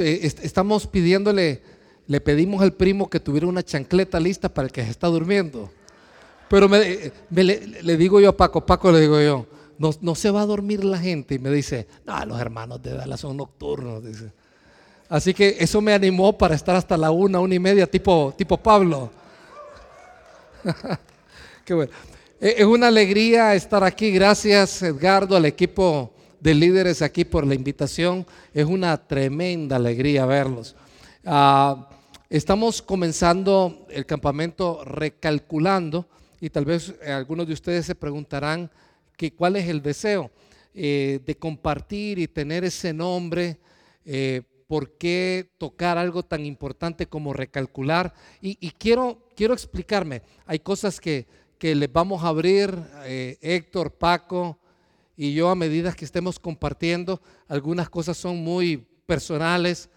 eh, 0.00 0.42
estamos 0.42 0.86
pidiéndole, 0.86 1.62
le 2.06 2.20
pedimos 2.20 2.62
al 2.62 2.72
primo 2.72 3.08
que 3.08 3.20
tuviera 3.20 3.46
una 3.46 3.62
chancleta 3.62 4.20
lista 4.20 4.48
para 4.48 4.66
el 4.66 4.72
que 4.72 4.84
se 4.84 4.90
está 4.90 5.06
durmiendo. 5.08 5.70
Pero 6.48 6.68
me, 6.68 7.12
le, 7.30 7.96
digo 7.96 8.20
yo 8.20 8.30
a 8.30 8.36
Paco, 8.36 8.64
Paco 8.64 8.92
le 8.92 9.00
digo 9.00 9.20
yo, 9.20 9.46
no, 9.78 9.90
no, 10.00 10.14
se 10.14 10.30
va 10.30 10.42
a 10.42 10.46
dormir 10.46 10.84
la 10.84 10.98
gente. 10.98 11.34
Y 11.34 11.38
me 11.38 11.50
dice, 11.50 11.86
no, 12.06 12.24
los 12.26 12.40
hermanos 12.40 12.82
de 12.82 12.94
Dallas 12.94 13.20
son 13.20 13.36
nocturnos. 13.36 14.04
Dice. 14.04 14.30
Así 15.08 15.34
que 15.34 15.56
eso 15.58 15.80
me 15.80 15.92
animó 15.92 16.36
para 16.36 16.54
estar 16.54 16.76
hasta 16.76 16.96
la 16.96 17.10
una, 17.10 17.40
una 17.40 17.54
y 17.54 17.58
media, 17.58 17.86
tipo, 17.86 18.34
tipo 18.36 18.56
Pablo. 18.56 19.10
Qué 21.64 21.74
bueno. 21.74 21.92
Eh, 22.40 22.56
es 22.58 22.64
una 22.64 22.88
alegría 22.88 23.54
estar 23.54 23.82
aquí. 23.82 24.10
Gracias, 24.12 24.82
Edgardo, 24.82 25.36
al 25.36 25.46
equipo 25.46 26.13
de 26.44 26.52
líderes 26.54 27.00
aquí 27.00 27.24
por 27.24 27.46
la 27.46 27.54
invitación. 27.54 28.26
Es 28.52 28.66
una 28.66 28.98
tremenda 28.98 29.76
alegría 29.76 30.26
verlos. 30.26 30.76
Ah, 31.24 31.88
estamos 32.28 32.82
comenzando 32.82 33.86
el 33.88 34.04
campamento 34.04 34.84
recalculando 34.84 36.06
y 36.42 36.50
tal 36.50 36.66
vez 36.66 36.94
algunos 37.06 37.46
de 37.46 37.54
ustedes 37.54 37.86
se 37.86 37.94
preguntarán 37.94 38.70
que 39.16 39.32
cuál 39.32 39.56
es 39.56 39.68
el 39.68 39.80
deseo 39.80 40.30
eh, 40.74 41.20
de 41.24 41.34
compartir 41.34 42.18
y 42.18 42.28
tener 42.28 42.62
ese 42.62 42.92
nombre. 42.92 43.56
Eh, 44.04 44.42
¿Por 44.66 44.98
qué 44.98 45.48
tocar 45.56 45.96
algo 45.96 46.24
tan 46.24 46.44
importante 46.44 47.06
como 47.06 47.32
recalcular? 47.32 48.12
Y, 48.42 48.70
quiero, 48.72 49.28
quiero 49.34 49.54
explicarme. 49.54 50.20
Hay 50.44 50.58
cosas 50.58 51.00
que, 51.00 51.26
que 51.58 51.74
les 51.74 51.90
vamos 51.90 52.22
a 52.22 52.28
abrir, 52.28 52.76
eh, 53.04 53.38
Héctor, 53.40 53.92
Paco, 53.92 54.58
y 55.16 55.34
yo 55.34 55.48
a 55.48 55.54
medida 55.54 55.92
que 55.92 56.04
estemos 56.04 56.38
compartiendo, 56.38 57.20
algunas 57.48 57.88
cosas 57.88 58.16
son 58.16 58.38
muy 58.38 58.86
personales, 59.06 59.88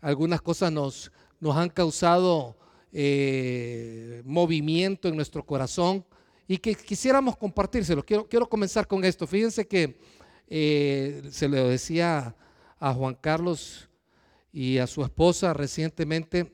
algunas 0.00 0.42
cosas 0.42 0.72
nos, 0.72 1.12
nos 1.40 1.56
han 1.56 1.68
causado 1.68 2.56
eh, 2.92 4.22
movimiento 4.24 5.08
en 5.08 5.16
nuestro 5.16 5.44
corazón 5.44 6.04
y 6.46 6.58
que 6.58 6.74
quisiéramos 6.74 7.36
compartírselo. 7.36 8.04
Quiero, 8.04 8.28
quiero 8.28 8.48
comenzar 8.48 8.86
con 8.86 9.04
esto. 9.04 9.26
Fíjense 9.26 9.66
que 9.66 9.98
eh, 10.48 11.22
se 11.30 11.48
le 11.48 11.62
decía 11.64 12.36
a 12.78 12.92
Juan 12.92 13.16
Carlos 13.20 13.88
y 14.52 14.78
a 14.78 14.86
su 14.86 15.02
esposa 15.02 15.52
recientemente 15.52 16.52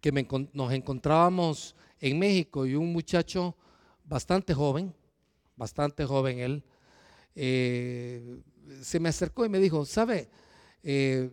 que 0.00 0.12
nos 0.52 0.72
encontrábamos 0.72 1.74
en 1.98 2.18
México 2.18 2.66
y 2.66 2.74
un 2.74 2.92
muchacho 2.92 3.56
bastante 4.04 4.54
joven, 4.54 4.94
bastante 5.56 6.04
joven 6.04 6.38
él, 6.38 6.64
eh, 7.36 8.40
se 8.82 8.98
me 8.98 9.10
acercó 9.10 9.44
y 9.44 9.50
me 9.50 9.58
dijo, 9.58 9.84
¿sabe? 9.84 10.28
Eh, 10.82 11.30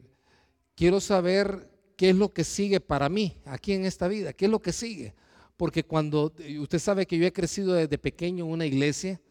quiero 0.75 0.99
saber 0.99 1.69
qué 1.95 2.09
es 2.09 2.15
lo 2.15 2.33
que 2.33 2.43
sigue 2.43 2.81
para 2.81 3.07
mí 3.07 3.37
aquí 3.45 3.71
en 3.71 3.85
esta 3.85 4.09
vida, 4.09 4.33
qué 4.33 4.45
es 4.45 4.51
lo 4.51 4.61
que 4.61 4.73
sigue. 4.73 5.15
Porque 5.55 5.83
cuando 5.83 6.33
usted 6.59 6.79
sabe 6.79 7.05
que 7.05 7.17
yo 7.17 7.25
he 7.25 7.31
crecido 7.31 7.73
desde 7.73 7.97
pequeño 7.97 8.45
en 8.45 8.51
una 8.51 8.65
iglesia, 8.65 9.21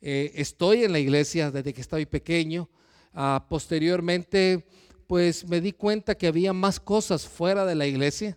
eh, 0.00 0.32
estoy 0.34 0.82
en 0.84 0.92
la 0.92 0.98
iglesia 0.98 1.50
desde 1.50 1.72
que 1.72 1.80
estoy 1.80 2.06
pequeño, 2.06 2.68
ah, 3.14 3.46
posteriormente 3.48 4.66
pues 5.06 5.46
me 5.46 5.60
di 5.60 5.72
cuenta 5.72 6.16
que 6.16 6.26
había 6.26 6.52
más 6.52 6.80
cosas 6.80 7.26
fuera 7.26 7.64
de 7.64 7.74
la 7.74 7.86
iglesia. 7.86 8.36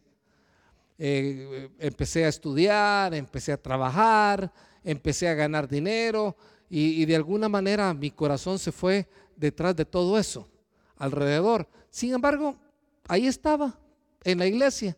empecé 0.97 2.23
a 2.25 2.29
estudiar, 2.29 3.13
empecé 3.13 3.51
a 3.51 3.61
trabajar, 3.61 4.51
empecé 4.83 5.27
a 5.27 5.33
ganar 5.33 5.67
dinero, 5.67 6.37
y, 6.69 7.05
de 7.05 7.15
alguna 7.15 7.49
manera 7.49 7.93
mi 7.93 8.09
corazón 8.09 8.57
se 8.57 8.71
fue 8.71 9.07
detrás 9.35 9.75
de 9.75 9.85
todo 9.85 10.17
eso, 10.17 10.47
alrededor. 10.95 11.67
Sin 11.89 12.13
embargo, 12.13 12.55
ahí 13.07 13.27
estaba, 13.27 13.79
en 14.23 14.39
la 14.39 14.47
iglesia, 14.47 14.97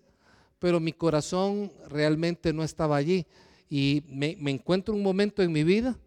pero 0.60 0.80
mi 0.80 0.94
corazón 0.94 1.72
realmente 1.88 2.54
no 2.54 2.64
estaba 2.64 2.96
allí. 2.96 3.26
Y 3.70 4.04
me, 4.08 4.38
encuentro 4.52 4.94
un 4.94 5.04
momento 5.04 5.42
en 5.42 5.52
mi 5.52 5.64
vida 5.64 5.98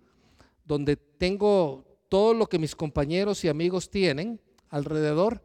donde 0.65 0.97
tengo 0.97 1.85
todo 2.09 2.35
lo 2.35 2.47
que 2.47 2.59
mis 2.59 2.75
compañeros 2.75 3.45
y 3.45 3.49
amigos 3.49 3.91
tienen 3.91 4.41
alrededor, 4.69 5.43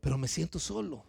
pero 0.00 0.18
me 0.18 0.28
siento 0.28 0.58
solo. 0.58 1.04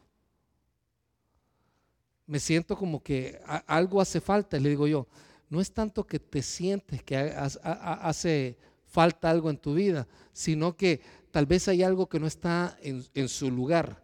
Me 2.25 2.39
siento 2.39 2.75
como 2.75 3.03
que 3.03 3.39
algo 3.67 4.01
hace 4.01 4.19
falta. 4.19 4.57
Le 4.57 4.69
digo 4.69 4.88
yo, 4.88 5.07
no 5.55 5.61
es 5.61 5.71
tanto 5.71 6.03
que 6.03 6.19
te 6.19 6.41
sientes 6.41 7.01
que 7.01 7.16
hace 7.16 8.57
falta 8.83 9.29
algo 9.29 9.49
en 9.49 9.57
tu 9.57 9.73
vida, 9.73 10.05
sino 10.33 10.75
que 10.75 10.99
tal 11.31 11.45
vez 11.45 11.69
hay 11.69 11.81
algo 11.81 12.09
que 12.09 12.19
no 12.19 12.27
está 12.27 12.77
en, 12.81 13.29
su 13.29 13.49
lugar 13.49 14.03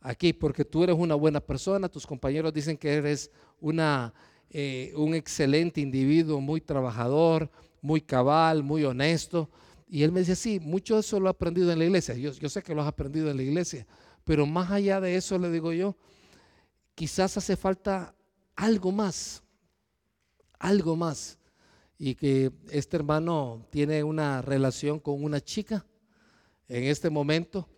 aquí, 0.00 0.32
porque 0.32 0.64
tú 0.64 0.82
eres 0.82 0.96
una 0.96 1.14
buena 1.14 1.40
persona, 1.40 1.90
tus 1.90 2.06
compañeros 2.06 2.54
dicen 2.54 2.78
que 2.78 2.94
eres 2.94 3.30
una, 3.60 4.14
eh, 4.48 4.94
un 4.96 5.14
excelente 5.14 5.82
individuo, 5.82 6.40
muy 6.40 6.62
trabajador, 6.62 7.50
muy 7.82 8.00
cabal, 8.00 8.62
muy 8.62 8.82
honesto. 8.82 9.50
Y 9.86 10.02
él 10.02 10.12
me 10.12 10.20
dice, 10.20 10.34
sí, 10.34 10.60
mucho 10.60 10.94
de 10.94 11.00
eso 11.00 11.20
lo 11.20 11.26
he 11.26 11.30
aprendido 11.30 11.70
en 11.72 11.78
la 11.78 11.84
iglesia. 11.84 12.14
Yo, 12.14 12.32
yo 12.32 12.48
sé 12.48 12.62
que 12.62 12.74
lo 12.74 12.80
has 12.80 12.88
aprendido 12.88 13.30
en 13.30 13.36
la 13.36 13.42
iglesia, 13.42 13.86
pero 14.24 14.46
más 14.46 14.70
allá 14.70 14.98
de 14.98 15.14
eso 15.14 15.36
le 15.36 15.50
digo 15.50 15.74
yo, 15.74 15.94
quizás 16.94 17.36
hace 17.36 17.54
falta 17.54 18.14
algo 18.56 18.92
más 18.92 19.42
algo 20.60 20.94
más. 20.94 21.38
Y 21.98 22.14
que 22.14 22.52
este 22.70 22.96
hermano 22.96 23.66
tiene 23.70 24.04
una 24.04 24.40
relación 24.40 25.00
con 25.00 25.24
una 25.24 25.40
chica 25.40 25.84
en 26.68 26.84
este 26.84 27.10
momento 27.10 27.68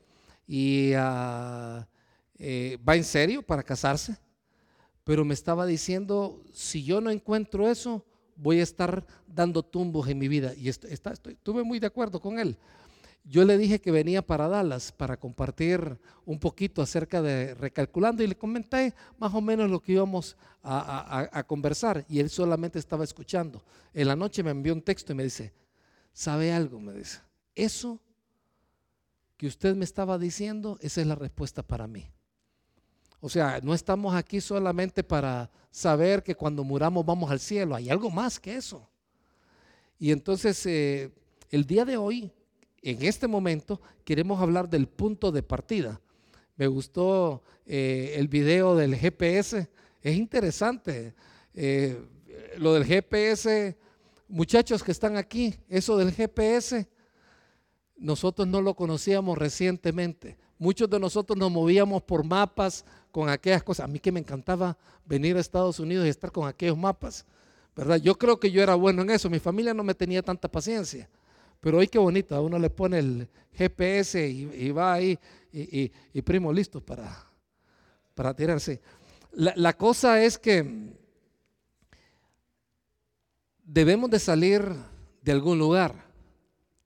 y 0.46 0.92
ah, 0.94 1.88
eh, 2.38 2.78
va 2.86 2.94
en 2.94 3.04
serio 3.04 3.42
para 3.42 3.62
casarse, 3.62 4.16
pero 5.02 5.24
me 5.24 5.34
estaba 5.34 5.64
diciendo, 5.64 6.44
si 6.52 6.84
yo 6.84 7.00
no 7.00 7.10
encuentro 7.10 7.68
eso, 7.68 8.04
voy 8.36 8.60
a 8.60 8.62
estar 8.62 9.04
dando 9.26 9.62
tumbos 9.62 10.08
en 10.08 10.18
mi 10.18 10.28
vida. 10.28 10.52
Y 10.54 10.68
está, 10.68 11.12
estuve 11.12 11.62
muy 11.62 11.78
de 11.78 11.86
acuerdo 11.86 12.20
con 12.20 12.38
él. 12.38 12.56
Yo 13.24 13.44
le 13.44 13.56
dije 13.56 13.80
que 13.80 13.92
venía 13.92 14.20
para 14.20 14.48
Dallas 14.48 14.90
para 14.90 15.16
compartir 15.16 15.98
un 16.24 16.40
poquito 16.40 16.82
acerca 16.82 17.22
de 17.22 17.54
recalculando 17.54 18.22
y 18.22 18.26
le 18.26 18.36
comenté 18.36 18.94
más 19.18 19.32
o 19.32 19.40
menos 19.40 19.70
lo 19.70 19.80
que 19.80 19.92
íbamos 19.92 20.36
a, 20.62 21.44
conversar 21.46 22.04
y 22.08 22.18
él 22.18 22.30
solamente 22.30 22.78
estaba 22.78 23.04
escuchando. 23.04 23.62
En 23.94 24.08
la 24.08 24.16
noche 24.16 24.42
me 24.42 24.50
envió 24.50 24.72
un 24.72 24.82
texto 24.82 25.12
y 25.12 25.16
me 25.16 25.24
dice, 25.24 25.52
¿sabe 26.12 26.52
algo? 26.52 26.80
Me 26.80 26.94
dice, 26.94 27.20
eso 27.54 28.00
que 29.36 29.46
usted 29.46 29.76
me 29.76 29.84
estaba 29.84 30.18
diciendo, 30.18 30.78
esa 30.80 31.00
es 31.00 31.06
la 31.06 31.14
respuesta 31.14 31.62
para 31.62 31.86
mí. 31.86 32.10
O 33.20 33.28
sea, 33.28 33.60
no 33.62 33.72
estamos 33.72 34.16
aquí 34.16 34.40
solamente 34.40 35.04
para 35.04 35.48
saber 35.70 36.24
que 36.24 36.34
cuando 36.34 36.64
muramos 36.64 37.06
vamos 37.06 37.30
al 37.30 37.38
cielo, 37.38 37.76
hay 37.76 37.88
algo 37.88 38.10
más 38.10 38.40
que 38.40 38.56
eso. 38.56 38.88
Y 39.96 40.10
entonces, 40.10 40.66
eh, 40.66 41.12
el 41.50 41.64
día 41.64 41.84
de 41.84 41.96
hoy 41.96 42.32
en 42.82 43.02
este 43.02 43.28
momento 43.28 43.80
queremos 44.04 44.40
hablar 44.40 44.68
del 44.68 44.88
punto 44.88 45.30
de 45.30 45.42
partida. 45.42 46.00
Me 46.56 46.66
gustó 46.66 47.42
eh, 47.64 48.14
el 48.16 48.28
video 48.28 48.76
del 48.76 48.96
GPS, 48.96 49.68
es 50.02 50.16
interesante. 50.16 51.14
Eh, 51.54 51.98
lo 52.58 52.74
del 52.74 52.84
GPS, 52.84 53.76
muchachos 54.28 54.82
que 54.82 54.92
están 54.92 55.16
aquí, 55.16 55.54
eso 55.68 55.96
del 55.96 56.12
GPS, 56.12 56.88
nosotros 57.96 58.48
no 58.48 58.60
lo 58.60 58.74
conocíamos 58.74 59.38
recientemente. 59.38 60.36
Muchos 60.58 60.90
de 60.90 60.98
nosotros 60.98 61.38
nos 61.38 61.50
movíamos 61.50 62.02
por 62.02 62.24
mapas 62.24 62.84
con 63.10 63.28
aquellas 63.28 63.62
cosas. 63.62 63.84
A 63.84 63.88
mí 63.88 63.98
que 63.98 64.12
me 64.12 64.20
encantaba 64.20 64.76
venir 65.04 65.36
a 65.36 65.40
Estados 65.40 65.78
Unidos 65.78 66.06
y 66.06 66.08
estar 66.08 66.32
con 66.32 66.48
aquellos 66.48 66.76
mapas. 66.76 67.24
¿verdad? 67.74 67.96
Yo 67.96 68.16
creo 68.16 68.38
que 68.38 68.50
yo 68.50 68.62
era 68.62 68.74
bueno 68.74 69.02
en 69.02 69.10
eso. 69.10 69.30
Mi 69.30 69.38
familia 69.38 69.72
no 69.72 69.82
me 69.82 69.94
tenía 69.94 70.22
tanta 70.22 70.48
paciencia. 70.48 71.08
Pero 71.62 71.78
hoy 71.78 71.86
qué 71.86 71.98
bonito, 71.98 72.34
a 72.34 72.40
uno 72.40 72.58
le 72.58 72.70
pone 72.70 72.98
el 72.98 73.28
GPS 73.52 74.28
y, 74.28 74.72
va 74.72 74.94
ahí 74.94 75.16
y, 75.52 76.22
primo 76.22 76.52
listo 76.52 76.80
para, 76.84 77.24
para 78.16 78.34
tirarse. 78.34 78.80
La, 79.30 79.52
la 79.54 79.72
cosa 79.76 80.20
es 80.20 80.36
que 80.36 80.92
debemos 83.62 84.10
de 84.10 84.18
salir 84.18 84.74
de 85.22 85.30
algún 85.30 85.56
lugar. 85.60 85.94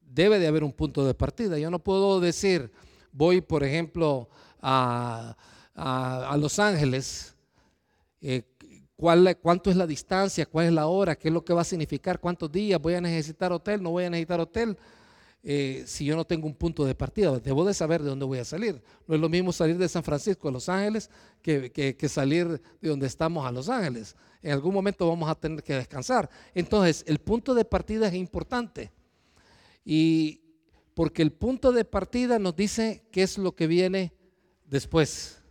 Debe 0.02 0.38
de 0.38 0.46
haber 0.46 0.62
un 0.62 0.72
punto 0.72 1.06
de 1.06 1.14
partida. 1.14 1.58
Yo 1.58 1.70
no 1.70 1.78
puedo 1.78 2.20
decir, 2.20 2.70
voy 3.12 3.40
por 3.40 3.64
ejemplo 3.64 4.28
a, 4.60 5.34
a, 5.74 6.36
Los 6.38 6.58
Ángeles, 6.58 7.34
eh, 8.20 8.42
cuánto 8.96 9.70
es 9.70 9.76
la 9.76 9.86
distancia, 9.86 10.46
cuál 10.46 10.66
es 10.66 10.72
la 10.72 10.86
hora, 10.86 11.16
qué 11.16 11.28
es 11.28 11.34
lo 11.34 11.44
que 11.44 11.52
va 11.52 11.60
a 11.60 11.64
significar, 11.64 12.18
cuántos 12.18 12.50
días 12.50 12.80
voy 12.80 12.94
a 12.94 13.00
necesitar 13.00 13.52
hotel, 13.52 13.82
no 13.82 13.90
voy 13.90 14.04
a 14.04 14.10
necesitar 14.10 14.40
hotel. 14.40 14.76
Eh, 15.48 15.84
si 15.86 16.04
yo 16.04 16.16
no 16.16 16.24
tengo 16.24 16.46
un 16.46 16.54
punto 16.54 16.84
de 16.84 16.94
partida, 16.94 17.38
debo 17.38 17.64
de 17.64 17.72
saber 17.72 18.02
de 18.02 18.08
dónde 18.08 18.24
voy 18.24 18.38
a 18.38 18.44
salir. 18.44 18.82
No 19.06 19.14
es 19.14 19.20
lo 19.20 19.28
mismo 19.28 19.52
salir 19.52 19.78
de 19.78 19.88
San 19.88 20.02
Francisco 20.02 20.48
a 20.48 20.50
Los 20.50 20.68
Ángeles 20.68 21.08
que, 21.40 21.70
que 21.70 22.08
salir 22.08 22.60
de 22.80 22.88
donde 22.88 23.06
estamos 23.06 23.46
a 23.46 23.52
Los 23.52 23.68
Ángeles. 23.68 24.16
En 24.42 24.52
algún 24.52 24.74
momento 24.74 25.08
vamos 25.08 25.28
a 25.28 25.34
tener 25.34 25.62
que 25.62 25.74
descansar. 25.74 26.28
Entonces, 26.54 27.04
el 27.06 27.18
punto 27.18 27.54
de 27.54 27.64
partida 27.64 28.08
es 28.08 28.14
importante. 28.14 28.90
Y 29.84 30.40
porque 30.94 31.22
el 31.22 31.30
punto 31.30 31.70
de 31.70 31.84
partida 31.84 32.38
nos 32.38 32.56
dice 32.56 33.04
qué 33.12 33.22
es 33.22 33.38
lo 33.38 33.54
que 33.54 33.66
viene 33.66 34.14
después. 34.64 35.42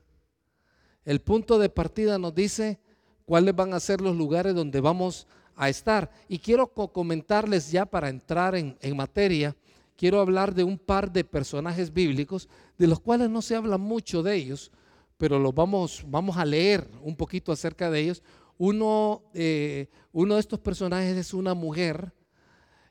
El 1.06 1.22
punto 1.22 1.60
de 1.60 1.70
partida 1.70 2.18
nos 2.18 2.34
dice 2.34 2.80
cuáles 3.26 3.56
van 3.56 3.74
a 3.74 3.80
ser 3.80 4.02
los 4.02 4.16
lugares 4.16 4.56
donde 4.56 4.80
vamos 4.80 5.28
a 5.56 5.70
estar. 5.70 6.10
Y 6.28 6.40
quiero 6.40 6.68
comentarles 6.68 7.72
ya 7.72 7.86
para 7.86 8.10
entrar 8.10 8.56
en, 8.56 8.78
materia, 8.96 9.56
quiero 9.96 10.20
hablar 10.20 10.54
de 10.54 10.64
un 10.64 10.78
par 10.78 11.12
de 11.12 11.24
personajes 11.24 11.92
bíblicos, 11.92 12.48
de 12.78 12.88
los 12.88 13.00
cuales 13.00 13.30
no 13.30 13.42
se 13.42 13.56
habla 13.56 13.78
mucho 13.78 14.22
de 14.24 14.36
ellos, 14.36 14.72
pero 15.18 15.40
los 15.40 15.54
vamos, 15.54 16.04
vamos 16.08 16.38
a 16.38 16.46
leer 16.46 16.88
un 17.02 17.16
poquito 17.16 17.52
acerca 17.52 17.90
de 17.90 18.02
ellos. 18.02 18.24
Uno, 18.58 19.24
eh, 19.34 19.90
uno 20.12 20.36
de 20.36 20.40
estos 20.40 20.60
personajes 20.60 21.18
es 21.18 21.34
una 21.34 21.54
mujer. 21.54 22.14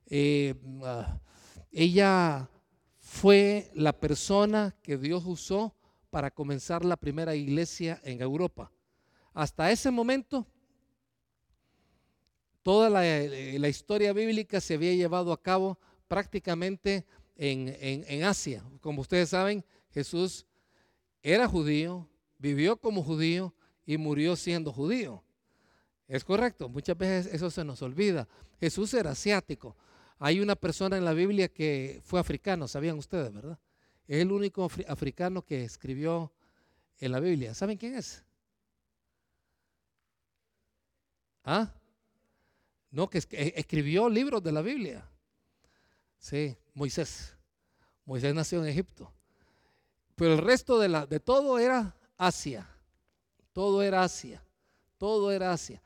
Eh, 0.07 0.55
ah, 0.83 1.19
ella 1.71 2.49
fue 2.99 3.71
la 3.75 3.93
persona 3.93 4.75
que 4.83 4.97
Dios 4.97 5.25
usó 5.27 5.75
para 6.11 6.31
comenzar 6.31 6.85
la 6.85 6.97
primera 6.97 7.35
iglesia 7.35 8.01
en 8.05 8.21
Europa. 8.23 8.71
Hasta 9.35 9.73
ese 9.73 9.91
momento, 9.91 10.47
toda 12.63 12.89
la, 12.89 13.69
historia 13.69 14.13
bíblica 14.13 14.61
se 14.61 14.75
había 14.75 14.95
llevado 14.95 15.33
a 15.33 15.43
cabo 15.43 15.77
prácticamente 16.07 17.05
en, 17.37 18.23
Asia. 18.23 18.65
Como 18.81 19.01
ustedes 19.03 19.31
saben, 19.31 19.65
Jesús 19.91 20.47
era 21.21 21.49
judío, 21.49 22.09
vivió 22.39 22.77
como 22.77 23.03
judío 23.03 23.53
y 23.85 23.99
murió 23.99 24.37
siendo 24.37 24.73
judío. 24.73 25.25
Es 26.07 26.23
correcto, 26.23 26.69
muchas 26.69 26.97
veces 26.97 27.35
eso 27.35 27.51
se 27.51 27.65
nos 27.65 27.83
olvida. 27.83 28.29
Jesús 28.61 28.95
era 28.95 29.11
asiático. 29.11 29.77
Hay 30.19 30.39
una 30.39 30.55
persona 30.55 30.97
en 30.97 31.05
la 31.05 31.13
Biblia 31.13 31.49
que 31.49 32.01
fue 32.05 32.21
africano, 32.21 32.69
sabían 32.69 32.99
ustedes, 32.99 33.33
¿verdad? 33.33 33.59
Es 34.07 34.21
el 34.21 34.31
único 34.31 34.71
africano 34.87 35.43
que 35.43 35.65
escribió 35.65 36.33
en 37.01 37.11
la 37.11 37.19
Biblia. 37.19 37.53
¿Saben 37.53 37.79
quién 37.79 37.97
es? 37.97 38.25
¿Ah? 41.45 41.73
No, 42.91 43.09
que 43.09 43.19
escribió 43.19 44.09
libros 44.09 44.43
de 44.43 44.53
la 44.53 44.63
Biblia. 44.63 45.09
Sí, 46.19 46.57
Moisés. 46.75 47.37
Moisés 48.05 48.35
nació 48.35 48.63
en 48.63 48.69
Egipto. 48.69 49.13
Pero 50.17 50.35
el 50.35 50.39
resto 50.39 50.79
de, 50.79 50.89
la, 50.89 51.07
de 51.07 51.21
todo 51.21 51.59
era 51.59 51.97
Asia. 52.17 52.69
Todo 53.53 53.83
era 53.83 54.05
Asia. 54.05 54.43
Todo 54.97 55.33
era 55.33 55.53
Asia. 55.53 55.83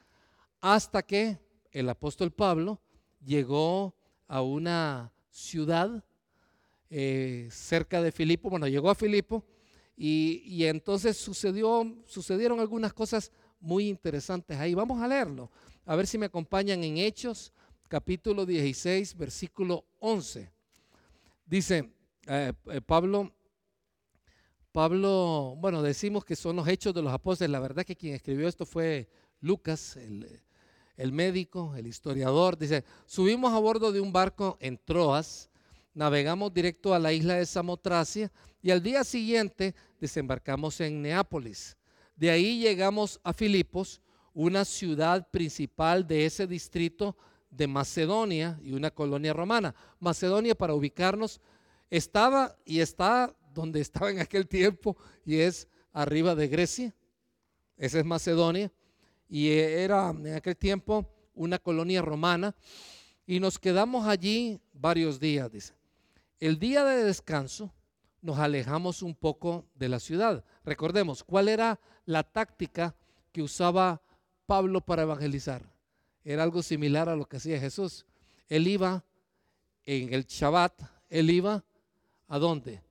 Hasta 0.60 1.02
que 1.02 1.38
el 1.72 1.88
apóstol 1.88 2.30
Pablo 2.30 2.80
llegó 3.24 3.94
a 4.26 4.42
una 4.42 5.12
ciudad 5.30 6.04
eh, 6.90 7.48
cerca 7.50 8.00
de 8.02 8.12
Filipo, 8.12 8.48
bueno, 8.48 8.66
llegó 8.66 8.90
a 8.90 8.94
Filipo 8.94 9.44
y, 9.96 10.64
entonces 10.64 11.16
sucedió, 11.16 11.96
sucedieron 12.06 12.60
algunas 12.60 12.92
cosas 12.92 13.32
muy 13.60 13.88
interesantes 13.88 14.58
ahí. 14.58 14.74
Vamos 14.74 15.00
a 15.00 15.08
leerlo, 15.08 15.50
a 15.84 15.96
ver 15.96 16.06
si 16.06 16.18
me 16.18 16.26
acompañan 16.26 16.82
en 16.84 16.98
Hechos, 16.98 17.52
capítulo 17.88 18.44
16, 18.46 19.16
versículo 19.16 19.84
11. 20.00 20.50
Dice 21.46 21.90
eh, 22.26 22.52
eh, 22.66 22.80
Pablo, 22.82 23.32
Pablo, 24.72 25.56
bueno, 25.58 25.82
decimos 25.82 26.24
que 26.24 26.36
son 26.36 26.56
los 26.56 26.68
hechos 26.68 26.94
de 26.94 27.02
los 27.02 27.12
apóstoles, 27.12 27.50
la 27.50 27.60
verdad 27.60 27.84
que 27.84 27.96
quien 27.96 28.14
escribió 28.14 28.46
esto 28.46 28.66
fue 28.66 29.08
Lucas, 29.40 29.96
el, 29.96 30.40
el 30.96 31.12
médico, 31.12 31.74
el 31.74 31.86
historiador, 31.86 32.58
dice, 32.58 32.84
subimos 33.06 33.52
a 33.52 33.58
bordo 33.58 33.92
de 33.92 34.00
un 34.00 34.12
barco 34.12 34.58
en 34.60 34.78
Troas, 34.84 35.48
navegamos 35.94 36.52
directo 36.52 36.92
a 36.92 36.98
la 36.98 37.12
isla 37.12 37.34
de 37.34 37.46
Samotracia 37.46 38.30
y 38.62 38.70
al 38.70 38.82
día 38.82 39.04
siguiente 39.04 39.74
desembarcamos 40.00 40.80
en 40.80 41.00
Neápolis. 41.02 41.76
De 42.18 42.32
ahí 42.32 42.58
llegamos 42.58 43.20
a 43.22 43.32
Filipos, 43.32 44.02
una 44.34 44.64
ciudad 44.64 45.30
principal 45.30 46.04
de 46.04 46.26
ese 46.26 46.48
distrito 46.48 47.16
de 47.48 47.68
Macedonia 47.68 48.58
y 48.60 48.72
una 48.72 48.90
colonia 48.90 49.32
romana. 49.32 49.72
Macedonia, 50.00 50.56
para 50.56 50.74
ubicarnos, 50.74 51.40
estaba 51.88 52.56
y 52.64 52.80
está 52.80 53.32
donde 53.54 53.80
estaba 53.80 54.10
en 54.10 54.18
aquel 54.18 54.48
tiempo 54.48 54.96
y 55.24 55.36
es 55.36 55.68
arriba 55.92 56.34
de 56.34 56.48
Grecia. 56.48 56.92
Esa 57.76 58.00
es 58.00 58.04
Macedonia. 58.04 58.72
Y 59.28 59.50
era 59.50 60.10
en 60.10 60.34
aquel 60.34 60.56
tiempo 60.56 61.08
una 61.34 61.60
colonia 61.60 62.02
romana. 62.02 62.52
Y 63.26 63.38
nos 63.38 63.60
quedamos 63.60 64.08
allí 64.08 64.60
varios 64.72 65.20
días, 65.20 65.52
dice. 65.52 65.72
El 66.40 66.58
día 66.58 66.84
de 66.84 67.04
descanso 67.04 67.72
nos 68.20 68.38
alejamos 68.38 69.02
un 69.02 69.14
poco 69.14 69.66
de 69.74 69.88
la 69.88 70.00
ciudad. 70.00 70.44
Recordemos, 70.64 71.24
¿cuál 71.24 71.48
era 71.48 71.80
la 72.04 72.22
táctica 72.22 72.94
que 73.32 73.42
usaba 73.42 74.02
Pablo 74.46 74.80
para 74.80 75.02
evangelizar? 75.02 75.62
Era 76.24 76.42
algo 76.42 76.62
similar 76.62 77.08
a 77.08 77.16
lo 77.16 77.26
que 77.26 77.36
hacía 77.36 77.60
Jesús. 77.60 78.06
Él 78.48 78.66
iba 78.66 79.04
en 79.84 80.12
el 80.12 80.24
Shabbat, 80.26 80.82
él 81.08 81.30
iba 81.30 81.64
a 82.26 82.38
dónde? 82.38 82.82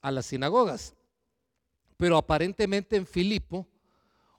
A 0.00 0.10
las 0.10 0.26
sinagogas. 0.26 0.94
Pero 1.96 2.16
aparentemente 2.16 2.96
en 2.96 3.06
Filipo 3.06 3.66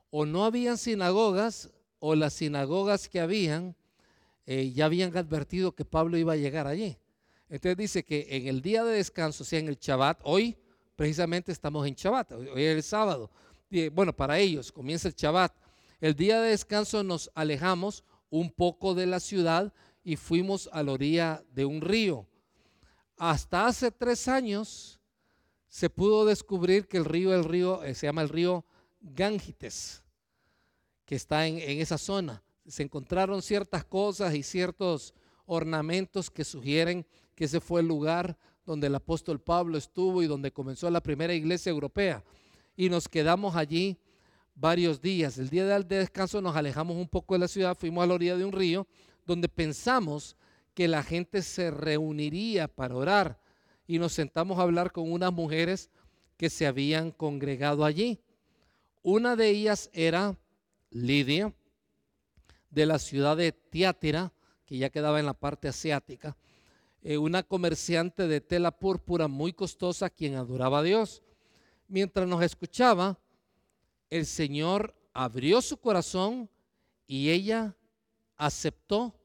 o 0.09 0.25
no 0.25 0.45
habían 0.45 0.77
sinagogas 0.77 1.69
o 1.99 2.15
las 2.15 2.33
sinagogas 2.33 3.09
que 3.09 3.19
habían 3.19 3.75
eh, 4.49 4.71
ya 4.71 4.85
habían 4.85 5.15
advertido 5.17 5.73
que 5.73 5.83
Pablo 5.83 6.17
iba 6.17 6.33
a 6.33 6.37
llegar 6.37 6.67
allí. 6.67 6.97
Entonces 7.49 7.77
dice 7.77 8.03
que 8.03 8.27
en 8.29 8.47
el 8.47 8.61
día 8.61 8.83
de 8.83 8.95
descanso, 8.95 9.43
o 9.43 9.45
sea, 9.45 9.59
en 9.59 9.69
el 9.69 9.77
Shabbat, 9.77 10.19
hoy 10.23 10.57
precisamente 10.95 11.51
estamos 11.51 11.87
en 11.87 11.95
Shabbat, 11.95 12.33
hoy 12.33 12.63
es 12.63 12.75
el 12.75 12.83
sábado. 12.83 13.31
Bueno, 13.93 14.13
para 14.13 14.37
ellos 14.39 14.71
comienza 14.71 15.07
el 15.07 15.13
Shabbat. 15.13 15.53
El 15.99 16.15
día 16.15 16.41
de 16.41 16.49
descanso 16.49 17.03
nos 17.03 17.31
alejamos 17.35 18.03
un 18.29 18.51
poco 18.51 18.93
de 18.93 19.05
la 19.05 19.19
ciudad 19.19 19.73
y 20.03 20.15
fuimos 20.15 20.69
a 20.73 20.83
la 20.83 20.91
orilla 20.91 21.43
de 21.53 21.65
un 21.65 21.81
río. 21.81 22.27
Hasta 23.17 23.65
hace 23.65 23.91
tres 23.91 24.27
años 24.27 24.99
se 25.67 25.89
pudo 25.89 26.25
descubrir 26.25 26.87
que 26.87 26.97
el 26.97 27.05
río, 27.05 27.33
el 27.33 27.43
río 27.43 27.83
eh, 27.83 27.95
se 27.95 28.07
llama 28.07 28.21
el 28.21 28.29
río 28.29 28.65
Gangites, 29.01 30.03
que 31.05 31.15
está 31.15 31.47
en, 31.47 31.59
en 31.59 31.79
esa 31.79 31.97
zona. 31.97 32.43
Se 32.67 32.83
encontraron 32.83 33.41
ciertas 33.41 33.83
cosas 33.85 34.35
y 34.35 34.43
ciertos 34.43 35.13
ornamentos 35.45 36.29
que 36.29 36.43
sugieren 36.43 37.05
que 37.37 37.45
ese 37.45 37.61
fue 37.61 37.81
el 37.81 37.87
lugar 37.87 38.35
donde 38.65 38.87
el 38.87 38.95
apóstol 38.95 39.39
Pablo 39.39 39.77
estuvo 39.77 40.23
y 40.23 40.27
donde 40.27 40.51
comenzó 40.51 40.89
la 40.89 41.01
primera 41.01 41.35
iglesia 41.35 41.69
europea. 41.69 42.23
Y 42.75 42.89
nos 42.89 43.07
quedamos 43.07 43.55
allí 43.55 43.99
varios 44.55 44.99
días. 44.99 45.37
El 45.37 45.49
día 45.49 45.63
del 45.67 45.87
descanso 45.87 46.41
nos 46.41 46.55
alejamos 46.55 46.97
un 46.97 47.07
poco 47.07 47.35
de 47.35 47.39
la 47.41 47.47
ciudad, 47.47 47.77
fuimos 47.79 48.03
a 48.03 48.07
la 48.07 48.15
orilla 48.15 48.35
de 48.35 48.43
un 48.43 48.51
río 48.51 48.87
donde 49.27 49.47
pensamos 49.49 50.35
que 50.73 50.87
la 50.87 51.03
gente 51.03 51.43
se 51.43 51.69
reuniría 51.69 52.67
para 52.67 52.95
orar 52.95 53.39
y 53.85 53.99
nos 53.99 54.13
sentamos 54.13 54.57
a 54.57 54.63
hablar 54.63 54.91
con 54.91 55.11
unas 55.11 55.31
mujeres 55.31 55.91
que 56.37 56.49
se 56.49 56.65
habían 56.65 57.11
congregado 57.11 57.85
allí. 57.85 58.19
Una 59.03 59.35
de 59.35 59.49
ellas 59.49 59.91
era 59.93 60.35
Lidia, 60.89 61.53
de 62.71 62.85
la 62.87 62.97
ciudad 62.97 63.37
de 63.37 63.51
Tiátira, 63.51 64.33
que 64.65 64.79
ya 64.79 64.89
quedaba 64.89 65.19
en 65.19 65.27
la 65.27 65.35
parte 65.35 65.67
asiática. 65.67 66.35
Eh, 67.09 67.17
una 67.17 67.41
comerciante 67.41 68.27
de 68.27 68.41
tela 68.41 68.69
púrpura 68.69 69.29
muy 69.29 69.53
costosa 69.53 70.09
quien 70.09 70.35
adoraba 70.35 70.79
a 70.79 70.83
Dios. 70.83 71.23
Mientras 71.87 72.27
nos 72.27 72.43
escuchaba, 72.43 73.17
el 74.09 74.25
Señor 74.25 74.93
abrió 75.13 75.61
su 75.61 75.77
corazón 75.77 76.49
y 77.07 77.29
ella 77.29 77.77
aceptó 78.35 79.15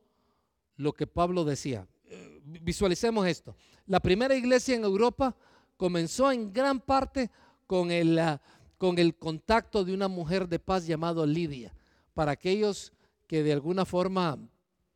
lo 0.77 0.93
que 0.93 1.09
Pablo 1.09 1.45
decía. 1.45 1.89
Eh, 2.05 2.41
visualicemos 2.45 3.27
esto. 3.27 3.57
La 3.87 3.99
primera 3.99 4.37
iglesia 4.37 4.77
en 4.77 4.85
Europa 4.85 5.35
comenzó 5.77 6.31
en 6.31 6.53
gran 6.53 6.79
parte 6.79 7.33
con 7.67 7.91
el, 7.91 8.17
ah, 8.17 8.41
con 8.79 8.97
el 8.97 9.17
contacto 9.17 9.85
de 9.85 9.93
una 9.93 10.07
mujer 10.07 10.49
de 10.49 10.61
paz 10.61 10.87
llamada 10.87 11.27
Lidia. 11.27 11.75
Para 12.15 12.31
aquellos 12.31 12.93
que 13.27 13.43
de 13.43 13.53
alguna 13.53 13.85
forma 13.85 14.39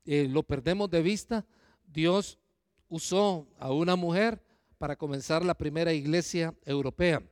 eh, 0.04 0.28
lo 0.30 0.44
perdemos 0.44 0.88
de 0.88 1.02
vista, 1.02 1.44
Dios 1.84 2.38
usó 2.88 3.46
a 3.58 3.72
una 3.72 3.96
mujer 3.96 4.42
para 4.78 4.96
comenzar 4.96 5.44
la 5.44 5.54
primera 5.54 5.92
iglesia 5.92 6.54
europea. 6.64 7.22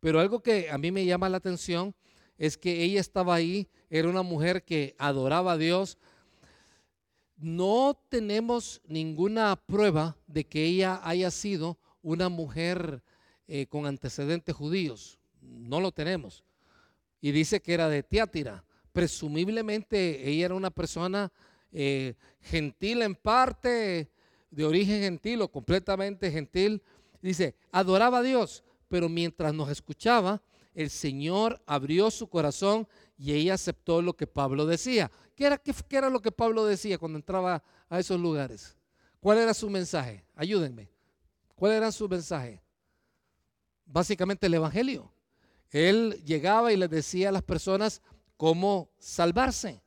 Pero 0.00 0.20
algo 0.20 0.42
que 0.42 0.70
a 0.70 0.78
mí 0.78 0.90
me 0.90 1.04
llama 1.04 1.28
la 1.28 1.38
atención 1.38 1.94
es 2.38 2.58
que 2.58 2.82
ella 2.82 3.00
estaba 3.00 3.34
ahí, 3.34 3.68
era 3.88 4.08
una 4.08 4.22
mujer 4.22 4.64
que 4.64 4.94
adoraba 4.98 5.52
a 5.52 5.58
Dios. 5.58 5.98
No 7.36 8.00
tenemos 8.08 8.80
ninguna 8.86 9.56
prueba 9.56 10.16
de 10.26 10.44
que 10.44 10.64
ella 10.64 11.00
haya 11.02 11.30
sido 11.30 11.78
una 12.02 12.28
mujer 12.28 13.02
eh, 13.48 13.66
con 13.66 13.86
antecedentes 13.86 14.54
judíos. 14.54 15.18
No 15.40 15.80
lo 15.80 15.92
tenemos. 15.92 16.44
Y 17.20 17.32
dice 17.32 17.60
que 17.60 17.74
era 17.74 17.88
de 17.88 18.02
Tiátira. 18.02 18.64
Presumiblemente 18.92 20.28
ella 20.28 20.46
era 20.46 20.54
una 20.54 20.70
persona 20.70 21.32
eh, 21.72 22.14
gentil 22.40 23.02
en 23.02 23.14
parte, 23.14 24.10
de 24.50 24.64
origen 24.64 25.00
gentil 25.00 25.42
o 25.42 25.50
completamente 25.50 26.30
gentil, 26.30 26.82
dice, 27.20 27.56
adoraba 27.72 28.18
a 28.18 28.22
Dios, 28.22 28.64
pero 28.88 29.08
mientras 29.08 29.52
nos 29.52 29.70
escuchaba, 29.70 30.42
el 30.74 30.90
Señor 30.90 31.62
abrió 31.66 32.10
su 32.10 32.28
corazón 32.28 32.86
y 33.18 33.32
ella 33.32 33.54
aceptó 33.54 34.02
lo 34.02 34.14
que 34.14 34.26
Pablo 34.26 34.66
decía. 34.66 35.10
¿Qué 35.34 35.46
era, 35.46 35.58
qué, 35.58 35.74
era 35.90 36.10
lo 36.10 36.20
que 36.20 36.30
Pablo 36.30 36.66
decía 36.66 36.98
cuando 36.98 37.18
entraba 37.18 37.62
a 37.88 37.98
esos 37.98 38.20
lugares? 38.20 38.76
¿Cuál 39.20 39.38
era 39.38 39.54
su 39.54 39.70
mensaje? 39.70 40.24
Ayúdenme. 40.34 40.90
¿Cuál 41.54 41.72
era 41.72 41.90
su 41.90 42.08
mensaje? 42.08 42.62
Básicamente 43.86 44.46
el 44.46 44.54
Evangelio. 44.54 45.10
Él 45.70 46.22
llegaba 46.24 46.72
y 46.72 46.76
les 46.76 46.90
decía 46.90 47.30
a 47.30 47.32
las 47.32 47.42
personas 47.42 48.02
cómo 48.36 48.90
salvarse. 48.98 49.82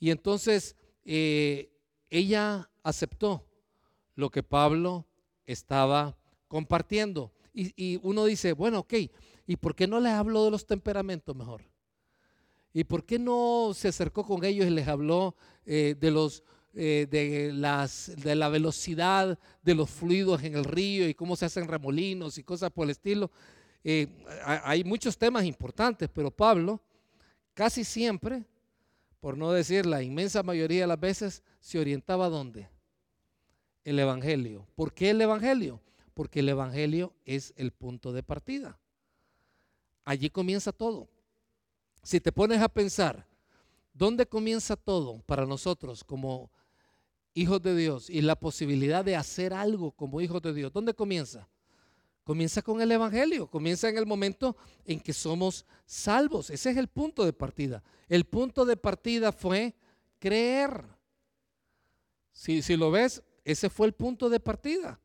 Y 0.00 0.10
entonces 0.10 0.74
eh, 1.04 1.70
ella 2.10 2.68
aceptó 2.82 3.46
lo 4.20 4.30
que 4.30 4.42
Pablo 4.42 5.06
estaba 5.46 6.16
compartiendo. 6.46 7.32
Y, 7.52 7.98
uno 8.02 8.24
dice, 8.26 8.52
bueno, 8.52 8.80
ok, 8.80 8.94
¿y 9.46 9.56
por 9.56 9.74
qué 9.74 9.88
no 9.88 9.98
les 9.98 10.12
habló 10.12 10.44
de 10.44 10.52
los 10.52 10.66
temperamentos 10.66 11.34
mejor? 11.34 11.62
¿Y 12.72 12.84
por 12.84 13.04
qué 13.04 13.18
no 13.18 13.72
se 13.74 13.88
acercó 13.88 14.24
con 14.24 14.44
ellos 14.44 14.66
y 14.66 14.70
les 14.70 14.86
habló 14.86 15.34
eh, 15.66 15.96
de 15.98 16.10
los 16.12 16.44
eh, 16.72 17.08
de, 17.10 17.52
las, 17.52 18.12
de 18.22 18.36
la 18.36 18.48
velocidad 18.48 19.36
de 19.60 19.74
los 19.74 19.90
fluidos 19.90 20.44
en 20.44 20.54
el 20.54 20.64
río 20.64 21.08
y 21.08 21.14
cómo 21.14 21.34
se 21.34 21.46
hacen 21.46 21.66
remolinos 21.66 22.38
y 22.38 22.44
cosas 22.44 22.70
por 22.70 22.84
el 22.84 22.90
estilo? 22.90 23.28
Eh, 23.82 24.06
hay 24.44 24.84
muchos 24.84 25.18
temas 25.18 25.44
importantes, 25.44 26.08
pero 26.12 26.30
Pablo 26.30 26.80
casi 27.54 27.82
siempre, 27.82 28.44
por 29.18 29.36
no 29.36 29.50
decir 29.50 29.84
la 29.84 30.00
inmensa 30.00 30.44
mayoría 30.44 30.82
de 30.82 30.86
las 30.86 31.00
veces, 31.00 31.42
se 31.58 31.80
orientaba 31.80 32.26
a 32.26 32.30
dónde? 32.30 32.68
El 33.84 33.98
Evangelio. 33.98 34.66
¿Por 34.74 34.92
qué 34.92 35.10
el 35.10 35.20
Evangelio? 35.20 35.80
Porque 36.14 36.40
el 36.40 36.48
Evangelio 36.48 37.14
es 37.24 37.54
el 37.56 37.72
punto 37.72 38.12
de 38.12 38.22
partida. 38.22 38.78
Allí 40.04 40.30
comienza 40.30 40.72
todo. 40.72 41.08
Si 42.02 42.20
te 42.20 42.32
pones 42.32 42.60
a 42.60 42.68
pensar, 42.68 43.26
¿dónde 43.92 44.26
comienza 44.26 44.76
todo 44.76 45.20
para 45.26 45.46
nosotros 45.46 46.04
como 46.04 46.50
hijos 47.34 47.62
de 47.62 47.76
Dios 47.76 48.10
y 48.10 48.20
la 48.22 48.36
posibilidad 48.36 49.04
de 49.04 49.16
hacer 49.16 49.52
algo 49.52 49.92
como 49.92 50.20
hijos 50.20 50.42
de 50.42 50.52
Dios? 50.52 50.72
¿Dónde 50.72 50.94
comienza? 50.94 51.48
Comienza 52.24 52.62
con 52.62 52.80
el 52.80 52.92
Evangelio, 52.92 53.48
comienza 53.48 53.88
en 53.88 53.98
el 53.98 54.06
momento 54.06 54.56
en 54.84 55.00
que 55.00 55.12
somos 55.12 55.66
salvos. 55.86 56.50
Ese 56.50 56.70
es 56.70 56.76
el 56.76 56.88
punto 56.88 57.24
de 57.24 57.32
partida. 57.32 57.82
El 58.08 58.24
punto 58.24 58.64
de 58.64 58.76
partida 58.76 59.32
fue 59.32 59.74
creer. 60.18 60.84
Si, 62.32 62.62
si 62.62 62.76
lo 62.76 62.90
ves, 62.90 63.22
ese 63.44 63.70
fue 63.70 63.86
el 63.86 63.92
punto 63.92 64.28
de 64.28 64.40
partida 64.40 65.00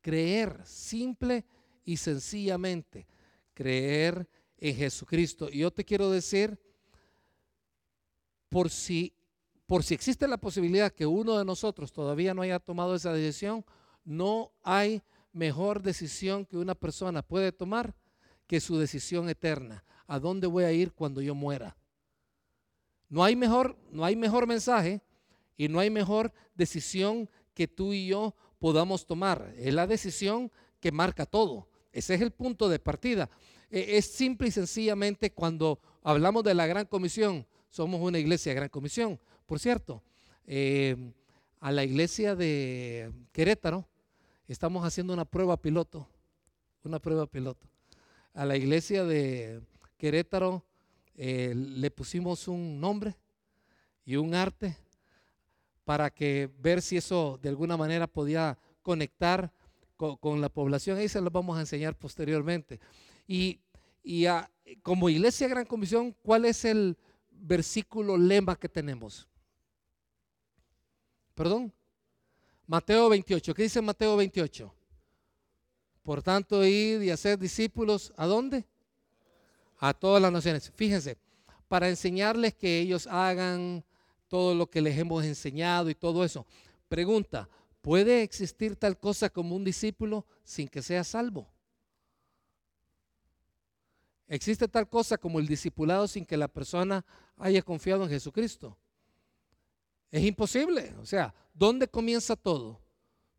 creer, 0.00 0.60
simple 0.64 1.44
y 1.84 1.96
sencillamente, 1.96 3.06
creer 3.54 4.28
en 4.58 4.76
Jesucristo. 4.76 5.48
Y 5.50 5.58
yo 5.58 5.70
te 5.70 5.84
quiero 5.84 6.10
decir, 6.10 6.58
por 8.48 8.70
si, 8.70 9.12
por 9.66 9.82
si 9.82 9.94
existe 9.94 10.26
la 10.26 10.38
posibilidad 10.38 10.92
que 10.92 11.06
uno 11.06 11.38
de 11.38 11.44
nosotros 11.44 11.92
todavía 11.92 12.34
no 12.34 12.42
haya 12.42 12.58
tomado 12.58 12.94
esa 12.94 13.12
decisión, 13.12 13.64
no 14.04 14.52
hay 14.62 15.02
mejor 15.32 15.82
decisión 15.82 16.44
que 16.44 16.56
una 16.56 16.74
persona 16.74 17.22
puede 17.22 17.52
tomar 17.52 17.94
que 18.46 18.60
su 18.60 18.78
decisión 18.78 19.28
eterna. 19.28 19.84
¿A 20.06 20.18
dónde 20.18 20.48
voy 20.48 20.64
a 20.64 20.72
ir 20.72 20.92
cuando 20.92 21.20
yo 21.20 21.34
muera? 21.34 21.76
No 23.08 23.22
hay 23.22 23.36
mejor, 23.36 23.76
no 23.92 24.04
hay 24.04 24.16
mejor 24.16 24.46
mensaje 24.46 25.02
y 25.56 25.68
no 25.68 25.78
hay 25.78 25.90
mejor 25.90 26.32
decisión 26.54 27.28
que 27.54 27.68
tú 27.68 27.92
y 27.92 28.06
yo 28.06 28.34
podamos 28.58 29.06
tomar. 29.06 29.52
Es 29.56 29.74
la 29.74 29.86
decisión 29.86 30.50
que 30.80 30.92
marca 30.92 31.26
todo. 31.26 31.68
Ese 31.92 32.14
es 32.14 32.20
el 32.20 32.30
punto 32.30 32.68
de 32.68 32.78
partida. 32.78 33.28
E, 33.70 33.96
es 33.98 34.06
simple 34.06 34.48
y 34.48 34.50
sencillamente 34.50 35.32
cuando 35.32 35.80
hablamos 36.02 36.44
de 36.44 36.54
la 36.54 36.66
gran 36.66 36.86
comisión, 36.86 37.46
somos 37.68 38.00
una 38.00 38.18
iglesia 38.18 38.50
de 38.50 38.56
gran 38.56 38.68
comisión. 38.68 39.18
Por 39.46 39.58
cierto, 39.58 40.02
eh, 40.46 41.12
a 41.60 41.72
la 41.72 41.84
iglesia 41.84 42.34
de 42.34 43.12
Querétaro 43.32 43.86
estamos 44.48 44.84
haciendo 44.84 45.12
una 45.12 45.24
prueba 45.24 45.56
piloto, 45.56 46.08
una 46.84 46.98
prueba 46.98 47.26
piloto. 47.26 47.68
A 48.34 48.44
la 48.44 48.56
iglesia 48.56 49.04
de 49.04 49.60
Querétaro 49.96 50.64
eh, 51.16 51.52
le 51.54 51.90
pusimos 51.90 52.48
un 52.48 52.80
nombre 52.80 53.16
y 54.04 54.16
un 54.16 54.34
arte 54.34 54.76
para 55.90 56.08
que 56.08 56.48
ver 56.60 56.82
si 56.82 56.98
eso 56.98 57.36
de 57.42 57.48
alguna 57.48 57.76
manera 57.76 58.06
podía 58.06 58.56
conectar 58.80 59.52
con, 59.96 60.40
la 60.40 60.48
población. 60.48 60.96
Ahí 60.96 61.08
se 61.08 61.20
lo 61.20 61.32
vamos 61.32 61.58
a 61.58 61.62
enseñar 61.62 61.96
posteriormente. 61.98 62.78
Y, 63.26 63.58
como 64.82 65.08
Iglesia 65.08 65.48
Gran 65.48 65.66
Comisión, 65.66 66.14
¿cuál 66.22 66.44
es 66.44 66.64
el 66.64 66.96
versículo 67.32 68.16
lema 68.16 68.54
que 68.54 68.68
tenemos? 68.68 69.26
Perdón. 71.34 71.72
Mateo 72.68 73.08
28. 73.08 73.52
¿Qué 73.52 73.64
dice 73.64 73.82
Mateo 73.82 74.16
28? 74.16 74.72
Por 76.04 76.22
tanto, 76.22 76.64
ir 76.64 77.02
y 77.02 77.10
hacer 77.10 77.36
discípulos, 77.36 78.12
¿a 78.16 78.26
dónde? 78.26 78.64
A 79.80 79.92
todas 79.92 80.22
las 80.22 80.30
naciones. 80.30 80.70
Fíjense, 80.72 81.18
para 81.66 81.88
enseñarles 81.88 82.54
que 82.54 82.78
ellos 82.78 83.08
hagan 83.08 83.84
todo 84.30 84.54
lo 84.54 84.70
que 84.70 84.80
les 84.80 84.96
hemos 84.96 85.24
enseñado 85.24 85.90
y 85.90 85.94
todo 85.96 86.24
eso. 86.24 86.46
Pregunta, 86.88 87.48
¿puede 87.82 88.22
existir 88.22 88.76
tal 88.76 88.96
cosa 88.96 89.28
como 89.28 89.56
un 89.56 89.64
discípulo 89.64 90.24
sin 90.44 90.68
que 90.68 90.82
sea 90.82 91.02
salvo? 91.02 91.48
¿Existe 94.28 94.68
tal 94.68 94.88
cosa 94.88 95.18
como 95.18 95.40
el 95.40 95.48
discipulado 95.48 96.06
sin 96.06 96.24
que 96.24 96.36
la 96.36 96.46
persona 96.46 97.04
haya 97.36 97.60
confiado 97.60 98.04
en 98.04 98.10
Jesucristo? 98.10 98.78
Es 100.12 100.22
imposible. 100.22 100.94
O 101.00 101.06
sea, 101.06 101.34
¿dónde 101.52 101.88
comienza 101.88 102.36
todo? 102.36 102.80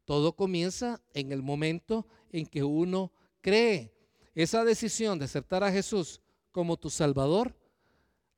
Todo 0.04 0.36
comienza 0.36 1.00
en 1.14 1.32
el 1.32 1.42
momento 1.42 2.06
en 2.32 2.46
que 2.46 2.64
uno 2.64 3.14
cree. 3.40 3.94
Esa 4.36 4.66
decisión 4.66 5.18
de 5.20 5.26
aceptar 5.26 5.64
a 5.64 5.72
Jesús 5.72 6.20
como 6.52 6.76
tu 6.76 6.90
Salvador, 6.90 7.56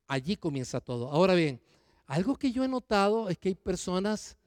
allí 0.06 0.38
comienza 0.38 0.80
todo. 0.80 1.10
Ahora 1.10 1.34
bien, 1.34 1.60
algo 2.06 2.36
que 2.36 2.52
yo 2.52 2.64
he 2.64 2.68
notado 2.68 3.30
es 3.30 3.38
que 3.38 3.50
hay 3.50 3.56
personas 3.56 4.38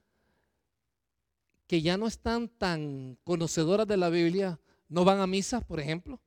que 1.67 1.83
ya 1.83 1.97
no 1.97 2.07
están 2.07 2.49
tan 2.49 3.19
conocedoras 3.25 3.87
de 3.87 3.97
la 3.97 4.09
Biblia, 4.09 4.61
no 4.89 5.05
van 5.05 5.21
a 5.21 5.27
misa, 5.27 5.61
por 5.61 5.81
ejemplo, 5.81 6.21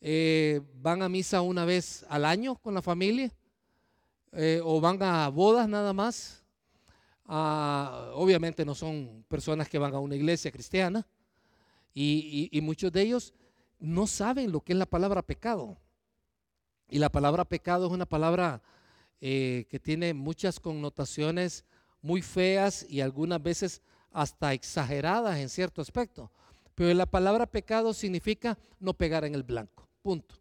eh, 0.00 0.60
van 0.74 1.02
a 1.02 1.08
misa 1.08 1.40
una 1.40 1.64
vez 1.64 2.04
al 2.08 2.24
año 2.24 2.56
con 2.56 2.74
la 2.74 2.82
familia, 2.82 3.32
eh, 4.32 4.60
o 4.64 4.80
van 4.80 5.00
a 5.02 5.28
bodas 5.28 5.68
nada 5.68 5.92
más. 5.92 6.42
Ah, 7.26 8.10
obviamente 8.14 8.64
no 8.64 8.74
son 8.74 9.24
personas 9.28 9.68
que 9.68 9.78
van 9.78 9.94
a 9.94 10.00
una 10.00 10.16
iglesia 10.16 10.50
cristiana, 10.50 11.06
y 11.94 12.58
muchos 12.60 12.90
de 12.90 13.02
ellos 13.02 13.32
no 13.78 14.06
saben 14.06 14.50
lo 14.50 14.60
que 14.60 14.72
es 14.72 14.78
la 14.78 14.86
palabra 14.86 15.22
pecado. 15.22 15.76
Y 16.88 16.98
la 16.98 17.08
palabra 17.08 17.44
pecado 17.44 17.86
es 17.86 17.92
una 17.92 18.06
palabra 18.06 18.62
eh, 19.20 19.66
que 19.68 19.78
tiene 19.78 20.14
muchas 20.14 20.60
connotaciones 20.60 21.64
muy 22.02 22.22
feas 22.22 22.86
y 22.88 23.00
algunas 23.00 23.42
veces 23.42 23.82
hasta 24.12 24.52
exageradas 24.52 25.38
en 25.38 25.48
cierto 25.48 25.80
aspecto. 25.80 26.30
Pero 26.74 26.92
la 26.94 27.06
palabra 27.06 27.46
pecado 27.46 27.94
significa 27.94 28.58
no 28.80 28.94
pegar 28.94 29.24
en 29.24 29.34
el 29.34 29.42
blanco, 29.42 29.88
punto. 30.02 30.34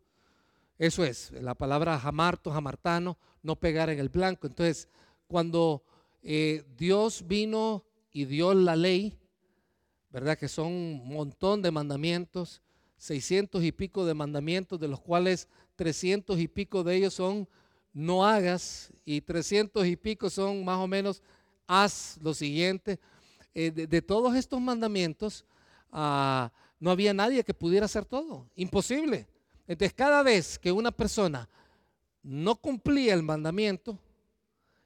Eso 0.78 1.04
es, 1.04 1.32
la 1.32 1.54
palabra 1.54 2.00
jamarto, 2.00 2.52
jamartano, 2.52 3.18
no 3.42 3.56
pegar 3.56 3.90
en 3.90 4.00
el 4.00 4.10
blanco. 4.10 4.48
Entonces, 4.48 4.88
cuando 5.28 5.84
eh, 6.22 6.64
Dios 6.78 7.26
vino 7.28 7.86
y 8.12 8.26
dio 8.26 8.54
la 8.54 8.76
ley, 8.76 9.18
¿verdad? 10.10 10.38
Que 10.38 10.48
son 10.48 10.68
un 10.68 11.08
montón 11.08 11.62
de 11.62 11.72
mandamientos, 11.72 12.62
600 12.98 13.64
y 13.64 13.72
pico 13.72 14.06
de 14.06 14.14
mandamientos, 14.14 14.80
de 14.80 14.88
los 14.88 15.02
cuales 15.02 15.48
300 15.76 16.40
y 16.40 16.48
pico 16.48 16.84
de 16.84 16.96
ellos 16.96 17.14
son 17.14 17.48
no 17.94 18.26
hagas, 18.26 18.92
y 19.06 19.22
300 19.22 19.86
y 19.86 19.96
pico 19.96 20.30
son 20.30 20.66
más 20.66 20.80
o 20.80 20.88
menos, 20.88 21.22
haz 21.68 22.18
lo 22.22 22.34
siguiente. 22.34 23.00
Eh, 23.54 23.72
de, 23.72 24.02
todos 24.02 24.36
estos 24.36 24.60
mandamientos, 24.60 25.46
ah, 25.92 26.52
no 26.80 26.92
había 26.92 27.14
nadie 27.14 27.44
que 27.44 27.54
pudiera 27.54 27.86
hacer 27.86 28.06
todo, 28.06 28.50
imposible. 28.56 29.28
Entonces, 29.68 29.94
cada 29.94 30.24
vez 30.24 30.58
que 30.58 30.72
una 30.72 30.92
persona 30.92 31.48
no 32.24 32.56
cumplía 32.56 33.14
el 33.14 33.24
mandamiento, 33.24 34.00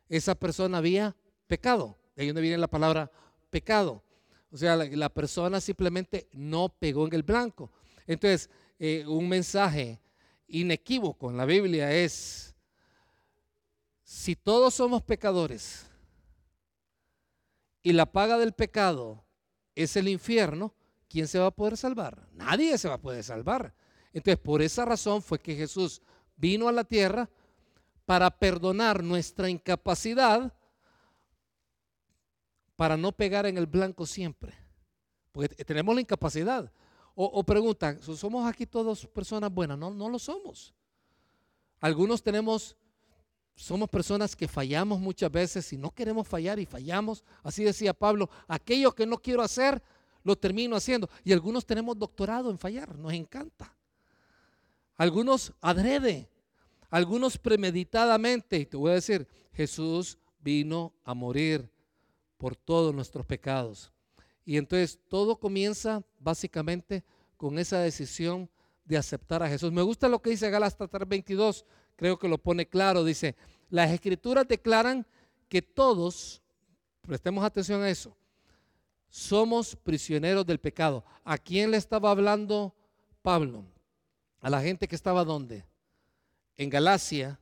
esa 0.09 0.35
persona 0.35 0.79
había 0.79 1.15
pecado. 1.47 1.97
De 2.15 2.23
ahí 2.23 2.27
donde 2.27 2.41
viene 2.41 2.57
la 2.57 2.67
palabra 2.67 3.11
pecado. 3.49 4.03
O 4.51 4.57
sea, 4.57 4.75
la, 4.75 5.09
persona 5.09 5.59
simplemente 5.59 6.27
no 6.33 6.69
pegó 6.69 7.05
en 7.05 7.13
el 7.13 7.23
blanco. 7.23 7.71
Entonces, 8.05 8.49
eh, 8.79 9.05
un 9.07 9.27
mensaje 9.27 9.99
inequívoco 10.47 11.29
en 11.29 11.37
la 11.37 11.45
Biblia 11.45 11.91
es, 11.93 12.55
si 14.07 14.37
todos 14.37 14.73
somos 14.73 15.03
pecadores 15.03 15.85
y 17.83 17.91
la 17.91 18.05
paga 18.05 18.37
del 18.37 18.53
pecado 18.53 19.25
es 19.75 19.97
el 19.97 20.07
infierno, 20.07 20.73
¿quién 21.09 21.27
se 21.27 21.39
va 21.39 21.47
a 21.47 21.51
poder 21.51 21.75
salvar? 21.75 22.25
Nadie 22.31 22.77
se 22.77 22.87
va 22.87 22.93
a 22.93 23.01
poder 23.01 23.21
salvar. 23.21 23.73
Entonces, 24.13 24.39
por 24.41 24.61
esa 24.61 24.85
razón 24.85 25.21
fue 25.21 25.39
que 25.39 25.57
Jesús 25.57 26.01
vino 26.37 26.69
a 26.69 26.71
la 26.71 26.85
tierra 26.85 27.29
para 28.05 28.31
perdonar 28.31 29.03
nuestra 29.03 29.49
incapacidad 29.49 30.53
para 32.77 32.95
no 32.95 33.11
pegar 33.11 33.45
en 33.45 33.57
el 33.57 33.65
blanco 33.65 34.05
siempre. 34.05 34.53
Porque 35.33 35.49
tenemos 35.65 35.93
la 35.93 35.99
incapacidad. 35.99 36.71
O, 37.13 37.43
pregunta, 37.43 38.01
¿somos 38.01 38.47
aquí 38.47 38.65
todos 38.65 39.05
personas 39.07 39.53
buenas? 39.53 39.77
No, 39.77 39.89
no 39.89 40.07
lo 40.07 40.17
somos. 40.17 40.73
Algunos 41.81 42.23
tenemos, 42.23 42.77
somos 43.57 43.89
personas 43.89 44.35
que 44.35 44.47
fallamos 44.47 44.99
muchas 44.99 45.31
veces 45.31 45.73
y 45.73 45.77
no 45.77 45.89
queremos 45.89 46.27
fallar 46.27 46.59
y 46.59 46.65
fallamos. 46.67 47.23
Así 47.41 47.63
decía 47.63 47.91
Pablo, 47.91 48.29
aquello 48.47 48.93
que 48.93 49.07
no 49.07 49.17
quiero 49.17 49.41
hacer, 49.41 49.81
lo 50.23 50.35
termino 50.35 50.75
haciendo. 50.75 51.09
Y 51.23 51.33
algunos 51.33 51.65
tenemos 51.65 51.97
doctorado 51.97 52.51
en 52.51 52.59
fallar, 52.59 52.95
nos 52.99 53.13
encanta. 53.13 53.75
Algunos 54.95 55.53
adrede, 55.59 56.29
algunos 56.91 57.39
premeditadamente. 57.39 58.57
Y 58.57 58.67
te 58.67 58.77
voy 58.77 58.91
a 58.91 58.95
decir, 58.95 59.27
Jesús 59.53 60.19
vino 60.39 60.93
a 61.03 61.15
morir 61.15 61.67
por 62.37 62.55
todos 62.55 62.93
nuestros 62.93 63.25
pecados. 63.25 63.91
Y 64.45 64.57
entonces 64.57 64.99
todo 65.07 65.39
comienza 65.39 66.03
básicamente 66.19 67.03
con 67.37 67.57
esa 67.57 67.79
decisión 67.79 68.51
de 68.85 68.97
aceptar 68.97 69.41
a 69.41 69.49
Jesús. 69.49 69.71
Me 69.71 69.81
gusta 69.81 70.07
lo 70.07 70.21
que 70.21 70.29
dice 70.29 70.49
Gálatas 70.51 70.77
3:22, 70.77 71.65
creo 71.98 72.18
que 72.18 72.30
lo 72.30 72.38
pone 72.38 72.66
claro. 72.66 73.04
Dice, 73.04 73.36
las 73.70 73.92
escrituras 73.92 74.48
declaran 74.48 75.06
que 75.50 75.62
todos, 75.62 76.42
prestemos 77.01 77.44
atención 77.44 77.82
a 77.82 77.89
eso, 77.89 78.16
somos 79.10 79.75
prisioneros 79.75 80.46
del 80.46 80.60
pecado. 80.60 81.04
¿A 81.25 81.38
quién 81.38 81.72
le 81.72 81.77
estaba 81.77 82.12
hablando 82.12 82.74
Pablo? 83.22 83.66
A 84.39 84.50
la 84.50 84.62
gente 84.62 84.88
que 84.88 84.96
estaba 84.96 85.25
donde? 85.25 85.66
En 86.56 86.70
Galacia. 86.70 87.39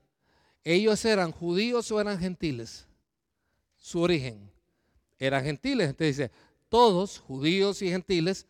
¿Ellos 0.64 1.06
eran 1.06 1.32
judíos 1.32 1.92
o 1.92 2.02
eran 2.02 2.18
gentiles? 2.18 2.88
Su 3.78 4.02
origen. 4.02 4.52
Eran 5.20 5.44
gentiles. 5.44 5.90
Entonces 5.90 6.18
dice, 6.18 6.32
todos, 6.70 7.20
judíos 7.20 7.82
y 7.82 7.90
gentiles, 7.90 8.48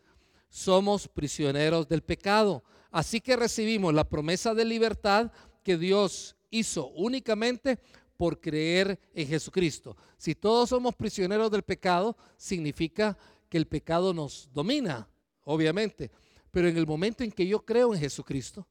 somos 0.49 1.07
prisioneros 1.07 1.87
del 1.87 2.01
pecado. 2.01 2.63
Así 2.91 3.19
que 3.19 3.35
recibimos 3.35 3.93
la 3.93 4.07
promesa 4.07 4.53
de 4.53 4.63
libertad 4.63 5.31
que 5.65 5.77
Dios 5.77 6.35
hizo 6.51 6.89
únicamente 6.89 7.79
por 8.15 8.39
creer 8.39 8.99
en 9.13 9.27
Jesucristo. 9.27 9.97
Si 10.15 10.35
todos 10.35 10.69
somos 10.69 10.95
prisioneros 10.95 11.49
del 11.49 11.63
pecado, 11.63 12.15
significa 12.37 13.17
que 13.49 13.57
el 13.57 13.65
pecado 13.65 14.13
nos 14.13 14.47
domina, 14.53 15.09
obviamente. 15.43 16.11
Pero 16.51 16.69
en 16.69 16.77
el 16.77 16.85
momento 16.85 17.23
en 17.23 17.31
que 17.31 17.47
yo 17.47 17.65
creo 17.65 17.93
en 17.93 17.99
Jesucristo, 17.99 18.65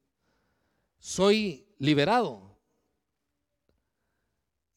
soy 1.01 1.67
liberado. 1.79 2.57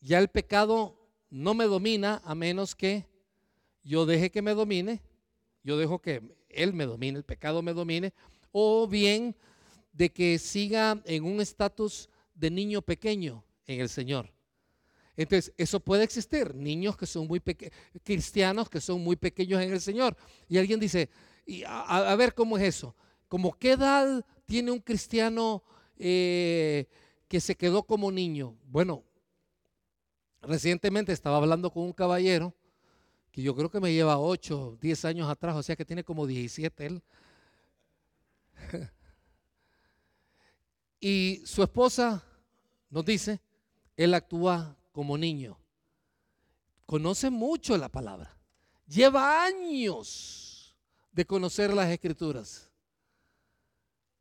Ya 0.01 0.17
el 0.17 0.27
pecado 0.27 0.97
no 1.29 1.53
me 1.53 1.65
domina 1.65 2.21
a 2.25 2.33
menos 2.33 2.75
que 2.75 3.05
yo 3.83 4.07
deje 4.07 4.31
que 4.31 4.41
me 4.41 4.55
domine, 4.55 5.01
yo 5.63 5.77
dejo 5.77 6.00
que 6.00 6.21
Él 6.50 6.74
me 6.74 6.86
domine, 6.86 7.19
el 7.19 7.25
pecado 7.25 7.62
me 7.62 7.74
domine, 7.74 8.12
o 8.51 8.88
bien 8.88 9.36
de 9.98 10.12
que 10.12 10.38
siga 10.38 11.01
en 11.06 11.24
un 11.24 11.42
estatus 11.42 12.08
de 12.36 12.51
niño 12.51 12.84
pequeño 12.84 13.44
en 13.66 13.82
el 13.82 13.89
Señor. 13.89 14.32
Entonces, 15.16 15.51
eso 15.58 15.80
puede 15.80 16.04
existir. 16.04 16.54
Niños 16.54 16.96
que 16.96 17.08
son 17.08 17.25
muy 17.25 17.39
pequeños, 17.39 17.74
cristianos 18.04 18.70
que 18.70 18.80
son 18.80 19.04
muy 19.04 19.16
pequeños 19.16 19.60
en 19.60 19.74
el 19.74 19.82
Señor. 19.82 20.16
Y 20.48 20.60
alguien 20.60 20.80
dice, 20.80 21.10
a, 21.66 22.16
ver 22.16 22.36
cómo 22.36 22.60
es 22.60 22.63
eso. 22.63 22.96
¿Como 23.27 23.58
qué 23.58 23.72
edad 23.72 24.24
tiene 24.46 24.70
un 24.70 24.80
cristiano 24.80 25.63
eh, 25.98 26.86
que 27.27 27.42
se 27.42 27.56
quedó 27.56 27.82
como 27.82 28.12
niño? 28.12 28.56
Bueno, 28.68 29.04
recientemente 30.43 31.12
estaba 31.12 31.38
hablando 31.38 31.71
con 31.71 31.84
un 31.84 31.93
caballero 31.93 32.54
que 33.32 33.41
yo 33.41 33.56
creo 33.56 33.71
que 33.71 33.80
me 33.80 33.91
lleva 33.91 34.19
8, 34.19 34.78
10 34.80 35.06
años 35.06 35.28
atrás, 35.28 35.56
o 35.56 35.63
sea 35.63 35.76
que 35.76 35.86
tiene 35.86 36.04
como 36.04 36.28
17 36.28 36.86
él. 36.86 37.04
Y 40.99 41.41
su 41.45 41.63
esposa 41.63 42.23
nos 42.89 43.05
dice, 43.05 43.39
él 43.95 44.13
actúa 44.13 44.75
como 44.91 45.17
niño. 45.17 45.57
Conoce 46.86 47.29
mucho 47.29 47.77
la 47.77 47.89
palabra. 47.89 48.36
Lleva 48.88 49.43
años 49.43 50.75
de 51.12 51.25
conocer 51.25 51.73
las 51.73 51.89
escrituras. 51.89 52.71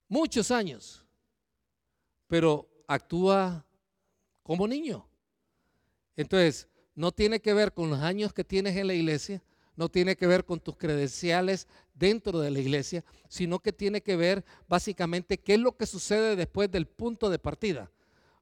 Muchos 0.08 0.50
años. 0.50 1.04
Pero 2.26 2.68
actúa 2.88 3.64
como 4.42 4.66
niño. 4.66 5.06
Entonces, 6.16 6.68
no 6.94 7.12
tiene 7.12 7.40
que 7.40 7.52
ver 7.52 7.72
con 7.72 7.90
los 7.90 8.00
años 8.00 8.32
que 8.32 8.42
tienes 8.42 8.76
en 8.76 8.86
la 8.86 8.94
iglesia, 8.94 9.42
no 9.76 9.88
tiene 9.88 10.16
que 10.16 10.26
ver 10.26 10.44
con 10.44 10.60
tus 10.60 10.76
credenciales 10.76 11.68
dentro 11.94 12.40
de 12.40 12.50
la 12.50 12.58
iglesia, 12.58 13.04
sino 13.28 13.60
que 13.60 13.72
tiene 13.72 14.00
que 14.02 14.16
ver 14.16 14.44
básicamente 14.68 15.38
qué 15.38 15.54
es 15.54 15.60
lo 15.60 15.76
que 15.76 15.86
sucede 15.86 16.36
después 16.36 16.70
del 16.70 16.86
punto 16.86 17.30
de 17.30 17.38
partida. 17.38 17.90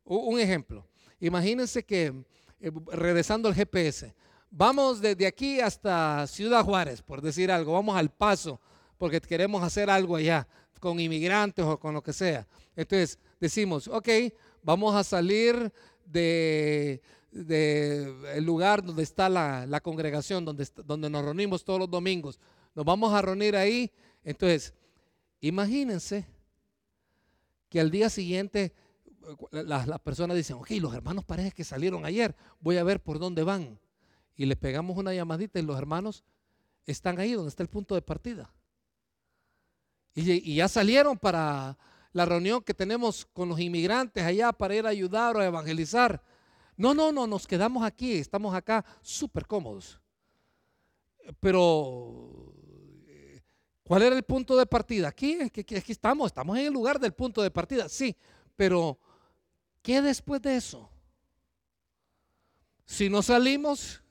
Un 0.04 0.38
ejemplo, 0.38 0.86
Imagínense 1.24 1.82
que, 1.82 2.12
eh, 2.60 2.70
regresando 2.92 3.48
al 3.48 3.54
GPS, 3.54 4.14
vamos 4.50 5.00
desde 5.00 5.26
aquí 5.26 5.58
hasta 5.58 6.26
Ciudad 6.26 6.62
Juárez, 6.62 7.00
por 7.00 7.22
decir 7.22 7.50
algo, 7.50 7.72
vamos 7.72 7.96
al 7.96 8.10
paso, 8.10 8.60
porque 8.98 9.22
queremos 9.22 9.62
hacer 9.62 9.88
algo 9.88 10.16
allá, 10.16 10.46
con 10.80 11.00
inmigrantes 11.00 11.64
o 11.64 11.78
con 11.78 11.94
lo 11.94 12.02
que 12.02 12.12
sea. 12.12 12.46
Entonces 12.76 13.18
decimos, 13.40 13.88
ok, 13.88 14.06
vamos 14.62 14.94
a 14.94 15.02
salir 15.02 15.72
de, 16.04 17.00
el 17.34 18.44
lugar 18.44 18.84
donde 18.84 19.02
está 19.02 19.28
la, 19.28 19.80
congregación, 19.80 20.44
donde, 20.44 20.66
donde 20.84 21.10
nos 21.10 21.24
reunimos 21.24 21.64
todos 21.64 21.80
los 21.80 21.90
domingos. 21.90 22.38
Nos 22.74 22.84
vamos 22.84 23.12
a 23.12 23.20
reunir 23.20 23.56
ahí. 23.56 23.90
Entonces, 24.22 24.72
imagínense 25.40 26.26
que 27.68 27.80
al 27.80 27.90
día 27.90 28.08
siguiente 28.08 28.72
las, 29.50 30.00
personas 30.00 30.36
dicen, 30.36 30.56
ok, 30.56 30.70
los 30.80 30.94
hermanos 30.94 31.24
parece 31.24 31.52
que 31.52 31.64
salieron 31.64 32.04
ayer, 32.04 32.34
voy 32.60 32.76
a 32.76 32.84
ver 32.84 33.00
por 33.00 33.18
dónde 33.18 33.42
van. 33.42 33.78
Y 34.36 34.46
le 34.46 34.56
pegamos 34.56 34.96
una 34.96 35.14
llamadita 35.14 35.58
y 35.58 35.62
los 35.62 35.78
hermanos 35.78 36.24
están 36.86 37.18
ahí 37.18 37.32
donde 37.32 37.48
está 37.48 37.62
el 37.62 37.68
punto 37.68 37.94
de 37.94 38.02
partida. 38.02 38.50
Y, 40.14 40.54
ya 40.54 40.68
salieron 40.68 41.18
para 41.18 41.76
la 42.12 42.24
reunión 42.24 42.62
que 42.62 42.74
tenemos 42.74 43.26
con 43.26 43.48
los 43.48 43.58
inmigrantes 43.58 44.22
allá 44.22 44.52
para 44.52 44.76
ir 44.76 44.86
a 44.86 44.90
ayudar 44.90 45.36
o 45.36 45.40
a 45.40 45.46
evangelizar. 45.46 46.22
No, 46.76 46.94
no, 46.94 47.12
no, 47.12 47.26
nos 47.26 47.46
quedamos 47.46 47.84
aquí, 47.84 48.14
estamos 48.14 48.54
acá 48.54 48.84
súper 49.00 49.46
cómodos. 49.46 50.00
Pero, 51.40 52.52
¿cuál 53.84 54.02
era 54.02 54.16
el 54.16 54.22
punto 54.24 54.56
de 54.56 54.66
partida? 54.66 55.08
Aquí, 55.08 55.38
aquí, 55.40 55.60
aquí 55.60 55.92
estamos, 55.92 56.26
estamos 56.26 56.58
en 56.58 56.66
el 56.66 56.72
lugar 56.72 56.98
del 56.98 57.12
punto 57.12 57.42
de 57.42 57.50
partida, 57.50 57.88
sí, 57.88 58.16
pero 58.56 58.98
¿Qué 59.84 60.00
después 60.00 60.40
de 60.40 60.56
eso? 60.56 60.88
Si 62.86 63.10
no 63.10 63.20
salimos 63.20 64.02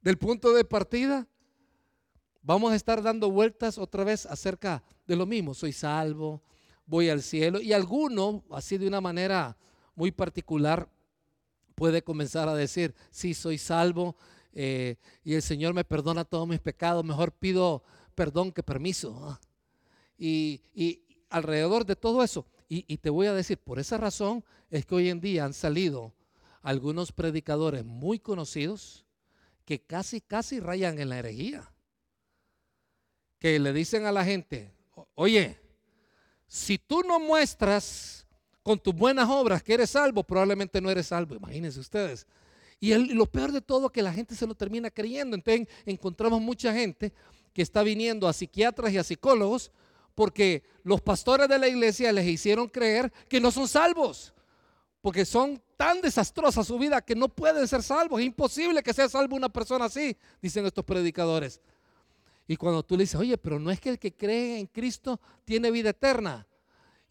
del 0.00 0.16
punto 0.16 0.54
de 0.54 0.64
partida, 0.64 1.28
vamos 2.40 2.72
a 2.72 2.76
estar 2.76 3.02
dando 3.02 3.30
vueltas 3.30 3.76
otra 3.76 4.04
vez 4.04 4.24
acerca 4.24 4.82
de 5.06 5.14
lo 5.14 5.26
mismo. 5.26 5.52
Soy 5.52 5.74
salvo, 5.74 6.42
voy 6.86 7.10
al 7.10 7.20
cielo. 7.20 7.60
Y 7.60 7.74
alguno, 7.74 8.42
así 8.52 8.78
de 8.78 8.88
una 8.88 9.02
manera 9.02 9.54
muy 9.94 10.10
particular, 10.10 10.88
puede 11.82 12.04
comenzar 12.04 12.48
a 12.48 12.54
decir, 12.54 12.94
sí, 13.10 13.34
soy 13.34 13.58
salvo 13.58 14.14
eh, 14.52 14.98
y 15.24 15.34
el 15.34 15.42
Señor 15.42 15.74
me 15.74 15.82
perdona 15.82 16.24
todos 16.24 16.46
mis 16.46 16.60
pecados, 16.60 17.04
mejor 17.04 17.32
pido 17.32 17.82
perdón 18.14 18.52
que 18.52 18.62
permiso. 18.62 19.40
Y, 20.16 20.62
y 20.72 21.02
alrededor 21.28 21.84
de 21.84 21.96
todo 21.96 22.22
eso, 22.22 22.46
y, 22.68 22.98
te 22.98 23.10
voy 23.10 23.26
a 23.26 23.34
decir, 23.34 23.58
por 23.58 23.80
esa 23.80 23.98
razón 23.98 24.44
es 24.70 24.86
que 24.86 24.94
hoy 24.94 25.08
en 25.08 25.20
día 25.20 25.44
han 25.44 25.54
salido 25.54 26.14
algunos 26.62 27.10
predicadores 27.10 27.84
muy 27.84 28.20
conocidos 28.20 29.04
que 29.64 29.82
casi, 29.82 30.20
casi 30.20 30.60
rayan 30.60 31.00
en 31.00 31.08
la 31.08 31.18
herejía. 31.18 31.74
Que 33.40 33.58
le 33.58 33.72
dicen 33.72 34.06
a 34.06 34.12
la 34.12 34.24
gente, 34.24 34.72
oye, 35.16 35.58
si 36.46 36.78
tú 36.78 37.02
no 37.02 37.18
muestras 37.18 38.28
con 38.62 38.78
tus 38.78 38.94
buenas 38.94 39.28
obras 39.28 39.62
que 39.62 39.74
eres 39.74 39.90
salvo, 39.90 40.22
probablemente 40.22 40.80
no 40.80 40.90
eres 40.90 41.08
salvo. 41.08 41.34
Imagínense 41.34 41.80
ustedes. 41.80 42.26
Y 42.80 42.94
lo 42.94 43.26
peor 43.26 43.52
de 43.52 43.60
todo 43.60 43.86
es 43.86 43.92
que 43.92 44.02
la 44.02 44.12
gente 44.12 44.34
se 44.34 44.46
lo 44.46 44.54
termina 44.54 44.90
creyendo. 44.90 45.36
Entonces 45.36 45.68
encontramos 45.86 46.40
mucha 46.40 46.72
gente 46.72 47.12
que 47.52 47.62
está 47.62 47.82
viniendo 47.82 48.26
a 48.26 48.32
psiquiatras 48.32 48.92
y 48.92 48.98
a 48.98 49.04
psicólogos 49.04 49.70
porque 50.14 50.62
los 50.82 51.00
pastores 51.00 51.48
de 51.48 51.58
la 51.58 51.68
iglesia 51.68 52.12
les 52.12 52.26
hicieron 52.26 52.68
creer 52.68 53.12
que 53.28 53.40
no 53.40 53.50
son 53.50 53.68
salvos, 53.68 54.34
porque 55.00 55.24
son 55.24 55.62
tan 55.76 56.00
desastrosas 56.00 56.66
su 56.66 56.78
vida 56.78 57.00
que 57.00 57.14
no 57.14 57.28
pueden 57.28 57.66
ser 57.66 57.82
salvos. 57.82 58.20
Es 58.20 58.26
imposible 58.26 58.82
que 58.82 58.92
sea 58.92 59.08
salvo 59.08 59.36
una 59.36 59.48
persona 59.48 59.86
así, 59.86 60.16
dicen 60.40 60.66
estos 60.66 60.84
predicadores. 60.84 61.60
Y 62.46 62.56
cuando 62.56 62.82
tú 62.82 62.96
le 62.96 63.04
dices, 63.04 63.18
oye, 63.18 63.38
pero 63.38 63.58
no 63.58 63.70
es 63.70 63.80
que 63.80 63.90
el 63.90 63.98
que 63.98 64.12
cree 64.12 64.58
en 64.58 64.66
Cristo 64.66 65.20
tiene 65.44 65.70
vida 65.70 65.90
eterna. 65.90 66.46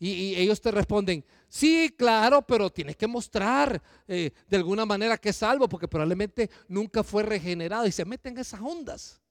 Y, 0.03 0.33
ellos 0.35 0.59
te 0.59 0.71
responden, 0.71 1.23
sí, 1.47 1.93
claro, 1.95 2.41
pero 2.41 2.71
tienes 2.71 2.97
que 2.97 3.05
mostrar 3.05 3.79
eh, 4.07 4.31
de 4.49 4.57
alguna 4.57 4.83
manera 4.83 5.15
que 5.15 5.29
es 5.29 5.35
salvo, 5.35 5.69
porque 5.69 5.87
probablemente 5.87 6.49
nunca 6.67 7.03
fue 7.03 7.21
regenerado 7.21 7.85
y 7.85 7.91
se 7.91 8.03
meten 8.03 8.33
en 8.33 8.39
esas 8.39 8.59
ondas. 8.59 9.21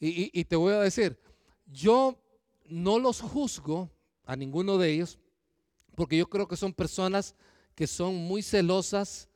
Y, 0.00 0.30
y 0.32 0.44
te 0.46 0.56
voy 0.56 0.72
a 0.72 0.80
decir, 0.80 1.20
yo 1.66 2.18
no 2.64 2.98
los 2.98 3.20
juzgo 3.20 3.90
a 4.24 4.34
ninguno 4.34 4.78
de 4.78 4.90
ellos, 4.94 5.18
porque 5.94 6.16
yo 6.16 6.26
creo 6.26 6.48
que 6.48 6.56
son 6.56 6.72
personas 6.72 7.34
que 7.74 7.86
son 7.86 8.14
muy 8.14 8.42
celosas 8.42 9.28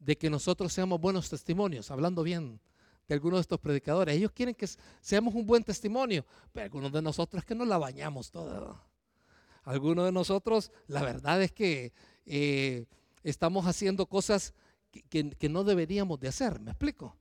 de 0.00 0.18
que 0.18 0.28
nosotros 0.28 0.72
seamos 0.72 1.00
buenos 1.00 1.30
testimonios, 1.30 1.92
hablando 1.92 2.24
bien 2.24 2.60
de 3.06 3.14
algunos 3.14 3.36
de 3.36 3.42
estos 3.42 3.60
predicadores. 3.60 4.16
Ellos 4.16 4.32
quieren 4.32 4.56
que 4.56 4.68
seamos 5.00 5.36
un 5.36 5.46
buen 5.46 5.62
testimonio, 5.62 6.26
pero 6.52 6.64
algunos 6.64 6.90
de 6.90 7.00
nosotros 7.00 7.44
es 7.44 7.46
que 7.46 7.54
nos 7.54 7.68
la 7.68 7.78
bañamos 7.78 8.32
toda. 8.32 8.84
Algunos 9.64 10.04
de 10.04 10.12
nosotros, 10.12 10.70
la 10.86 11.02
verdad 11.02 11.42
es 11.42 11.50
que 11.50 11.92
eh, 12.26 12.84
estamos 13.22 13.66
haciendo 13.66 14.06
cosas 14.06 14.54
que, 15.08 15.48
no 15.48 15.64
deberíamos 15.64 16.20
de 16.20 16.28
hacer, 16.28 16.60
¿me 16.60 16.70
explico? 16.70 17.16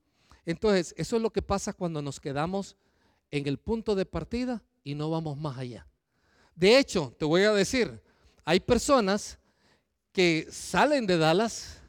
Entonces, 0.46 0.94
eso 0.98 1.16
es 1.16 1.22
lo 1.22 1.32
que 1.32 1.42
pasa 1.42 1.74
cuando 1.74 2.02
nos 2.02 2.20
quedamos 2.20 2.76
en 3.32 3.48
el 3.48 3.58
punto 3.58 3.96
de 3.96 4.06
partida 4.06 4.62
y 4.84 4.94
no 4.94 5.10
vamos 5.10 5.38
más 5.38 5.58
allá. 5.58 5.88
De 6.56 6.78
hecho, 6.78 7.16
te 7.18 7.26
voy 7.26 7.44
a 7.44 7.54
decir, 7.54 8.02
hay 8.44 8.60
personas 8.60 9.40
que 10.12 10.48
salen 10.52 11.08
de 11.08 11.18
Dallas, 11.18 11.80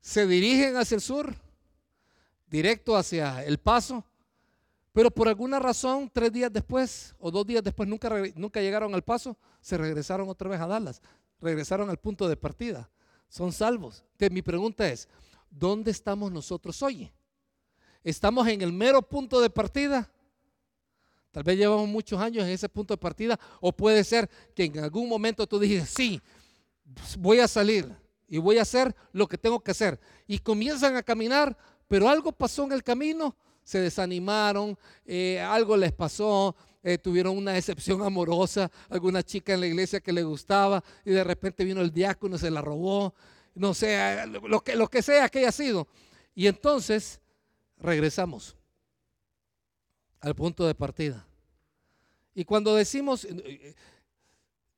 se 0.00 0.26
dirigen 0.26 0.76
hacia 0.76 0.94
el 0.94 1.00
sur, 1.00 1.34
directo 2.46 2.96
hacia 2.96 3.44
El 3.44 3.58
Paso, 3.58 4.04
pero 4.92 5.10
por 5.10 5.28
alguna 5.28 5.58
razón, 5.58 6.10
tres 6.12 6.32
días 6.32 6.52
después 6.52 7.14
o 7.18 7.30
dos 7.30 7.46
días 7.46 7.62
después, 7.62 7.88
nunca, 7.88 8.10
nunca 8.34 8.60
llegaron 8.60 8.94
al 8.94 9.02
paso, 9.02 9.36
se 9.60 9.78
regresaron 9.78 10.28
otra 10.28 10.50
vez 10.50 10.60
a 10.60 10.66
Dallas, 10.66 11.00
regresaron 11.40 11.88
al 11.88 11.98
punto 11.98 12.28
de 12.28 12.36
partida. 12.36 12.90
Son 13.28 13.52
salvos. 13.52 14.04
Entonces, 14.12 14.30
mi 14.32 14.42
pregunta 14.42 14.86
es, 14.86 15.08
¿dónde 15.50 15.90
estamos 15.90 16.30
nosotros 16.30 16.82
hoy? 16.82 17.10
¿Estamos 18.04 18.46
en 18.48 18.60
el 18.60 18.72
mero 18.72 19.00
punto 19.00 19.40
de 19.40 19.48
partida? 19.48 20.10
Tal 21.30 21.42
vez 21.42 21.56
llevamos 21.56 21.88
muchos 21.88 22.20
años 22.20 22.44
en 22.44 22.50
ese 22.50 22.68
punto 22.68 22.92
de 22.92 22.98
partida, 22.98 23.40
o 23.62 23.72
puede 23.74 24.04
ser 24.04 24.28
que 24.54 24.64
en 24.64 24.78
algún 24.80 25.08
momento 25.08 25.46
tú 25.46 25.58
dijiste, 25.58 25.86
sí, 25.86 26.20
voy 27.18 27.40
a 27.40 27.48
salir 27.48 27.90
y 28.28 28.36
voy 28.36 28.58
a 28.58 28.62
hacer 28.62 28.94
lo 29.12 29.26
que 29.26 29.38
tengo 29.38 29.60
que 29.60 29.70
hacer. 29.70 29.98
Y 30.26 30.38
comienzan 30.38 30.96
a 30.96 31.02
caminar, 31.02 31.56
pero 31.88 32.10
algo 32.10 32.32
pasó 32.32 32.64
en 32.64 32.72
el 32.72 32.82
camino 32.82 33.34
se 33.64 33.80
desanimaron, 33.80 34.76
eh, 35.04 35.40
algo 35.40 35.76
les 35.76 35.92
pasó, 35.92 36.54
eh, 36.82 36.98
tuvieron 36.98 37.36
una 37.36 37.52
decepción 37.52 38.02
amorosa, 38.06 38.70
alguna 38.88 39.22
chica 39.22 39.54
en 39.54 39.60
la 39.60 39.66
iglesia 39.66 40.00
que 40.00 40.12
le 40.12 40.22
gustaba 40.22 40.82
y 41.04 41.10
de 41.10 41.24
repente 41.24 41.64
vino 41.64 41.80
el 41.80 41.92
diácono, 41.92 42.38
se 42.38 42.50
la 42.50 42.60
robó, 42.60 43.14
no 43.54 43.74
sé, 43.74 44.26
lo 44.26 44.62
que, 44.62 44.74
lo 44.76 44.88
que 44.88 45.02
sea 45.02 45.28
que 45.28 45.40
haya 45.40 45.52
sido. 45.52 45.86
Y 46.34 46.46
entonces 46.46 47.20
regresamos 47.78 48.56
al 50.20 50.34
punto 50.34 50.66
de 50.66 50.74
partida. 50.74 51.26
Y 52.34 52.44
cuando 52.44 52.74
decimos, 52.74 53.26
eh, 53.26 53.74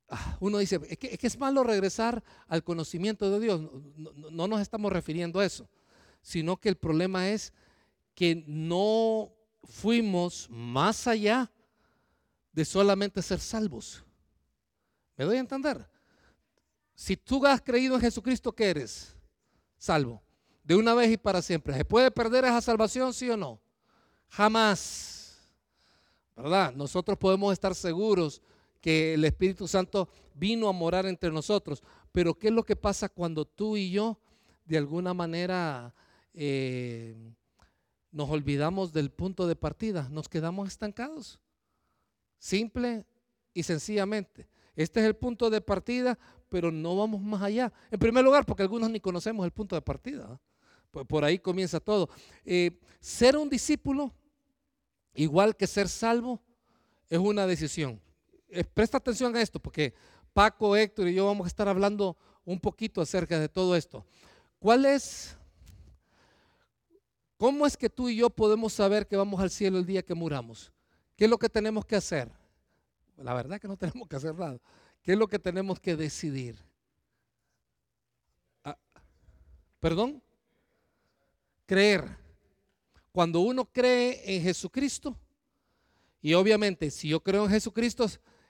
ah, 0.09 0.37
uno 0.41 0.59
dice, 0.59 0.81
es 0.89 0.99
que, 0.99 1.19
es 1.21 1.39
malo 1.39 1.63
regresar 1.63 2.23
al 2.49 2.65
conocimiento 2.65 3.31
de 3.31 3.41
Dios. 3.41 3.61
no, 3.97 4.49
nos 4.49 4.61
estamos 4.61 4.93
refiriendo 4.93 5.39
a 5.39 5.47
eso, 5.47 5.69
sino 6.21 6.57
que 6.57 6.69
el 6.69 6.77
problema 6.77 7.29
es 7.31 7.53
que 8.15 8.45
no 8.47 9.33
fuimos 9.65 10.49
más 10.51 11.07
allá 11.07 11.51
de 12.53 12.65
solamente 12.65 13.21
ser 13.23 13.41
salvos. 13.41 14.05
¿Me 15.17 15.25
doy 15.25 15.37
a 15.37 15.41
entender? 15.41 15.87
Si 16.95 17.17
tú 17.17 17.45
has 17.45 17.61
creído 17.61 17.97
en 17.97 18.01
Jesucristo, 18.01 18.53
¿qué 18.53 18.71
eres? 18.71 19.17
Salvo. 19.77 20.23
De 20.63 20.77
una 20.77 20.95
vez 20.95 21.11
y 21.11 21.17
para 21.17 21.43
siempre. 21.43 21.75
¿Se 21.75 21.85
puede 21.85 22.11
perder 22.11 22.45
esa 22.45 22.61
salvación, 22.61 23.13
sí 23.13 23.29
o 23.29 23.37
no? 23.37 23.61
Jamás. 24.29 25.39
¿Verdad? 26.37 26.73
Nosotros 26.73 27.19
podemos 27.19 27.53
estar 27.53 27.75
seguros 27.75 28.41
que 28.81 29.15
el 29.15 29.25
Espíritu 29.25 29.67
Santo 29.67 30.09
vino 30.35 30.69
a 30.69 30.73
morar 30.73 31.07
entre 31.07 31.31
nosotros. 31.31 31.83
Pero 32.13 32.35
¿qué 32.35 32.49
es 32.49 32.55
lo 32.55 32.65
que 32.65 32.77
pasa 32.77 33.09
cuando 33.09 33.45
tú 33.45 33.77
y 33.77 33.91
yo, 33.91 34.19
de 34.65 34.79
alguna 34.79 35.15
manera, 35.15 35.95
eh, 36.33 37.15
nos 38.15 38.31
olvidamos 38.31 38.93
del 38.93 39.11
punto 39.11 39.49
de 39.49 39.57
partida, 39.57 40.09
nos 40.09 40.29
quedamos 40.29 40.69
estancados. 40.69 41.41
Simple 42.39 43.05
y 43.53 43.65
sencillamente. 43.65 44.49
Este 44.77 45.01
es 45.01 45.07
el 45.07 45.17
punto 45.17 45.51
de 45.51 45.61
partida, 45.61 46.17
pero 46.49 46.71
no 46.71 46.97
vamos 46.97 47.21
más 47.21 47.43
allá. 47.43 47.73
En 47.91 47.99
primer 47.99 48.25
lugar, 48.25 48.47
porque 48.47 48.63
algunos 48.63 48.89
ni 48.89 49.01
conocemos 49.01 49.45
el 49.45 49.51
punto 49.51 49.75
de 49.75 49.83
partida. 49.83 50.41
Por, 50.93 51.25
ahí 51.25 51.41
comienza 51.41 51.81
todo. 51.81 52.09
Eh, 52.45 52.79
ser 53.01 53.37
un 53.37 53.51
discípulo, 53.51 54.15
igual 55.15 55.57
que 55.57 55.67
ser 55.67 55.89
salvo, 55.89 56.41
es 57.09 57.19
una 57.19 57.49
decisión. 57.49 58.01
Eh, 58.49 58.63
presta 58.63 58.99
atención 58.99 59.35
a 59.35 59.43
esto, 59.43 59.59
porque 59.59 59.93
Paco, 60.33 60.77
Héctor 60.77 61.09
y 61.09 61.15
yo 61.15 61.27
vamos 61.27 61.47
a 61.47 61.49
estar 61.49 61.67
hablando 61.67 62.17
un 62.45 62.61
poquito 62.61 63.01
acerca 63.01 63.41
de 63.41 63.49
todo 63.49 63.75
esto. 63.75 64.07
¿Cuál 64.61 64.85
es 64.85 65.37
¿Cómo 67.37 67.67
es 67.67 67.77
que 67.77 67.91
tú 67.91 68.09
y 68.09 68.17
yo 68.17 68.31
podemos 68.31 68.73
saber 68.73 69.07
que 69.07 69.17
vamos 69.17 69.41
al 69.41 69.51
cielo 69.51 69.79
el 69.79 69.87
día 69.87 70.03
que 70.03 70.15
muramos? 70.15 70.73
¿Qué 71.17 71.25
es 71.25 71.31
lo 71.31 71.39
que 71.39 71.49
tenemos 71.49 71.85
que 71.85 71.97
hacer? 71.97 72.31
La 73.17 73.35
verdad 73.35 73.61
que 73.61 73.69
no 73.69 73.77
tenemos 73.79 74.09
que 74.09 74.17
hacer 74.17 74.35
nada. 74.35 74.59
¿Qué 75.03 75.13
es 75.13 75.19
lo 75.19 75.29
que 75.29 75.39
tenemos 75.39 75.79
que 75.81 75.97
decidir? 75.97 76.57
Ah, 78.65 78.79
¿Perdón? 79.81 80.23
Creer. 81.67 82.17
Cuando 83.13 83.41
uno 83.41 83.65
cree 83.65 84.37
en 84.37 84.43
Jesucristo, 84.43 85.17
y 86.21 86.35
obviamente 86.35 86.91
si 86.91 87.09
yo 87.09 87.21
creo 87.21 87.45
en 87.45 87.51
Jesucristo, 87.51 88.07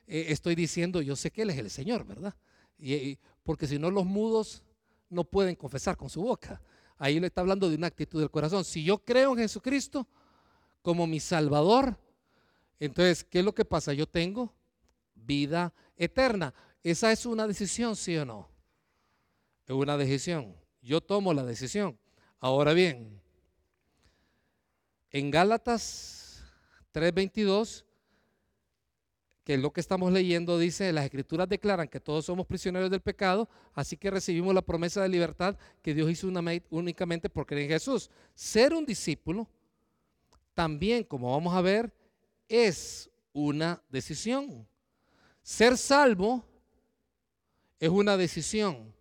eh, 0.07 0.27
estoy 0.29 0.55
diciendo, 0.55 1.03
yo 1.03 1.16
sé 1.16 1.31
que 1.31 1.42
Él 1.42 1.51
es 1.51 1.59
el 1.59 1.70
Señor, 1.70 2.05
¿verdad? 2.05 2.35
y, 2.79 3.18
porque 3.42 3.66
si 3.66 3.79
no, 3.79 3.90
los 3.90 4.05
mudos 4.05 4.62
no 5.11 5.25
pueden 5.25 5.55
confesar 5.55 5.97
con 5.97 6.09
su 6.09 6.23
boca. 6.23 6.61
Ahí 6.99 7.19
le 7.21 7.27
está 7.27 7.41
hablando 7.41 7.69
de 7.69 7.77
una 7.77 7.89
actitud 7.89 8.21
del 8.21 8.31
corazón. 8.31 8.65
Si 8.65 8.85
yo 8.85 8.99
creo 8.99 9.33
en 9.33 9.39
Jesucristo 9.39 10.07
como 10.83 11.07
mi 11.07 11.21
Salvador, 11.21 11.99
entonces, 12.79 13.25
¿qué 13.25 13.41
es 13.41 13.45
lo 13.45 13.55
que 13.55 13.65
pasa? 13.65 13.93
Yo 13.93 14.07
tengo 14.07 14.55
vida 15.15 15.73
eterna. 15.97 16.53
Esa 16.83 17.13
es 17.13 17.25
una 17.27 17.47
decisión, 17.47 17.97
sí 17.97 18.17
o 18.17 18.25
no. 18.25 18.49
Es 19.67 19.75
una 19.75 19.97
decisión. 19.97 20.55
Yo 20.83 21.01
tomo 21.01 21.33
la 21.33 21.45
decisión. 21.45 21.99
Ahora 22.41 22.75
bien, 22.75 23.21
en 25.11 25.31
Gálatas 25.31 26.45
3:22 26.93 27.85
que 29.45 29.55
es 29.55 29.61
lo 29.61 29.73
que 29.73 29.81
estamos 29.81 30.11
leyendo, 30.11 30.59
dice, 30.59 30.91
las 30.93 31.05
escrituras 31.05 31.49
declaran 31.49 31.87
que 31.87 32.01
todos 32.01 32.25
somos 32.25 32.47
prisioneros 32.47 32.91
del 32.91 33.03
pecado, 33.03 33.49
así 33.75 33.97
que 33.99 34.11
recibimos 34.11 34.55
la 34.55 34.63
promesa 34.63 35.03
de 35.03 35.11
libertad 35.11 35.57
que 35.83 35.95
Dios 35.95 36.11
hizo 36.11 36.33
únicamente 36.71 37.29
por 37.29 37.45
creer 37.45 37.65
en 37.65 37.79
Jesús. 37.79 38.11
Ser 38.35 38.73
un 38.73 38.87
discípulo, 38.87 39.47
también, 40.55 41.05
como 41.05 41.33
vamos 41.33 41.55
a 41.55 41.61
ver, 41.61 41.93
es 42.49 43.11
una 43.35 43.83
decisión. 43.91 44.67
Ser 45.43 45.77
salvo 45.77 46.43
es 47.79 47.91
una 47.91 48.17
decisión, 48.17 48.95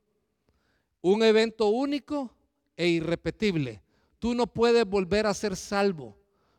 un 1.02 1.24
evento 1.24 1.68
único 1.70 2.36
e 2.76 2.88
irrepetible. 2.88 3.82
Tú 4.20 4.34
no 4.34 4.48
puedes 4.48 4.86
volver 4.86 5.26
a 5.26 5.34
ser 5.34 5.56
salvo. 5.56 6.18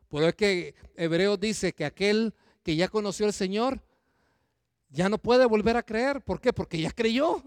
Por 0.09 0.23
eso 0.23 0.35
que 0.35 0.75
Hebreos 0.97 1.39
dice 1.39 1.75
que 1.75 1.85
aquel 1.85 2.33
que 2.65 2.75
ya 2.75 2.89
conoció 2.89 3.27
al 3.27 3.33
Señor, 3.33 3.81
ya 4.89 5.09
no 5.09 5.19
puede 5.19 5.45
volver 5.45 5.77
a 5.77 5.83
creer. 5.83 6.23
¿Por 6.23 6.41
qué? 6.41 6.53
Porque 6.53 6.81
ya 6.81 6.91
creyó. 6.91 7.43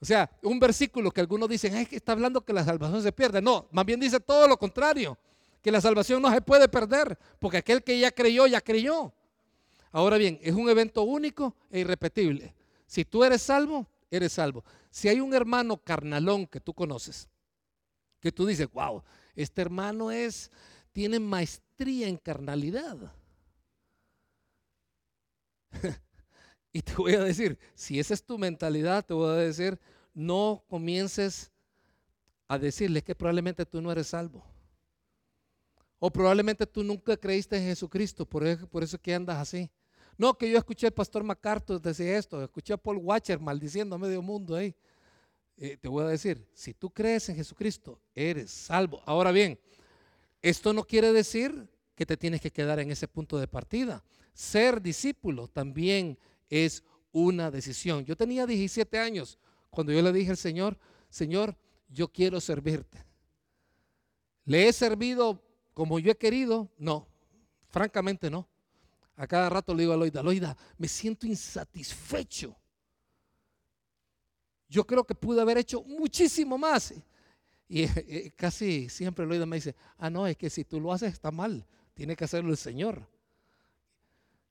O 0.00 0.04
sea, 0.04 0.30
un 0.42 0.58
versículo 0.58 1.10
que 1.10 1.20
algunos 1.20 1.48
dicen, 1.48 1.76
es 1.76 1.88
que 1.88 1.96
está 1.96 2.12
hablando 2.12 2.44
que 2.44 2.52
la 2.52 2.64
salvación 2.64 3.02
se 3.02 3.12
pierde. 3.12 3.40
No, 3.40 3.68
más 3.70 3.84
bien 3.84 4.00
dice 4.00 4.18
todo 4.18 4.48
lo 4.48 4.58
contrario, 4.58 5.16
que 5.62 5.70
la 5.70 5.80
salvación 5.80 6.20
no 6.22 6.32
se 6.32 6.40
puede 6.40 6.68
perder, 6.68 7.18
porque 7.38 7.58
aquel 7.58 7.82
que 7.82 7.98
ya 7.98 8.10
creyó, 8.10 8.46
ya 8.46 8.60
creyó. 8.60 9.12
Ahora 9.92 10.16
bien, 10.16 10.38
es 10.42 10.54
un 10.54 10.68
evento 10.68 11.02
único 11.02 11.54
e 11.70 11.80
irrepetible. 11.80 12.54
Si 12.86 13.04
tú 13.04 13.24
eres 13.24 13.42
salvo, 13.42 13.86
eres 14.10 14.32
salvo. 14.32 14.64
Si 14.90 15.08
hay 15.08 15.20
un 15.20 15.34
hermano 15.34 15.76
carnalón 15.78 16.46
que 16.46 16.60
tú 16.60 16.72
conoces, 16.72 17.28
que 18.20 18.32
tú 18.32 18.46
dices, 18.46 18.70
wow, 18.72 19.02
este 19.34 19.60
hermano 19.62 20.10
es, 20.10 20.50
tiene 20.92 21.18
maestría 21.18 22.08
en 22.08 22.16
carnalidad. 22.16 22.96
y 26.72 26.82
te 26.82 26.94
voy 26.94 27.14
a 27.14 27.24
decir, 27.24 27.58
si 27.74 27.98
esa 27.98 28.14
es 28.14 28.24
tu 28.24 28.38
mentalidad, 28.38 29.04
te 29.04 29.14
voy 29.14 29.30
a 29.30 29.36
decir, 29.36 29.78
no 30.14 30.64
comiences 30.68 31.50
a 32.48 32.58
decirle 32.58 33.02
que 33.02 33.14
probablemente 33.14 33.66
tú 33.66 33.80
no 33.80 33.90
eres 33.90 34.08
salvo. 34.08 34.44
O 35.98 36.10
probablemente 36.10 36.66
tú 36.66 36.82
nunca 36.82 37.16
creíste 37.16 37.56
en 37.56 37.64
Jesucristo, 37.64 38.26
por 38.26 38.46
eso, 38.46 38.66
por 38.66 38.82
eso 38.82 38.98
que 38.98 39.14
andas 39.14 39.38
así. 39.38 39.70
No, 40.18 40.36
que 40.36 40.50
yo 40.50 40.58
escuché 40.58 40.86
al 40.86 40.92
pastor 40.92 41.24
MacArthur 41.24 41.80
decir 41.80 42.08
esto, 42.08 42.42
escuché 42.42 42.72
a 42.72 42.76
Paul 42.76 42.98
Watcher 42.98 43.38
maldiciendo 43.38 43.96
a 43.96 43.98
medio 43.98 44.22
mundo 44.22 44.54
ahí. 44.54 44.74
Eh, 45.58 45.76
te 45.78 45.88
voy 45.88 46.04
a 46.04 46.08
decir, 46.08 46.46
si 46.52 46.74
tú 46.74 46.90
crees 46.90 47.28
en 47.28 47.36
Jesucristo, 47.36 48.00
eres 48.14 48.50
salvo. 48.50 49.02
Ahora 49.06 49.32
bien, 49.32 49.58
esto 50.42 50.72
no 50.72 50.84
quiere 50.84 51.12
decir 51.12 51.68
que 51.94 52.04
te 52.04 52.16
tienes 52.16 52.40
que 52.40 52.50
quedar 52.50 52.78
en 52.78 52.90
ese 52.90 53.08
punto 53.08 53.38
de 53.38 53.48
partida. 53.48 54.04
Ser 54.36 54.82
discípulo 54.82 55.48
también 55.48 56.18
es 56.50 56.84
una 57.10 57.50
decisión. 57.50 58.04
Yo 58.04 58.14
tenía 58.18 58.46
17 58.46 58.98
años 58.98 59.38
cuando 59.70 59.94
yo 59.94 60.02
le 60.02 60.12
dije 60.12 60.30
al 60.30 60.36
Señor, 60.36 60.78
Señor, 61.08 61.56
yo 61.88 62.08
quiero 62.08 62.38
servirte. 62.38 63.02
¿Le 64.44 64.68
he 64.68 64.72
servido 64.74 65.42
como 65.72 65.98
yo 65.98 66.12
he 66.12 66.18
querido? 66.18 66.70
No, 66.76 67.08
francamente 67.70 68.28
no. 68.28 68.46
A 69.16 69.26
cada 69.26 69.48
rato 69.48 69.72
le 69.72 69.84
digo 69.84 69.94
a 69.94 69.96
Loida, 69.96 70.22
Loida, 70.22 70.54
me 70.76 70.86
siento 70.86 71.26
insatisfecho. 71.26 72.54
Yo 74.68 74.86
creo 74.86 75.04
que 75.04 75.14
pude 75.14 75.40
haber 75.40 75.56
hecho 75.56 75.82
muchísimo 75.82 76.58
más. 76.58 76.92
Y 77.70 77.84
eh, 77.84 78.34
casi 78.36 78.90
siempre 78.90 79.24
Loida 79.24 79.46
me 79.46 79.56
dice, 79.56 79.74
ah, 79.96 80.10
no, 80.10 80.26
es 80.26 80.36
que 80.36 80.50
si 80.50 80.62
tú 80.62 80.78
lo 80.78 80.92
haces 80.92 81.14
está 81.14 81.30
mal, 81.30 81.66
tiene 81.94 82.14
que 82.14 82.24
hacerlo 82.26 82.50
el 82.50 82.58
Señor. 82.58 83.15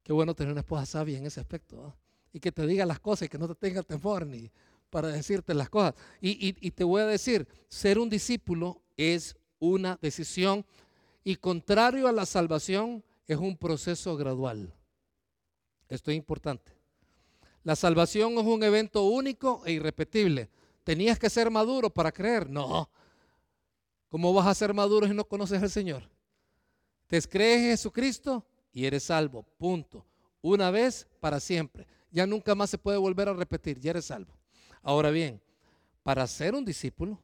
Qué 0.05 0.13
bueno 0.13 0.35
tener 0.35 0.51
una 0.51 0.61
esposa 0.61 0.85
sabia 0.85 1.17
en 1.17 1.25
ese 1.25 1.39
aspecto. 1.39 1.95
Y 2.31 2.39
que 2.39 2.51
te 2.51 2.67
diga 2.67 2.85
las 2.85 2.99
cosas 2.99 3.25
y 3.25 3.29
que 3.29 3.39
no 3.39 3.47
te 3.47 3.55
tenga 3.55 3.81
temor 3.81 4.23
ni 4.27 4.51
para 4.91 5.07
decirte 5.07 5.55
las 5.55 5.67
cosas. 5.67 5.95
Y, 6.21 6.55
y 6.65 6.71
te 6.71 6.83
voy 6.83 7.01
a 7.01 7.07
decir, 7.07 7.47
ser 7.67 7.97
un 7.97 8.07
discípulo 8.07 8.83
es 8.95 9.35
una 9.57 9.97
decisión 9.99 10.63
y 11.23 11.37
contrario 11.37 12.07
a 12.07 12.11
la 12.11 12.27
salvación, 12.27 13.03
es 13.25 13.37
un 13.37 13.57
proceso 13.57 14.15
gradual. 14.15 14.71
Esto 15.89 16.11
es 16.11 16.17
importante. 16.17 16.71
La 17.63 17.75
salvación 17.75 18.33
es 18.33 18.45
un 18.45 18.61
evento 18.61 19.05
único 19.05 19.63
e 19.65 19.71
irrepetible. 19.71 20.51
¿Tenías 20.83 21.17
que 21.17 21.31
ser 21.31 21.49
maduro 21.49 21.89
para 21.89 22.11
creer? 22.11 22.47
No. 22.47 22.91
¿Cómo 24.07 24.31
vas 24.35 24.45
a 24.45 24.53
ser 24.53 24.71
maduro 24.71 25.07
si 25.07 25.15
no 25.15 25.27
conoces 25.27 25.63
al 25.63 25.71
Señor? 25.71 26.07
Te 27.07 27.19
crees 27.23 27.61
en 27.61 27.69
Jesucristo 27.71 28.45
y 28.75 28.85
eres 28.85 29.03
salvo. 29.03 29.43
Punto. 29.57 30.05
Una 30.41 30.69
vez 30.69 31.07
para 31.21 31.39
siempre. 31.39 31.87
Ya 32.11 32.27
nunca 32.27 32.53
más 32.53 32.69
se 32.69 32.77
puede 32.77 32.97
volver 32.97 33.29
a 33.29 33.33
repetir. 33.33 33.79
Ya 33.79 33.91
eres 33.91 34.05
salvo. 34.05 34.33
Ahora 34.83 35.09
bien, 35.09 35.41
para 36.03 36.27
ser 36.27 36.53
un 36.53 36.65
discípulo, 36.65 37.17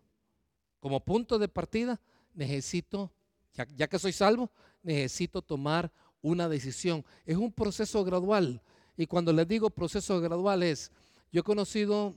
como 0.79 1.03
punto 1.03 1.37
de 1.37 1.49
partida, 1.49 1.99
necesito, 2.33 3.11
ya, 3.53 3.87
que 3.87 3.99
soy 3.99 4.13
salvo, 4.13 4.49
necesito 4.81 5.41
tomar 5.41 5.91
una 6.21 6.47
decisión. 6.47 7.05
Es 7.25 7.35
un 7.35 7.51
proceso 7.51 8.03
gradual. 8.05 8.61
Y 8.95 9.05
cuando 9.05 9.33
les 9.33 9.47
digo 9.47 9.69
proceso 9.69 10.21
gradual 10.21 10.63
es, 10.63 10.89
yo 11.33 11.41
he 11.41 11.43
conocido 11.43 12.15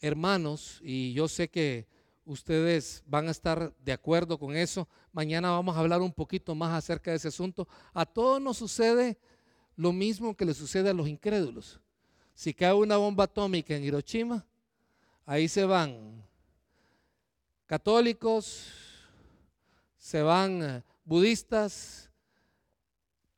hermanos 0.00 0.80
y 0.84 1.12
yo 1.14 1.26
sé 1.26 1.48
que 1.48 1.88
ustedes 2.24 3.02
van 3.06 3.28
a 3.28 3.30
estar 3.30 3.74
de 3.78 3.92
acuerdo 3.92 4.38
con 4.38 4.56
eso. 4.56 4.88
Mañana 5.12 5.50
vamos 5.50 5.76
a 5.76 5.80
hablar 5.80 6.00
un 6.00 6.12
poquito 6.12 6.54
más 6.54 6.72
acerca 6.72 7.10
de 7.10 7.16
ese 7.16 7.28
asunto. 7.28 7.68
A 7.92 8.06
todos 8.06 8.40
nos 8.40 8.56
sucede 8.56 9.18
lo 9.76 9.92
mismo 9.92 10.36
que 10.36 10.44
le 10.44 10.54
sucede 10.54 10.90
a 10.90 10.94
los 10.94 11.08
incrédulos. 11.08 11.80
Si 12.34 12.54
cae 12.54 12.72
una 12.72 12.96
bomba 12.96 13.24
atómica 13.24 13.74
en 13.74 13.84
Hiroshima, 13.84 14.44
ahí 15.26 15.48
se 15.48 15.64
van 15.64 16.24
católicos, 17.66 18.66
se 19.96 20.22
van 20.22 20.62
eh, 20.62 20.82
budistas, 21.04 22.10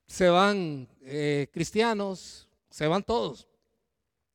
se 0.07 0.29
van 0.29 0.89
eh, 1.03 1.49
cristianos, 1.53 2.49
se 2.71 2.87
van 2.87 3.03
todos. 3.03 3.49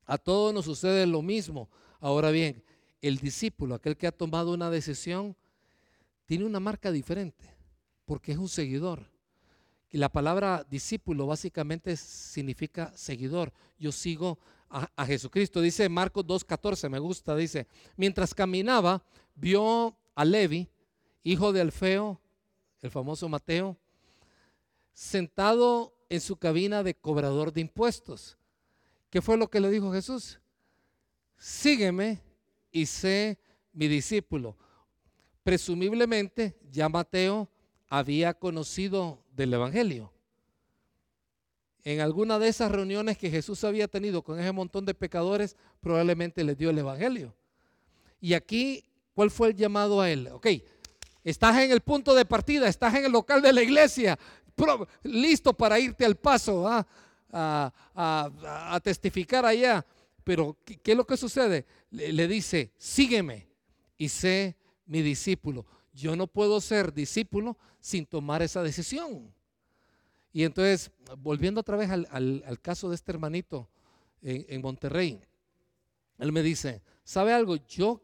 A 0.06 0.18
todos 0.18 0.54
nos 0.54 0.66
sucede 0.66 1.06
lo 1.06 1.22
mismo. 1.22 1.70
Ahora 2.00 2.32
bien, 2.32 2.64
el 3.02 3.18
discípulo, 3.18 3.76
aquel 3.76 3.98
que 3.98 4.08
ha 4.08 4.12
tomado 4.12 4.54
una 4.54 4.70
decisión, 4.70 5.36
tiene 6.26 6.46
una 6.46 6.60
marca 6.60 6.92
diferente, 6.92 7.56
porque 8.06 8.32
es 8.32 8.38
un 8.38 8.50
seguidor. 8.50 9.10
Y 9.92 9.98
la 9.98 10.10
palabra 10.10 10.66
discípulo 10.70 11.26
básicamente 11.26 11.98
significa 11.98 12.92
seguidor. 12.96 13.52
Yo 13.80 13.92
sigo 13.92 14.38
a, 14.70 15.06
Jesucristo. 15.06 15.62
Dice 15.62 15.90
Marcos 15.90 16.26
2.14, 16.26 16.90
me 16.90 17.00
gusta, 17.00 17.36
dice, 17.36 17.68
mientras 17.98 18.36
caminaba, 18.36 19.04
vio 19.36 19.98
a 20.14 20.26
Levi, 20.26 20.70
hijo 21.24 21.52
de 21.52 21.62
Alfeo, 21.62 22.22
el 22.82 22.92
famoso 22.92 23.28
Mateo, 23.28 23.78
sentado 24.94 25.96
en 26.10 26.22
su 26.22 26.38
cabina 26.38 26.84
de 26.84 26.94
cobrador 26.94 27.52
de 27.52 27.62
impuestos. 27.62 28.38
¿Qué 29.10 29.22
fue 29.22 29.38
lo 29.38 29.50
que 29.50 29.60
le 29.60 29.72
dijo 29.72 29.92
Jesús? 29.92 30.40
Sígueme 31.38 32.22
y 32.72 32.86
sé 32.86 33.38
mi 33.74 33.88
discípulo. 33.88 34.58
Presumiblemente 35.44 36.58
ya 36.72 36.90
Mateo 36.90 37.50
había 37.88 38.34
conocido 38.34 39.24
del 39.32 39.54
Evangelio. 39.54 40.12
En 41.84 42.02
alguna 42.02 42.40
de 42.40 42.50
esas 42.50 42.72
reuniones 42.72 43.18
que 43.18 43.32
Jesús 43.32 43.64
había 43.64 43.88
tenido 43.88 44.22
con 44.22 44.40
ese 44.40 44.52
montón 44.52 44.86
de 44.86 44.94
pecadores, 44.94 45.56
probablemente 45.80 46.44
les 46.44 46.58
dio 46.58 46.70
el 46.70 46.78
Evangelio. 46.78 47.34
Y 48.20 48.34
aquí, 48.34 48.84
¿cuál 49.14 49.32
fue 49.32 49.50
el 49.50 49.56
llamado 49.56 50.02
a 50.02 50.10
él? 50.12 50.28
Ok, 50.28 50.48
Estás 51.24 51.58
en 51.58 51.72
el 51.72 51.82
punto 51.82 52.16
de 52.16 52.26
partida, 52.26 52.68
estás 52.68 52.96
en 52.96 53.06
el 53.06 53.12
local 53.12 53.42
de 53.42 53.52
la 53.52 53.62
iglesia, 53.62 54.18
listo 55.04 55.54
para 55.54 55.80
irte 55.80 56.06
al 56.06 56.16
paso 56.16 56.68
¿ah? 56.68 56.86
a, 57.32 58.80
testificar 58.82 59.46
allá. 59.46 59.86
Pero, 60.30 60.56
¿qué, 60.64 60.92
es 60.92 60.96
lo 60.96 61.08
que 61.08 61.18
sucede? 61.18 61.66
Le, 61.90 62.28
dice, 62.28 62.72
sígueme 62.78 63.48
y 63.98 64.10
sé 64.10 64.56
mi 64.86 65.02
discípulo. 65.02 65.66
Yo 65.92 66.16
no 66.16 66.28
puedo 66.28 66.62
ser 66.62 66.94
discípulo 66.94 67.58
sin 67.80 68.06
tomar 68.06 68.44
esa 68.44 68.62
decisión. 68.62 69.34
Y 70.32 70.44
entonces, 70.44 70.92
volviendo 71.18 71.62
otra 71.62 71.78
vez 71.78 71.90
al, 71.90 72.60
caso 72.62 72.90
de 72.90 72.96
este 72.96 73.12
hermanito 73.12 73.72
en, 74.22 74.62
Monterrey, 74.62 75.20
él 76.20 76.32
me 76.32 76.44
dice, 76.44 76.84
¿sabe 77.04 77.34
algo? 77.34 77.56
Yo 77.56 78.00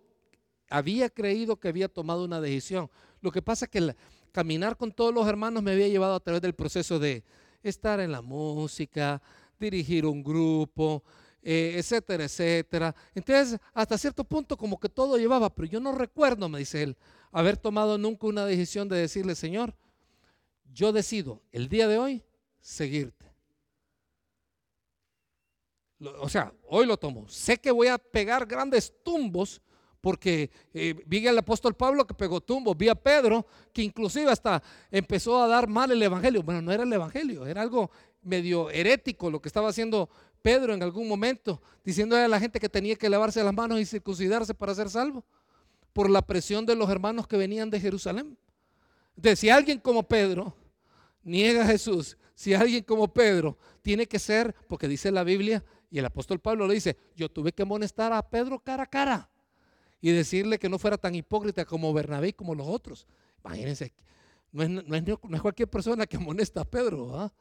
había 0.67 1.11
creído 1.11 1.59
que 1.59 1.67
había 1.67 1.89
tomado 1.89 2.25
una 2.25 2.41
decisión. 2.41 2.89
Lo 3.21 3.31
que 3.31 3.43
pasa 3.43 3.65
es 3.65 3.69
que 3.69 3.95
caminar 4.31 4.77
con 4.77 4.91
todos 4.91 5.13
los 5.13 5.27
hermanos 5.27 5.61
me 5.61 5.73
había 5.73 5.89
llevado 5.89 6.15
a 6.15 6.19
través 6.19 6.41
del 6.41 6.55
proceso 6.55 6.97
de 6.97 7.23
estar 7.61 7.99
en 7.99 8.11
la 8.11 8.23
música, 8.23 9.21
dirigir 9.59 10.07
un 10.07 10.23
grupo, 10.23 11.03
eh, 11.47 11.75
etcétera, 11.77 12.23
etcétera. 12.23 12.95
Entonces, 13.13 13.59
hasta 13.71 13.99
cierto 13.99 14.23
punto 14.23 14.57
como 14.57 14.79
que 14.79 14.89
todo 14.89 15.17
llevaba, 15.17 15.53
pero 15.53 15.67
yo 15.67 15.79
no 15.79 15.91
recuerdo, 15.91 16.49
me 16.49 16.57
dice 16.57 16.81
él, 16.81 16.97
haber 17.31 17.55
tomado 17.55 17.99
nunca 17.99 18.25
una 18.25 18.47
decisión 18.47 18.89
de 18.89 18.97
decirle, 18.97 19.35
Señor, 19.35 19.75
yo 20.73 20.91
decido 20.91 21.43
el 21.51 21.69
día 21.69 21.87
de 21.87 21.99
hoy 21.99 22.23
seguirte. 22.59 23.31
O 26.19 26.27
sea, 26.27 26.51
hoy 26.67 26.87
lo 26.87 26.97
tomo. 26.97 27.29
Sé 27.29 27.59
que 27.59 27.69
voy 27.69 27.87
a 27.87 27.99
pegar 27.99 28.47
grandes 28.47 28.91
tumbos 29.03 29.61
porque 30.01 30.49
eh, 30.73 30.95
vi 31.05 31.27
al 31.27 31.37
apóstol 31.37 31.75
Pablo 31.75 32.05
que 32.05 32.13
pegó 32.13 32.41
tumbos, 32.41 32.77
vi 32.77 32.89
a 32.89 32.95
Pedro 32.95 33.45
que 33.71 33.83
inclusive 33.83 34.31
hasta 34.31 34.61
empezó 34.89 35.41
a 35.41 35.47
dar 35.47 35.67
mal 35.67 35.91
el 35.91 36.01
evangelio. 36.01 36.41
Bueno, 36.41 36.61
no 36.61 36.71
era 36.71 36.83
el 36.83 36.93
evangelio, 36.93 37.45
era 37.45 37.61
algo 37.61 37.91
medio 38.23 38.71
herético 38.71 39.29
lo 39.29 39.39
que 39.41 39.49
estaba 39.49 39.69
haciendo 39.69 40.09
Pedro 40.45 40.75
en 40.75 40.83
algún 40.83 41.07
momento, 41.07 41.59
diciendo 41.83 42.15
a 42.15 42.27
la 42.27 42.39
gente 42.39 42.59
que 42.59 42.69
tenía 42.69 42.95
que 42.95 43.09
lavarse 43.09 43.43
las 43.43 43.51
manos 43.51 43.79
y 43.79 43.85
circuncidarse 43.85 44.53
para 44.53 44.75
ser 44.75 44.91
salvo, 44.91 45.25
por 45.91 46.07
la 46.07 46.21
presión 46.21 46.67
de 46.67 46.75
los 46.75 46.87
hermanos 46.87 47.25
que 47.25 47.35
venían 47.35 47.71
de 47.71 47.79
Jerusalén. 47.79 48.37
Entonces, 49.15 49.39
si 49.39 49.49
alguien 49.49 49.79
como 49.79 50.03
Pedro 50.03 50.55
niega 51.23 51.63
a 51.63 51.65
Jesús, 51.65 52.15
si 52.35 52.53
alguien 52.53 52.83
como 52.83 53.11
Pedro 53.11 53.57
tiene 53.81 54.05
que 54.05 54.19
ser, 54.19 54.53
porque 54.67 54.87
dice 54.87 55.09
la 55.09 55.23
Biblia, 55.23 55.63
y 55.89 55.97
el 55.97 56.05
apóstol 56.05 56.37
Pablo 56.37 56.67
le 56.67 56.75
dice, 56.75 56.95
yo 57.15 57.27
tuve 57.27 57.51
que 57.51 57.63
amonestar 57.63 58.13
a 58.13 58.21
Pedro 58.21 58.59
cara 58.59 58.83
a 58.83 58.85
cara 58.85 59.27
y 59.99 60.11
decirle 60.11 60.59
que 60.59 60.69
no 60.69 60.77
fuera 60.77 60.99
tan 60.99 61.15
hipócrita 61.15 61.65
como 61.65 61.91
Bernabé 61.91 62.27
y 62.27 62.33
como 62.33 62.53
los 62.53 62.67
otros. 62.67 63.07
Imagínense, 63.43 63.93
no 64.51 64.61
es, 64.61 65.41
cualquier 65.41 65.71
persona 65.71 66.05
que 66.05 66.17
amonesta 66.17 66.61
a 66.61 66.65
Pedro. 66.65 67.19
¿ah? 67.19 67.33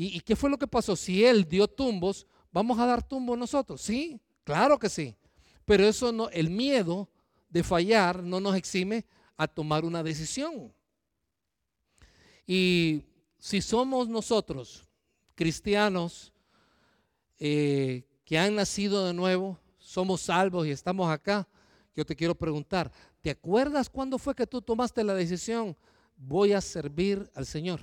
¿Y, 0.00 0.20
qué 0.20 0.36
fue 0.36 0.48
lo 0.48 0.56
que 0.56 0.68
pasó? 0.68 0.94
Si 0.94 1.24
él 1.24 1.44
dio 1.44 1.66
tumbos, 1.66 2.24
¿vamos 2.52 2.78
a 2.78 2.86
dar 2.86 3.02
tumbos 3.02 3.36
nosotros? 3.36 3.80
Sí, 3.80 4.20
claro 4.44 4.78
que 4.78 4.88
sí. 4.88 5.16
Pero 5.64 5.84
eso 5.84 6.12
no, 6.12 6.28
el 6.28 6.50
miedo 6.50 7.08
de 7.48 7.64
fallar 7.64 8.22
no 8.22 8.38
nos 8.38 8.54
exime 8.54 9.04
a 9.36 9.48
tomar 9.48 9.84
una 9.84 10.04
decisión. 10.04 10.72
Y 12.46 13.02
si 13.40 13.60
somos 13.60 14.08
nosotros, 14.08 14.86
cristianos, 15.34 16.32
eh, 17.40 18.06
que 18.24 18.38
han 18.38 18.54
nacido 18.54 19.04
de 19.04 19.12
nuevo, 19.12 19.58
somos 19.78 20.20
salvos 20.20 20.64
y 20.68 20.70
estamos 20.70 21.10
acá, 21.10 21.48
yo 21.96 22.06
te 22.06 22.14
quiero 22.14 22.36
preguntar, 22.36 22.92
¿te 23.20 23.30
acuerdas 23.30 23.90
cuándo 23.90 24.16
fue 24.16 24.36
que 24.36 24.46
tú 24.46 24.62
tomaste 24.62 25.02
la 25.02 25.14
decisión 25.14 25.76
voy 26.16 26.52
a 26.52 26.60
servir 26.60 27.28
al 27.34 27.46
Señor, 27.46 27.80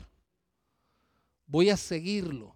voy 1.47 1.69
a 1.69 1.77
seguirlo. 1.77 2.55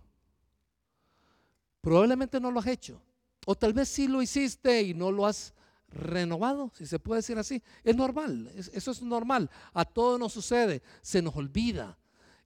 Probablemente 1.82 2.40
no 2.40 2.52
lo 2.52 2.60
has 2.60 2.68
hecho, 2.68 3.02
o 3.46 3.56
tal 3.56 3.74
vez 3.74 3.90
sí 3.90 4.08
lo 4.08 4.22
hiciste 4.22 4.82
y 4.82 4.94
no 4.94 5.12
lo 5.12 5.26
has 5.26 5.54
renovado, 5.92 6.72
si 6.76 6.86
se 6.86 7.00
puede 7.00 7.20
decir 7.20 7.38
así. 7.38 7.62
Es 7.84 7.96
normal, 7.96 8.52
eso 8.56 8.92
es 8.92 9.02
normal. 9.02 9.50
A 9.74 9.86
todos 9.86 10.20
nos 10.20 10.34
sucede, 10.34 10.82
se 11.02 11.22
nos 11.22 11.36
olvida. 11.36 11.98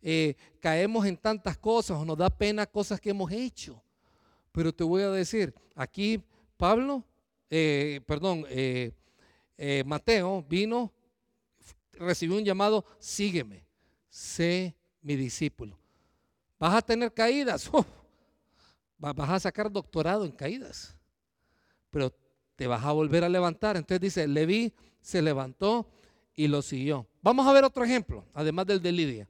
Eh, 0.01 0.36
caemos 0.60 1.06
en 1.06 1.17
tantas 1.17 1.58
cosas 1.58 1.97
o 1.97 2.06
nos 2.06 2.17
da 2.17 2.29
pena 2.29 2.65
cosas 2.65 2.99
que 2.99 3.10
hemos 3.10 3.32
hecho. 3.32 3.82
Pero 4.51 4.73
te 4.73 4.84
voy 4.84 5.01
a 5.01 5.10
decir, 5.10 5.53
aquí 5.75 6.21
Pablo, 6.58 7.03
eh, 7.49 8.01
perdón, 8.06 8.45
eh, 8.49 8.93
Mateo 9.86 10.43
vino, 10.43 10.91
recibió 11.93 12.38
un 12.38 12.43
llamado, 12.43 12.86
sígueme, 12.99 13.65
sé 14.10 14.75
mi 15.01 15.15
discípulo. 15.15 15.83
Vas 16.60 16.76
a 16.76 16.82
tener 16.82 17.13
caídas, 17.13 17.70
vas 18.98 19.30
a 19.30 19.39
sacar 19.39 19.72
doctorado 19.72 20.26
en 20.26 20.32
caídas, 20.32 20.96
pero 21.89 22.13
te 22.56 22.68
vas 22.68 22.84
a 22.84 22.92
volver 22.92 23.24
a 23.24 23.30
levantar. 23.30 23.78
Entonces 23.78 24.00
dice, 24.00 24.28
Leví 24.28 24.74
se 25.02 25.22
levantó 25.22 25.89
y 26.36 26.48
lo 26.48 26.62
siguió. 26.62 27.08
Vamos 27.22 27.46
a 27.48 27.54
ver 27.54 27.63
otro 27.63 27.84
ejemplo, 27.84 28.26
además 28.34 28.66
del 28.68 28.82
de 28.82 28.92
Lidia. 28.92 29.30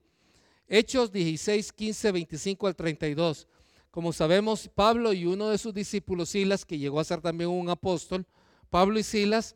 Hechos 0.68 1.12
16, 1.12 1.72
15, 1.72 2.12
25 2.12 2.68
al 2.68 2.76
32. 2.76 3.48
Como 3.92 4.12
sabemos, 4.12 4.70
Pablo 4.74 5.14
y 5.14 5.26
uno 5.26 5.50
de 5.50 5.58
sus 5.58 5.74
discípulos, 5.74 6.30
Silas, 6.30 6.66
que 6.66 6.80
llegó 6.80 7.00
a 7.00 7.04
ser 7.04 7.22
también 7.22 7.50
un 7.50 7.70
apóstol, 7.70 8.26
Pablo 8.70 8.98
y 8.98 9.04
Silas 9.04 9.56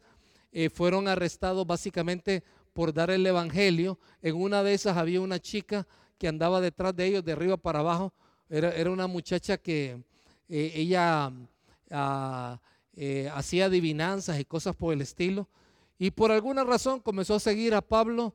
eh, 0.52 0.70
fueron 0.70 1.08
arrestados 1.08 1.66
básicamente 1.66 2.44
por 2.74 2.94
dar 2.94 3.10
el 3.10 3.26
evangelio. 3.26 3.98
En 4.22 4.36
una 4.36 4.62
de 4.62 4.76
esas 4.76 4.96
había 4.96 5.22
una 5.22 5.40
chica 5.40 5.88
que 6.18 6.28
andaba 6.28 6.62
detrás 6.62 6.96
de 6.96 7.06
ellos, 7.06 7.24
de 7.24 7.32
arriba 7.32 7.58
para 7.58 7.80
abajo. 7.80 8.14
Era, 8.50 8.90
una 8.90 9.08
muchacha 9.08 9.58
que 9.58 10.02
eh, 10.48 10.72
ella 10.76 11.32
ah, 11.92 12.60
eh, 12.96 13.30
hacía 13.34 13.66
adivinanzas 13.66 14.40
y 14.40 14.46
cosas 14.46 14.76
por 14.76 14.94
el 14.94 15.02
estilo. 15.02 15.48
Y 16.00 16.12
por 16.12 16.32
alguna 16.32 16.64
razón 16.64 17.00
comenzó 17.00 17.36
a 17.36 17.40
seguir 17.40 17.74
a 17.76 17.82
Pablo 17.82 18.34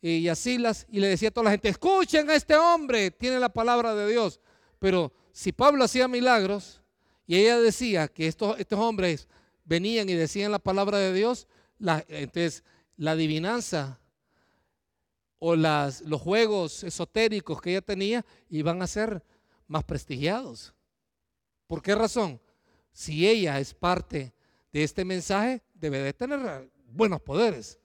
y 0.00 0.28
a 0.28 0.34
Silas 0.34 0.86
y 0.90 1.00
le 1.00 1.08
decía 1.08 1.28
a 1.28 1.30
toda 1.30 1.44
la 1.44 1.50
gente, 1.52 1.68
escuchen 1.68 2.28
a 2.28 2.34
este 2.34 2.56
hombre, 2.56 3.10
tiene 3.10 3.38
la 3.38 3.48
palabra 3.48 3.94
de 3.94 4.10
Dios. 4.10 4.40
Pero 4.78 5.12
si 5.32 5.52
Pablo 5.52 5.84
hacía 5.84 6.08
milagros 6.08 6.82
y 7.26 7.36
ella 7.36 7.58
decía 7.58 8.08
que 8.08 8.26
estos, 8.26 8.58
estos 8.58 8.78
hombres 8.78 9.28
venían 9.64 10.08
y 10.08 10.14
decían 10.14 10.52
la 10.52 10.58
palabra 10.58 10.98
de 10.98 11.12
Dios, 11.14 11.46
entonces 12.08 12.64
la 12.96 13.12
adivinanza 13.12 13.98
o 15.46 15.56
las, 15.56 16.00
los 16.02 16.20
juegos 16.20 16.84
esotéricos 16.84 17.60
que 17.60 17.70
ella 17.70 17.82
tenía 17.82 18.24
iban 18.48 18.80
a 18.80 18.86
ser 18.86 19.22
más 19.66 19.84
prestigiados. 19.84 20.74
¿Por 21.66 21.82
qué 21.82 21.94
razón? 21.94 22.40
si 22.94 23.28
ella 23.28 23.58
es 23.58 23.74
parte 23.74 24.32
de 24.72 24.84
este 24.84 25.04
mensaje, 25.04 25.62
debe 25.74 25.98
de 25.98 26.12
tener 26.14 26.70
buenos 26.86 27.20
poderes. 27.20 27.78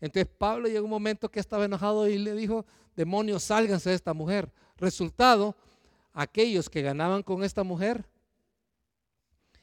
Entonces 0.00 0.26
Pablo 0.38 0.68
llegó 0.68 0.84
un 0.84 0.90
momento 0.90 1.30
que 1.30 1.38
estaba 1.38 1.66
enojado 1.66 2.08
y 2.08 2.18
le 2.18 2.34
dijo, 2.34 2.64
demonios, 2.96 3.42
sálganse 3.44 3.90
de 3.90 3.96
esta 3.96 4.14
mujer. 4.14 4.50
Resultado, 4.78 5.54
aquellos 6.14 6.70
que 6.70 6.82
ganaban 6.82 7.22
con 7.22 7.44
esta 7.44 7.62
mujer 7.62 8.06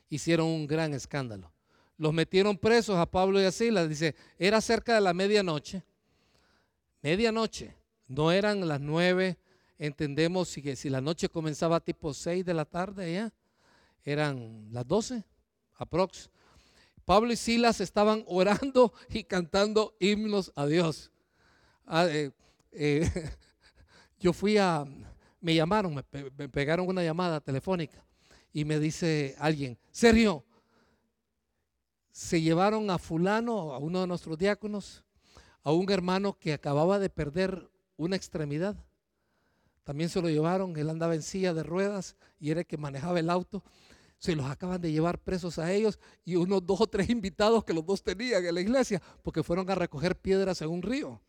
hicieron 0.08 0.48
un 0.48 0.67
gran 0.67 0.93
escándalo. 0.93 1.52
Los 1.98 2.13
metieron 2.13 2.58
presos 2.58 2.98
a 2.98 3.10
Pablo 3.10 3.41
y 3.41 3.45
a 3.45 3.52
Silas. 3.52 3.89
Dice, 3.89 4.15
era 4.38 4.62
cerca 4.62 4.93
de 4.93 5.02
la 5.02 5.13
medianoche. 5.13 5.84
Medianoche. 7.05 7.71
No 8.07 8.31
eran 8.31 8.67
las 8.67 8.81
nueve. 8.81 9.37
Entendemos 9.77 10.55
que 10.55 10.75
si 10.75 10.89
la 10.89 11.01
noche 11.01 11.29
comenzaba 11.29 11.79
tipo 11.79 12.15
seis 12.15 12.43
de 12.43 12.55
la 12.55 12.65
tarde 12.65 13.13
ya 13.13 13.31
eran 14.03 14.69
las 14.71 14.87
12, 14.87 15.23
aprox. 15.75 16.31
Pablo 17.05 17.31
y 17.31 17.35
Silas 17.35 17.79
estaban 17.79 18.23
orando 18.27 18.91
y 19.09 19.23
cantando 19.23 19.95
himnos 19.99 20.51
a 20.55 20.65
Dios. 20.65 21.11
Ah, 21.85 22.07
eh, 22.07 22.31
eh, 22.71 23.07
yo 24.19 24.33
fui 24.33 24.57
a, 24.57 24.83
me 25.39 25.53
llamaron, 25.53 25.93
me, 25.93 26.49
pegaron 26.49 26.87
una 26.87 27.03
llamada 27.03 27.39
telefónica 27.39 28.03
y 28.51 28.65
me 28.65 28.79
dice 28.79 29.35
alguien, 29.37 29.77
Sergio, 29.91 30.43
se 32.09 32.41
llevaron 32.41 32.89
a 32.89 32.97
fulano, 32.97 33.73
a 33.73 33.77
uno 33.77 34.01
de 34.01 34.07
nuestros 34.07 34.39
diáconos, 34.39 35.04
a 35.65 35.73
un 35.73 35.91
hermano 35.91 36.39
que 36.39 36.54
acababa 36.54 36.97
de 36.97 37.10
perder 37.10 37.69
una 37.97 38.15
extremidad. 38.15 38.78
También 39.84 40.10
se 40.10 40.21
lo 40.21 40.30
llevaron, 40.30 40.78
él 40.78 40.89
andaba 40.89 41.13
en 41.15 41.21
silla 41.21 41.54
de 41.54 41.63
ruedas 41.63 42.15
y 42.39 42.51
era 42.51 42.62
el 42.62 42.65
que 42.65 42.78
manejaba 42.78 43.19
el 43.19 43.30
auto 43.30 43.62
se 44.17 44.36
los 44.36 44.45
acaban 44.45 44.82
de 44.82 44.91
llevar 44.91 45.19
presos 45.19 45.60
a 45.60 45.71
ellos 45.71 45.99
y 46.23 46.36
unos 46.36 46.65
dos 46.65 46.82
o 46.82 46.88
tres 46.88 47.10
invitados 47.10 47.63
que 47.63 47.73
los 47.73 47.86
dos 47.86 48.01
tenían 48.01 48.45
en 48.45 48.56
la 48.56 48.62
iglesia, 48.62 49.01
porque 49.21 49.43
fueron 49.43 49.69
a 49.69 49.75
recoger 49.75 50.15
piedras 50.15 50.62
en 50.62 50.69
un 50.69 50.82
río. 50.82 51.21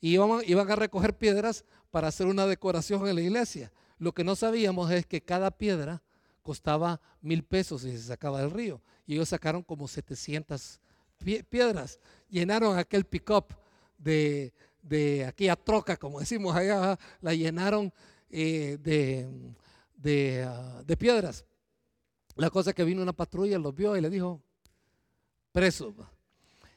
Y 0.00 0.14
iban, 0.14 0.40
iban 0.46 0.70
a 0.70 0.76
recoger 0.76 1.16
piedras 1.16 1.64
para 1.90 2.08
hacer 2.08 2.26
una 2.26 2.46
decoración 2.46 3.06
en 3.06 3.14
la 3.14 3.20
iglesia. 3.20 3.72
Lo 3.98 4.12
que 4.12 4.24
no 4.24 4.34
sabíamos 4.34 4.90
es 4.90 5.06
que 5.06 5.22
cada 5.22 5.50
piedra 5.50 6.02
costaba 6.42 7.00
mil 7.20 7.44
pesos 7.44 7.84
y 7.84 7.92
se 7.92 8.02
sacaba 8.02 8.40
del 8.40 8.50
río. 8.50 8.80
Y 9.06 9.14
ellos 9.14 9.28
sacaron 9.28 9.62
como 9.62 9.86
700 9.86 10.80
piedras. 11.50 12.00
Llenaron 12.30 12.78
aquel 12.78 13.04
pick-up 13.04 13.46
de, 13.98 14.52
de, 14.82 15.26
aquella 15.26 15.56
troca, 15.56 15.96
como 15.96 16.20
decimos 16.20 16.54
allá, 16.54 16.98
la 17.20 17.34
llenaron 17.34 17.92
eh, 18.30 18.78
de, 18.80 20.44
ah, 20.44 20.82
de 20.84 20.96
piedras. 20.96 21.44
La 22.36 22.50
cosa 22.50 22.72
que 22.72 22.84
vino 22.84 23.02
una 23.02 23.12
patrulla, 23.12 23.58
los 23.58 23.74
vio 23.74 23.96
y 23.96 24.00
le 24.00 24.08
dijo, 24.08 24.40
preso. 25.52 25.94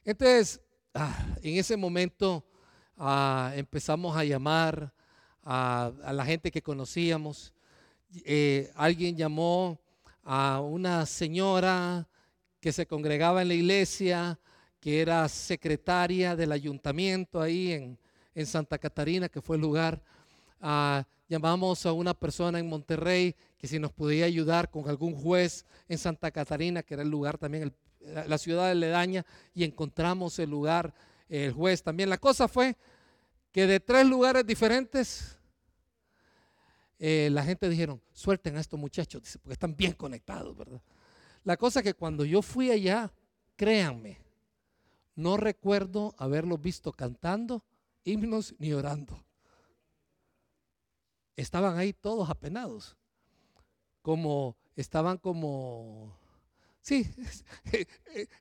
Entonces, 0.03 0.59
ah, 0.93 1.25
en 1.41 1.57
ese 1.57 1.77
momento 1.77 2.43
ah, 2.97 3.53
empezamos 3.55 4.17
a 4.17 4.23
llamar 4.23 4.93
a, 5.43 5.91
la 6.11 6.25
gente 6.25 6.51
que 6.51 6.61
conocíamos. 6.61 7.53
Eh, 8.25 8.71
alguien 8.75 9.15
llamó 9.15 9.79
a 10.23 10.59
una 10.61 11.05
señora 11.05 12.07
que 12.59 12.71
se 12.71 12.85
congregaba 12.85 13.41
en 13.41 13.49
la 13.49 13.53
iglesia, 13.55 14.39
que 14.83 14.99
era 14.99 15.29
secretaria 15.29 16.35
del 16.35 16.51
ayuntamiento 16.51 17.41
ahí 17.41 17.71
en, 17.71 17.97
en 18.35 18.45
Santa 18.45 18.77
Catarina, 18.77 19.29
que 19.29 19.41
fue 19.41 19.55
el 19.55 19.61
lugar. 19.61 20.03
Ah, 20.59 21.07
llamamos 21.29 21.85
a 21.85 21.93
una 21.93 22.13
persona 22.13 22.59
en 22.59 22.67
Monterrey 22.67 23.33
que 23.57 23.65
si 23.65 23.79
nos 23.79 23.93
podía 23.93 24.25
ayudar 24.25 24.69
con 24.69 24.89
algún 24.89 25.15
juez 25.15 25.65
en 25.87 25.97
Santa 25.97 26.31
Catarina, 26.31 26.83
que 26.83 26.95
era 26.95 27.03
el 27.03 27.09
lugar 27.09 27.37
también, 27.37 27.73
la 28.27 28.37
ciudad 28.37 28.67
de 28.67 28.75
Ledaña, 28.75 29.25
y 29.53 29.63
encontramos 29.63 30.37
el 30.39 30.49
lugar, 30.49 30.93
el 31.29 31.53
juez 31.53 31.81
también. 31.81 32.09
La 32.09 32.17
cosa 32.17 32.49
fue 32.49 32.75
que 33.53 33.65
de 33.65 33.79
tres 33.79 34.05
lugares 34.05 34.45
diferentes, 34.45 35.37
eh, 36.99 37.29
la 37.31 37.45
gente 37.45 37.69
dijeron, 37.69 38.01
suelten 38.11 38.57
a 38.57 38.59
estos 38.59 38.77
muchachos, 38.77 39.21
porque 39.41 39.53
están 39.53 39.77
bien 39.77 39.93
conectados, 39.93 40.57
¿verdad? 40.57 40.81
La 41.45 41.55
cosa 41.55 41.81
que 41.81 41.93
cuando 41.93 42.25
yo 42.25 42.41
fui 42.41 42.69
allá, 42.69 43.09
créanme, 43.55 44.22
no 45.15 45.37
recuerdo 45.37 46.13
haberlos 46.17 46.61
visto 46.61 46.91
cantando 46.91 47.63
himnos 48.03 48.55
ni 48.59 48.73
orando 48.73 49.23
estaban 51.35 51.77
ahí 51.77 51.93
todos 51.93 52.29
apenados, 52.29 52.95
como 54.01 54.55
estaban 54.75 55.17
como, 55.17 56.17
sí, 56.81 57.09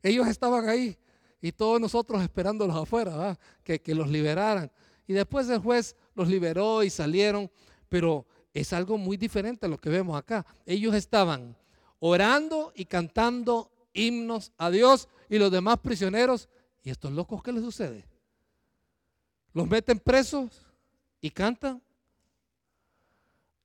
ellos 0.02 0.26
estaban 0.28 0.68
ahí 0.68 0.96
y 1.40 1.52
todos 1.52 1.80
nosotros 1.80 2.22
esperándolos 2.22 2.76
afuera, 2.76 3.38
que, 3.64 3.80
que 3.80 3.94
los 3.94 4.08
liberaran. 4.08 4.70
Y 5.06 5.12
después 5.12 5.48
el 5.48 5.58
juez 5.58 5.96
los 6.14 6.28
liberó 6.28 6.82
y 6.82 6.90
salieron, 6.90 7.50
pero 7.88 8.26
es 8.54 8.72
algo 8.72 8.96
muy 8.96 9.16
diferente 9.16 9.66
a 9.66 9.68
lo 9.68 9.78
que 9.78 9.90
vemos 9.90 10.16
acá. 10.16 10.46
Ellos 10.64 10.94
estaban 10.94 11.56
orando 11.98 12.72
y 12.76 12.84
cantando 12.84 13.72
himnos 13.92 14.52
a 14.56 14.70
Dios 14.70 15.08
y 15.28 15.38
los 15.38 15.50
demás 15.50 15.78
prisioneros. 15.78 16.48
¿Y 16.82 16.90
estos 16.90 17.12
locos 17.12 17.42
qué 17.42 17.52
les 17.52 17.62
sucede? 17.62 18.04
Los 19.52 19.68
meten 19.68 19.98
presos 19.98 20.66
y 21.20 21.30
cantan 21.30 21.82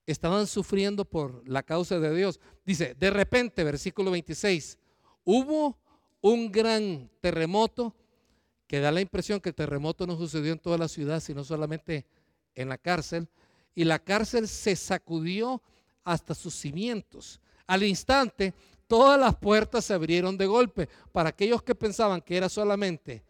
estaban 0.06 0.48
sufriendo 0.48 1.04
por 1.04 1.48
la 1.48 1.64
causa 1.64 2.00
de 2.00 2.16
Dios. 2.16 2.40
Dice, 2.66 2.96
de 2.96 3.10
repente, 3.10 3.64
versículo 3.64 4.12
26, 4.12 4.78
hubo 5.26 5.78
un 6.22 6.52
gran 6.52 7.10
terremoto 7.20 7.94
que 8.68 8.80
da 8.80 8.92
la 8.92 9.02
impresión 9.02 9.40
que 9.40 9.50
el 9.50 9.56
terremoto 9.56 10.08
no 10.08 10.18
sucedió 10.18 10.54
en 10.54 10.60
toda 10.60 10.78
la 10.78 10.88
ciudad, 10.88 11.20
sino 11.20 11.44
solamente 11.44 12.06
en 12.56 12.70
la 12.70 12.78
cárcel. 12.78 13.28
Y 13.76 13.84
la 13.84 14.00
cárcel 14.00 14.48
se 14.48 14.76
sacudió 14.76 15.62
hasta 16.04 16.34
sus 16.34 16.56
cimientos. 16.56 17.40
Al 17.66 17.84
instante, 17.84 18.54
todas 18.88 19.20
las 19.20 19.36
puertas 19.36 19.86
se 19.86 19.94
abrieron 19.94 20.38
de 20.38 20.46
golpe. 20.46 20.90
Para 21.12 21.30
aquellos 21.30 21.62
que 21.62 21.76
pensaban 21.76 22.22
que 22.22 22.38
era 22.38 22.50
solamente 22.50 23.24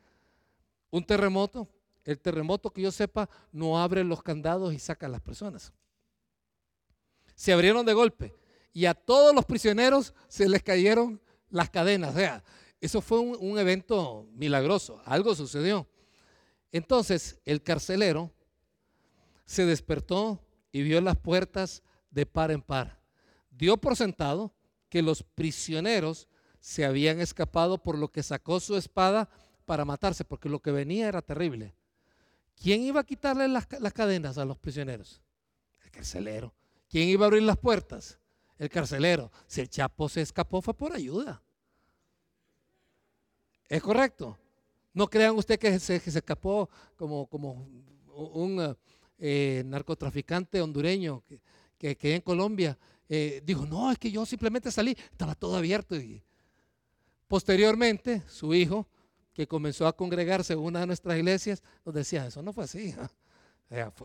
un 0.90 1.06
terremoto, 1.06 1.68
el 2.06 2.20
terremoto 2.20 2.72
que 2.72 2.82
yo 2.82 2.92
sepa 2.92 3.30
no 3.52 3.80
abre 3.80 4.04
los 4.04 4.24
candados 4.24 4.74
y 4.74 4.80
saca 4.80 5.08
a 5.08 5.10
las 5.10 5.22
personas. 5.22 5.74
Se 7.36 7.52
abrieron 7.52 7.86
de 7.86 7.94
golpe 7.94 8.34
y 8.72 8.86
a 8.86 8.94
todos 8.94 9.36
los 9.36 9.46
prisioneros 9.46 10.14
se 10.28 10.48
les 10.48 10.64
cayeron 10.64 11.22
las 11.50 11.70
cadenas. 11.70 12.16
O 12.16 12.18
sea, 12.18 12.44
eso 12.80 13.02
fue 13.02 13.20
un, 13.20 13.38
un 13.40 13.60
evento 13.60 14.28
milagroso, 14.34 15.02
algo 15.06 15.36
sucedió. 15.36 15.88
Entonces 16.72 17.40
el 17.44 17.62
carcelero 17.62 18.32
se 19.46 19.66
despertó 19.66 20.42
y 20.72 20.84
vio 20.84 21.02
las 21.02 21.18
puertas 21.18 21.84
de 22.12 22.26
par 22.26 22.52
en 22.52 22.62
par. 22.62 23.02
Dio 23.50 23.78
por 23.78 23.96
sentado 23.96 24.54
que 24.90 25.02
los 25.02 25.24
prisioneros 25.24 26.28
se 26.60 26.86
habían 26.86 27.20
escapado 27.20 27.78
por 27.78 27.98
lo 27.98 28.10
que 28.10 28.24
sacó 28.24 28.60
su 28.60 28.76
espada 28.76 29.30
para 29.66 29.86
matarse, 29.86 30.26
porque 30.26 30.50
lo 30.50 30.62
que 30.62 30.72
venía 30.72 31.08
era 31.08 31.22
terrible. 31.22 31.76
¿Quién 32.62 32.82
iba 32.82 33.02
a 33.02 33.06
quitarle 33.06 33.48
las, 33.48 33.68
cadenas 33.68 34.38
a 34.38 34.46
los 34.46 34.58
prisioneros? 34.58 35.22
El 35.84 35.92
carcelero. 35.92 36.54
¿Quién 36.90 37.10
iba 37.10 37.26
a 37.26 37.28
abrir 37.28 37.44
las 37.44 37.58
puertas? 37.58 38.18
El 38.58 38.70
carcelero. 38.70 39.32
Si 39.46 39.62
el 39.62 39.70
chapo 39.70 40.10
se 40.10 40.22
escapó 40.22 40.62
fue 40.62 40.74
por 40.74 40.94
ayuda. 40.94 41.42
¿Es 43.70 43.82
correcto? 43.82 44.38
No 44.94 45.08
crean 45.08 45.36
usted 45.36 45.60
que 45.60 45.80
se, 45.80 45.96
escapó 45.98 46.70
como, 46.96 47.28
como 47.28 47.68
un 48.16 48.76
eh, 49.20 49.64
narcotraficante 49.66 50.62
hondureño 50.62 51.24
que, 51.78 51.96
que, 51.96 52.16
en 52.16 52.22
Colombia 52.22 52.78
eh, 53.10 53.42
dijo, 53.46 53.66
no, 53.66 53.92
es 53.92 53.98
que 53.98 54.12
yo 54.12 54.26
simplemente 54.26 54.72
salí, 54.72 54.96
estaba 55.12 55.36
todo 55.36 55.56
abierto. 55.56 55.96
Y 55.96 56.24
posteriormente, 57.28 58.24
su 58.28 58.54
hijo, 58.54 58.88
que 59.34 59.48
comenzó 59.48 59.88
a 59.88 59.96
congregarse 59.96 60.54
en 60.54 60.60
una 60.60 60.82
de 60.82 60.88
nuestras 60.88 61.18
iglesias, 61.18 61.62
nos 61.86 61.94
decía, 61.94 62.26
eso 62.26 62.42
no 62.42 62.54
fue 62.54 62.64
así. 62.64 62.96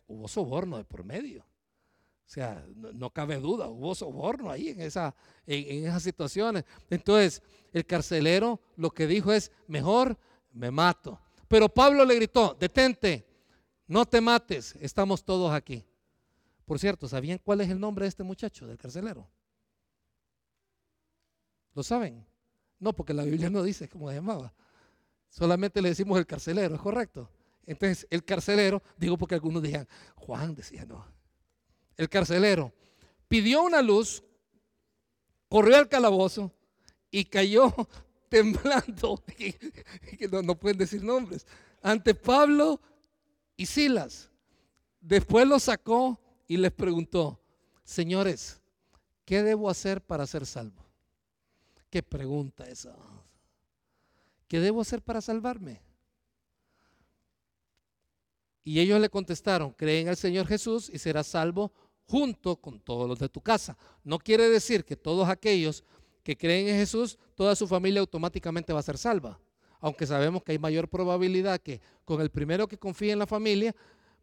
hubo 0.07 0.28
soborno 0.28 0.76
de 0.76 0.84
por 0.84 1.05
medio. 1.05 1.40
O 1.40 2.30
sea, 2.32 2.64
no, 2.74 3.11
cabe 3.11 3.36
duda, 3.36 3.68
hubo 3.68 3.94
soborno 3.94 4.50
ahí 4.50 4.68
en, 4.68 4.80
esa, 4.80 5.14
en, 5.46 5.84
esas 5.86 6.03
situaciones. 6.03 6.64
Entonces, 6.88 7.42
el 7.72 7.84
carcelero 7.84 8.61
lo 8.76 8.90
que 8.90 9.07
dijo 9.07 9.32
es, 9.32 9.50
mejor 9.66 10.16
me 10.53 10.70
mato. 10.70 11.20
Pero 11.48 11.68
Pablo 11.68 12.05
le 12.05 12.14
gritó, 12.14 12.57
detente, 12.59 13.26
no 13.86 14.07
te 14.07 14.20
mates, 14.20 14.74
estamos 14.80 15.24
todos 15.24 15.53
aquí. 15.53 15.84
Por 16.64 16.78
cierto, 16.78 17.08
¿sabían 17.08 17.38
cuál 17.38 17.60
es 17.60 17.70
el 17.70 17.80
nombre 17.80 18.04
de 18.04 18.10
este 18.10 18.22
muchacho, 18.22 18.66
del 18.66 18.78
carcelero? 18.78 19.28
¿Lo 21.74 21.82
saben? 21.82 22.24
No, 22.78 22.92
porque 22.92 23.14
la 23.14 23.24
Biblia 23.24 23.50
no 23.50 23.62
dice 23.62 23.88
cómo 23.88 24.08
se 24.08 24.16
llamaba. 24.16 24.52
Solamente 25.28 25.80
le 25.80 25.90
decimos 25.90 26.18
el 26.18 26.26
carcelero, 26.26 26.74
¿es 26.74 26.80
correcto? 26.80 27.30
Entonces, 27.64 28.06
el 28.10 28.24
carcelero, 28.24 28.82
digo 28.98 29.16
porque 29.16 29.34
algunos 29.34 29.62
decían, 29.62 29.88
Juan 30.16 30.54
decía, 30.54 30.84
no. 30.84 31.06
El 31.96 32.08
carcelero 32.08 32.72
pidió 33.28 33.62
una 33.62 33.80
luz, 33.80 34.22
corrió 35.48 35.76
al 35.76 35.88
calabozo 35.88 36.52
y 37.10 37.24
cayó 37.24 37.74
temblando, 38.28 39.22
que 39.26 40.28
no, 40.30 40.42
no 40.42 40.58
pueden 40.58 40.78
decir 40.78 41.02
nombres, 41.02 41.46
ante 41.80 42.14
Pablo 42.14 42.80
y 43.56 43.66
Silas. 43.66 44.30
Después 45.00 45.46
lo 45.46 45.58
sacó 45.58 46.21
y 46.53 46.59
les 46.59 46.70
preguntó, 46.70 47.40
señores, 47.82 48.61
¿qué 49.24 49.42
debo 49.42 49.70
hacer 49.70 50.03
para 50.03 50.26
ser 50.26 50.44
salvo? 50.44 50.84
¿Qué 51.88 52.03
pregunta 52.03 52.68
esa? 52.68 52.94
¿Qué 54.48 54.61
debo 54.61 54.82
hacer 54.82 55.00
para 55.00 55.22
salvarme? 55.22 55.80
Y 58.64 58.80
ellos 58.80 59.00
le 59.00 59.09
contestaron, 59.09 59.72
cree 59.72 60.03
en 60.03 60.09
el 60.09 60.16
Señor 60.16 60.46
Jesús 60.46 60.90
y 60.92 60.98
serás 60.98 61.28
salvo 61.28 61.72
junto 62.05 62.57
con 62.57 62.80
todos 62.80 63.09
los 63.09 63.18
de 63.18 63.30
tu 63.30 63.40
casa. 63.40 63.78
No 64.05 64.18
quiere 64.18 64.50
decir 64.50 64.84
que 64.84 64.94
todos 64.94 65.30
aquellos 65.30 65.84
que 66.22 66.36
creen 66.36 66.68
en 66.68 66.76
Jesús, 66.76 67.18
toda 67.34 67.57
su 67.57 67.66
familia 67.66 68.00
automáticamente 68.00 68.74
va 68.74 68.80
a 68.80 68.82
ser 68.82 68.98
salva 68.98 69.40
aunque 69.82 70.07
sabemos 70.07 70.44
que 70.44 70.53
hay 70.53 70.61
mayor 70.61 70.88
probabilidad 70.88 71.61
que 71.61 71.80
con 72.05 72.20
el 72.20 72.30
primero 72.30 72.68
que 72.68 72.78
confíe 72.78 73.11
en 73.11 73.18
la 73.18 73.26
familia, 73.26 73.74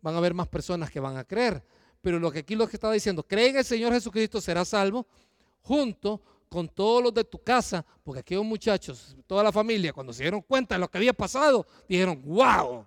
van 0.02 0.16
a 0.16 0.20
haber 0.20 0.34
más 0.34 0.48
personas 0.48 0.90
que 0.90 1.02
van 1.02 1.18
a 1.18 1.26
creer. 1.26 1.62
Pero 2.02 2.20
lo 2.20 2.32
que 2.32 2.39
aquí 2.39 2.56
lo 2.56 2.68
que 2.68 2.78
está 2.78 2.91
diciendo, 2.91 3.24
cree 3.24 3.50
en 3.50 3.58
el 3.58 3.66
Señor 3.66 3.93
Jesucristo, 3.93 4.39
será 4.39 4.64
salvo, 4.66 5.06
junto 5.62 6.22
con 6.47 6.68
todos 6.68 7.04
los 7.04 7.14
de 7.14 7.24
tu 7.24 7.41
casa, 7.43 7.86
porque 8.04 8.22
aquellos 8.22 8.45
muchachos, 8.45 9.16
toda 9.28 9.43
la 9.43 9.52
familia, 9.52 9.93
cuando 9.93 10.14
se 10.14 10.24
dieron 10.24 10.41
cuenta 10.41 10.76
de 10.76 10.80
lo 10.80 10.89
que 10.89 10.97
había 10.97 11.14
pasado, 11.14 11.66
dijeron, 11.88 12.22
wow, 12.26 12.86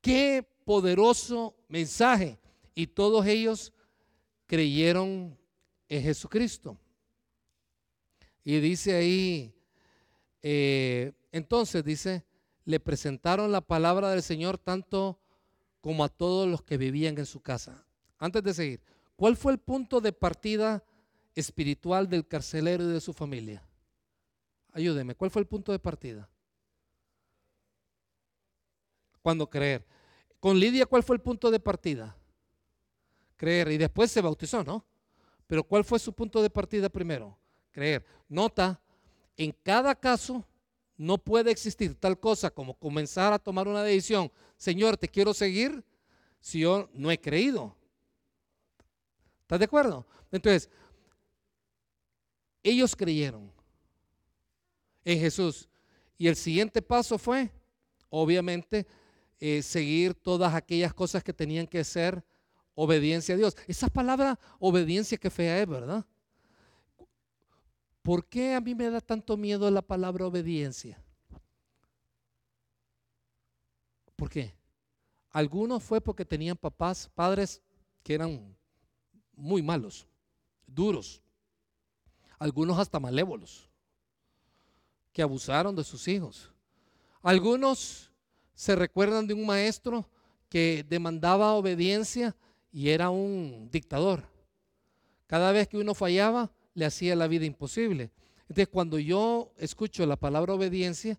qué 0.00 0.46
poderoso 0.64 1.54
mensaje. 1.68 2.38
Y 2.74 2.86
todos 2.86 3.26
ellos 3.26 3.72
creyeron 4.46 5.36
en 5.88 6.02
Jesucristo. 6.02 6.76
Y 8.44 8.60
dice 8.60 8.94
ahí 8.94 9.52
eh, 10.42 11.12
entonces 11.32 11.84
dice, 11.84 12.24
le 12.64 12.80
presentaron 12.80 13.52
la 13.52 13.60
palabra 13.60 14.10
del 14.10 14.22
Señor 14.22 14.58
tanto 14.58 15.18
como 15.80 16.04
a 16.04 16.08
todos 16.08 16.48
los 16.48 16.62
que 16.62 16.76
vivían 16.76 17.18
en 17.18 17.26
su 17.26 17.40
casa. 17.40 17.84
Antes 18.18 18.42
de 18.42 18.54
seguir, 18.54 18.80
¿cuál 19.16 19.36
fue 19.36 19.52
el 19.52 19.58
punto 19.58 20.00
de 20.00 20.12
partida 20.12 20.82
espiritual 21.34 22.08
del 22.08 22.26
carcelero 22.26 22.84
y 22.84 22.92
de 22.92 23.00
su 23.00 23.12
familia? 23.12 23.62
Ayúdeme, 24.72 25.14
¿cuál 25.14 25.30
fue 25.30 25.40
el 25.40 25.46
punto 25.46 25.72
de 25.72 25.78
partida? 25.78 26.28
Cuando 29.22 29.48
creer. 29.48 29.84
Con 30.40 30.58
Lidia, 30.58 30.86
¿cuál 30.86 31.02
fue 31.02 31.16
el 31.16 31.22
punto 31.22 31.50
de 31.50 31.60
partida? 31.60 32.16
Creer. 33.36 33.72
Y 33.72 33.78
después 33.78 34.10
se 34.10 34.20
bautizó, 34.20 34.62
¿no? 34.62 34.84
Pero 35.46 35.64
¿cuál 35.64 35.84
fue 35.84 35.98
su 35.98 36.12
punto 36.12 36.42
de 36.42 36.50
partida 36.50 36.88
primero? 36.88 37.36
Creer. 37.70 38.04
Nota 38.28 38.80
en 39.36 39.52
cada 39.62 39.94
caso 39.94 40.44
no 40.98 41.16
puede 41.16 41.52
existir 41.52 41.94
tal 41.94 42.18
cosa 42.18 42.50
como 42.50 42.74
comenzar 42.74 43.32
a 43.32 43.38
tomar 43.38 43.68
una 43.68 43.82
decisión, 43.82 44.30
Señor, 44.56 44.96
te 44.96 45.08
quiero 45.08 45.32
seguir 45.32 45.84
si 46.40 46.60
yo 46.60 46.90
no 46.92 47.10
he 47.10 47.20
creído. 47.20 47.74
¿Estás 49.42 49.60
de 49.60 49.64
acuerdo? 49.64 50.04
Entonces, 50.30 50.68
ellos 52.62 52.94
creyeron 52.94 53.50
en 55.04 55.20
Jesús. 55.20 55.68
Y 56.18 56.26
el 56.26 56.34
siguiente 56.34 56.82
paso 56.82 57.16
fue, 57.16 57.50
obviamente, 58.10 58.86
eh, 59.38 59.62
seguir 59.62 60.14
todas 60.14 60.52
aquellas 60.52 60.92
cosas 60.92 61.22
que 61.22 61.32
tenían 61.32 61.66
que 61.68 61.84
ser 61.84 62.24
obediencia 62.74 63.36
a 63.36 63.38
Dios. 63.38 63.56
Esa 63.68 63.88
palabra 63.88 64.38
obediencia 64.58 65.16
que 65.16 65.30
fea 65.30 65.62
es, 65.62 65.68
¿verdad? 65.68 66.04
¿Por 68.08 68.24
qué 68.24 68.54
a 68.54 68.60
mí 68.62 68.74
me 68.74 68.88
da 68.88 69.02
tanto 69.02 69.36
miedo 69.36 69.70
la 69.70 69.82
palabra 69.82 70.24
obediencia? 70.24 70.98
¿Por 74.16 74.30
qué? 74.30 74.54
Algunos 75.28 75.82
fue 75.82 76.00
porque 76.00 76.24
tenían 76.24 76.56
papás, 76.56 77.10
padres 77.14 77.60
que 78.02 78.14
eran 78.14 78.56
muy 79.34 79.60
malos, 79.60 80.06
duros, 80.66 81.20
algunos 82.38 82.78
hasta 82.78 82.98
malévolos, 82.98 83.68
que 85.12 85.20
abusaron 85.20 85.76
de 85.76 85.84
sus 85.84 86.08
hijos. 86.08 86.50
Algunos 87.20 88.10
se 88.54 88.74
recuerdan 88.74 89.26
de 89.26 89.34
un 89.34 89.44
maestro 89.44 90.08
que 90.48 90.82
demandaba 90.88 91.52
obediencia 91.52 92.34
y 92.72 92.88
era 92.88 93.10
un 93.10 93.68
dictador. 93.70 94.24
Cada 95.26 95.52
vez 95.52 95.68
que 95.68 95.76
uno 95.76 95.94
fallaba, 95.94 96.50
le 96.78 96.86
hacía 96.86 97.16
la 97.16 97.26
vida 97.26 97.44
imposible. 97.44 98.10
Entonces, 98.42 98.68
cuando 98.68 98.98
yo 98.98 99.52
escucho 99.58 100.06
la 100.06 100.16
palabra 100.16 100.54
obediencia, 100.54 101.18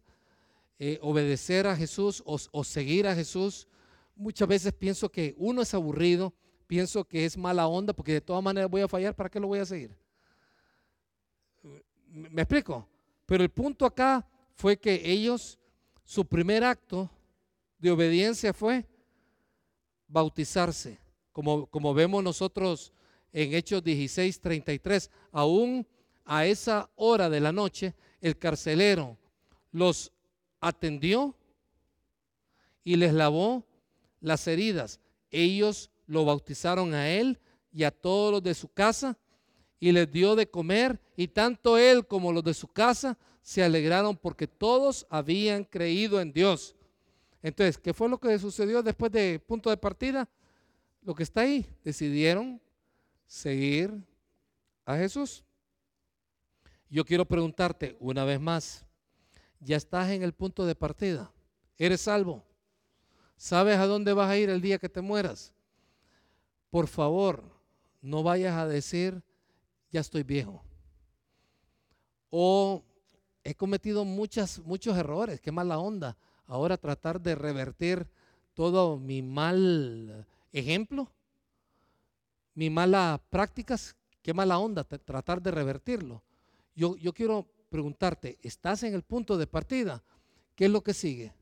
eh, 0.80 0.97
obedecer 1.01 1.68
a 1.68 1.76
Jesús 1.76 2.24
o, 2.26 2.64
seguir 2.64 3.05
a 3.07 3.14
Jesús, 3.14 3.68
muchas 4.16 4.47
veces 4.47 4.72
pienso 4.72 5.10
que 5.10 5.36
uno 5.38 5.62
es 5.62 5.74
aburrido, 5.74 6.34
pienso 6.66 7.03
que 7.03 7.26
es 7.26 7.38
mala 7.38 7.68
onda, 7.68 7.91
porque 7.91 8.14
de 8.14 8.22
todas 8.22 8.41
maneras 8.41 8.70
voy 8.72 8.82
a 8.82 8.88
fallar, 8.88 9.14
¿para 9.14 9.30
qué 9.30 9.39
lo 9.39 9.47
voy 9.47 9.60
a 9.60 9.66
seguir? 9.66 9.93
¿Me 12.07 12.41
explico? 12.41 12.88
Pero 13.26 13.43
el 13.43 13.49
punto 13.49 13.86
acá 13.86 14.26
fue 14.55 14.78
que 14.78 15.01
ellos, 15.12 15.60
su 16.05 16.26
primer 16.26 16.64
acto 16.64 17.10
de 17.78 17.91
obediencia 17.91 18.53
fue 18.53 18.86
bautizarse, 20.07 20.97
como, 21.34 21.68
como 21.68 21.93
vemos 21.93 22.24
nosotros 22.24 22.93
en 23.34 23.54
Hechos 23.54 23.84
16, 23.84 24.40
33. 24.40 25.10
Aún 25.32 25.86
a 26.26 26.46
esa 26.46 26.90
hora 26.96 27.30
de 27.30 27.40
la 27.40 27.52
noche, 27.52 27.96
el 28.22 28.38
carcelero 28.38 29.18
los 29.72 30.12
atendió 30.60 31.36
y 32.84 32.96
les 32.96 33.14
lavó 33.14 33.66
las 34.22 34.48
heridas. 34.48 35.00
Ellos 35.32 35.90
lo 36.08 36.26
bautizaron 36.26 36.94
a 36.94 37.10
él 37.10 37.40
y 37.72 37.84
a 37.84 37.92
todos 37.92 38.32
los 38.32 38.44
de 38.44 38.54
su 38.54 38.68
casa 38.68 39.18
y 39.80 39.92
les 39.92 40.12
dio 40.12 40.36
de 40.36 40.50
comer 40.50 41.00
y 41.16 41.28
tanto 41.28 41.78
él 41.78 42.06
como 42.06 42.34
los 42.34 42.44
de 42.44 42.54
su 42.54 42.68
casa 42.68 43.18
se 43.42 43.64
alegraron 43.64 44.18
porque 44.18 44.48
todos 44.48 45.08
habían 45.10 45.64
creído 45.64 46.20
en 46.20 46.34
Dios. 46.34 46.76
Entonces, 47.42 47.78
¿qué 47.78 47.94
fue 47.94 48.10
lo 48.10 48.20
que 48.20 48.38
sucedió 48.38 48.84
después 48.84 49.12
de 49.12 49.40
punto 49.40 49.70
de 49.70 49.78
partida? 49.78 50.28
Lo 51.02 51.16
que 51.16 51.24
está 51.24 51.42
ahí, 51.42 51.66
decidieron 51.84 52.62
seguir 53.30 53.94
a 54.86 54.98
Jesús. 54.98 55.44
Yo 56.90 57.06
quiero 57.06 57.26
preguntarte 57.26 57.96
una 58.00 58.26
vez 58.26 58.42
más, 58.42 58.86
¿ya 59.60 59.78
estás 59.78 60.10
en 60.10 60.24
el 60.24 60.34
punto 60.34 60.66
de 60.66 60.74
partida? 60.74 61.32
¿Eres 61.78 62.02
salvo? 62.02 62.44
¿Sabes 63.38 63.78
a 63.78 63.86
dónde 63.86 64.14
vas 64.14 64.30
a 64.30 64.38
ir 64.38 64.50
el 64.50 64.62
día 64.62 64.80
que 64.80 64.90
te 64.90 65.02
mueras? 65.02 65.54
Por 66.72 66.88
favor, 66.88 67.44
no 68.02 68.24
vayas 68.24 68.58
a 68.58 68.68
decir, 68.68 69.22
ya 69.92 70.02
estoy 70.02 70.24
viejo. 70.24 70.64
O 72.32 72.84
he 73.44 73.54
cometido 73.54 74.06
muchas, 74.06 74.60
muchos 74.60 74.98
errores, 74.98 75.40
qué 75.40 75.52
mala 75.52 75.78
onda. 75.78 76.18
Ahora 76.48 76.78
tratar 76.78 77.22
de 77.22 77.36
revertir 77.36 78.10
todo 78.56 78.98
mi 78.98 79.22
mal 79.22 80.28
ejemplo, 80.52 81.12
mi 82.60 82.70
mala 82.70 83.24
prácticas, 83.30 83.95
qué 84.22 84.34
mala 84.34 84.60
onda 84.60 84.84
tratar 84.84 85.41
de 85.41 85.49
revertirlo. 85.49 86.22
Yo, 86.76 86.97
yo 86.97 87.14
quiero 87.14 87.47
preguntarte, 87.70 88.38
¿estás 88.41 88.84
en 88.84 88.93
el 88.93 89.01
punto 89.01 89.38
de 89.38 89.47
partida? 89.47 90.03
¿Qué 90.55 90.66
es 90.66 90.72
lo 90.72 90.84
que 90.84 90.93
sigue? 90.93 91.34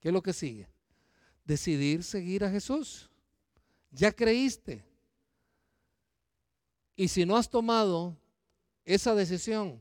¿Qué 0.00 0.08
es 0.08 0.12
lo 0.12 0.24
que 0.24 0.32
sigue? 0.32 0.68
Decidir 1.44 2.02
seguir 2.02 2.42
a 2.42 2.50
Jesús. 2.50 3.08
Ya 3.92 4.10
creíste. 4.10 4.84
Y 6.96 7.06
si 7.06 7.24
no 7.24 7.36
has 7.36 7.48
tomado 7.48 8.16
esa 8.84 9.14
decisión, 9.14 9.80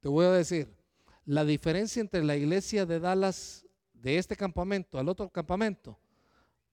te 0.00 0.10
voy 0.10 0.26
a 0.26 0.32
decir, 0.32 0.70
la 1.24 1.46
diferencia 1.46 2.02
entre 2.02 2.22
la 2.22 2.36
iglesia 2.36 2.84
de 2.84 3.00
Dallas 3.00 3.64
de 3.94 4.18
este 4.18 4.36
campamento 4.36 4.98
al 4.98 5.08
otro 5.08 5.30
campamento 5.30 5.98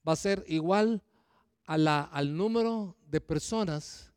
va 0.06 0.12
a 0.12 0.18
ser 0.18 0.44
igual 0.48 1.02
a 1.66 1.78
la, 1.78 2.02
al 2.02 2.36
número 2.36 2.96
de 3.08 3.22
personas 3.22 4.12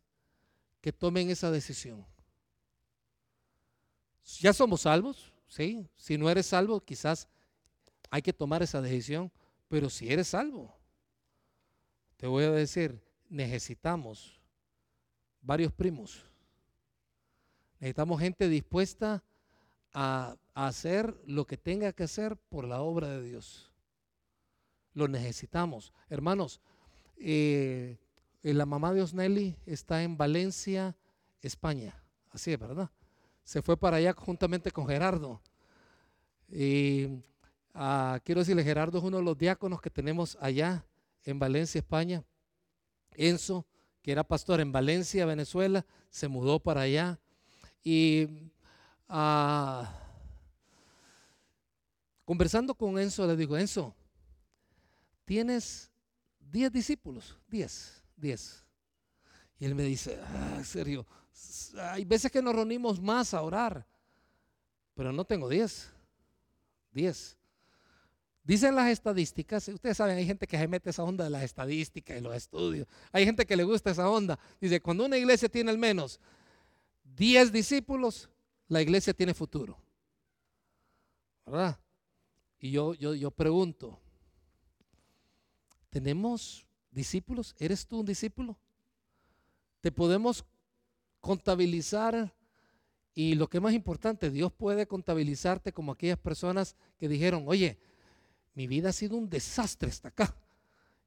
que 0.81 0.93
tomen 0.93 1.31
esa 1.31 1.51
decisión. 1.51 2.05
Ya 4.41 4.53
somos 4.53 4.83
salvos, 4.83 5.33
¿sí? 5.47 5.89
Si 5.95 6.19
no 6.19 6.29
eres 6.29 6.47
salvo, 6.47 6.81
quizás 6.81 7.29
hay 8.11 8.23
que 8.23 8.33
tomar 8.33 8.63
esa 8.63 8.81
decisión, 8.81 9.31
pero 9.69 9.91
si 9.91 10.13
eres 10.13 10.29
salvo, 10.29 10.77
te 12.17 12.27
voy 12.27 12.45
a 12.45 12.51
decir, 12.51 13.01
necesitamos 13.29 14.41
varios 15.41 15.73
primos. 15.73 16.25
Necesitamos 17.79 18.21
gente 18.21 18.49
dispuesta 18.49 19.23
a, 19.93 20.37
hacer 20.55 21.15
lo 21.27 21.47
que 21.47 21.59
tenga 21.59 21.93
que 21.93 22.05
hacer 22.05 22.35
por 22.35 22.67
la 22.67 22.81
obra 22.81 23.09
de 23.11 23.23
Dios. 23.23 23.71
Lo 24.95 25.07
necesitamos. 25.07 25.93
Hermanos, 26.09 26.63
eh, 27.19 27.99
la 28.43 28.67
mamá 28.67 28.93
de 28.93 29.03
Osnelli 29.03 29.57
está 29.67 30.03
en 30.03 30.17
Valencia, 30.17 30.97
España. 31.43 32.03
Así 32.31 32.53
es, 32.53 32.59
¿verdad? 32.59 32.91
Se 33.45 33.63
fue 33.63 33.77
para 33.77 33.97
allá 33.97 34.13
juntamente 34.13 34.71
con 34.71 34.87
Gerardo. 34.87 35.41
Y 36.49 37.23
ah, 37.75 38.21
quiero 38.25 38.41
decirle, 38.41 38.63
Gerardo 38.63 38.99
es 38.99 39.05
uno 39.05 39.19
de 39.19 39.23
los 39.23 39.37
diáconos 39.37 39.81
que 39.81 39.91
tenemos 39.91 40.37
allá 40.41 40.85
en 41.25 41.39
Valencia, 41.39 41.79
España. 41.79 42.25
Enzo, 43.15 43.67
que 44.03 44.13
era 44.13 44.23
pastor 44.23 44.61
en 44.61 44.73
Valencia, 44.73 45.27
Venezuela, 45.27 45.85
se 46.11 46.29
mudó 46.29 46.61
para 46.61 46.83
allá. 46.83 47.19
Y 47.83 48.29
ah, 49.09 49.93
conversando 52.25 52.75
con 52.75 52.99
Enzo, 52.99 53.27
le 53.27 53.37
digo, 53.37 53.57
Enzo, 53.57 53.95
tienes 55.25 55.91
10 56.51 56.73
discípulos, 56.73 57.37
10, 57.49 58.05
10. 58.17 58.65
Y 59.59 59.65
él 59.65 59.75
me 59.75 59.85
dice, 59.85 60.19
ah, 60.23 60.63
serio, 60.65 61.07
hay 61.79 62.05
veces 62.05 62.31
que 62.31 62.43
nos 62.43 62.55
reunimos 62.55 63.01
más 63.01 63.35
a 63.35 63.43
orar, 63.43 63.87
pero 64.95 65.13
no 65.13 65.25
tengo 65.25 65.49
10, 65.49 65.93
10. 66.93 67.37
Dicen 68.45 68.77
las 68.77 68.89
estadísticas, 68.89 69.67
ustedes 69.67 69.97
saben, 69.97 70.17
hay 70.17 70.27
gente 70.27 70.47
que 70.47 70.57
se 70.57 70.69
mete 70.69 70.91
esa 70.91 71.03
onda 71.03 71.25
de 71.25 71.31
las 71.31 71.43
estadísticas 71.43 72.17
y 72.17 72.21
los 72.21 72.35
estudios. 72.35 72.87
Hay 73.11 73.25
gente 73.25 73.45
que 73.45 73.57
le 73.57 73.65
gusta 73.65 73.91
esa 73.91 74.09
onda. 74.09 74.39
Dice, 74.61 74.81
cuando 74.81 75.05
una 75.05 75.19
iglesia 75.19 75.49
tiene 75.49 75.73
al 75.73 75.79
menos 75.79 76.21
10 77.17 77.51
discípulos, 77.51 78.31
la 78.69 78.81
iglesia 78.81 79.13
tiene 79.13 79.35
futuro. 79.35 79.77
¿Verdad? 81.45 81.79
Y 82.61 82.71
yo, 82.71 82.95
yo, 82.95 83.15
yo 83.15 83.31
pregunto, 83.31 84.01
¿tenemos 85.91 86.67
discípulos? 86.91 87.55
¿Eres 87.59 87.87
tú 87.87 88.01
un 88.01 88.07
discípulo? 88.07 88.59
¿Te 89.81 89.93
podemos 89.93 90.45
contabilizar? 91.21 92.35
Y 93.15 93.35
lo 93.35 93.49
que 93.49 93.59
es 93.59 93.63
más 93.63 93.73
importante, 93.73 94.31
Dios 94.31 94.53
puede 94.53 94.87
contabilizarte 94.87 95.73
como 95.73 95.93
aquellas 95.93 96.19
personas 96.19 96.77
que 96.99 97.09
dijeron, 97.09 97.45
oye, 97.47 97.79
mi 98.55 98.67
vida 98.67 98.91
ha 98.91 98.93
sido 98.93 99.17
un 99.17 99.29
desastre 99.29 99.89
hasta 99.89 100.09
acá. 100.09 100.37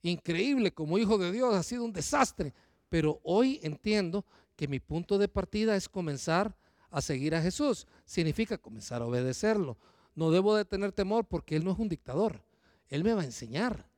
Increíble, 0.02 0.74
como 0.74 0.98
hijo 0.98 1.18
de 1.18 1.32
Dios 1.32 1.54
ha 1.54 1.64
sido 1.64 1.84
un 1.84 1.94
desastre. 1.94 2.54
Pero 2.90 3.20
hoy 3.24 3.60
entiendo 3.64 4.26
que 4.56 4.68
mi 4.68 4.80
punto 4.80 5.18
de 5.18 5.28
partida 5.28 5.76
es 5.76 5.90
comenzar 5.90 6.56
a 6.90 7.02
seguir 7.02 7.36
a 7.36 7.42
Jesús. 7.42 7.88
Significa 8.06 8.58
comenzar 8.58 9.02
a 9.02 9.06
obedecerlo. 9.06 9.78
No 10.16 10.32
debo 10.32 10.56
de 10.56 10.66
tener 10.66 10.92
temor 10.92 11.26
porque 11.26 11.56
Él 11.56 11.64
no 11.64 11.72
es 11.72 11.80
un 11.80 11.90
dictador. 11.90 12.44
Él 12.88 13.04
me 13.04 13.14
va 13.14 13.22
a 13.22 13.26
enseñar. 13.26 13.89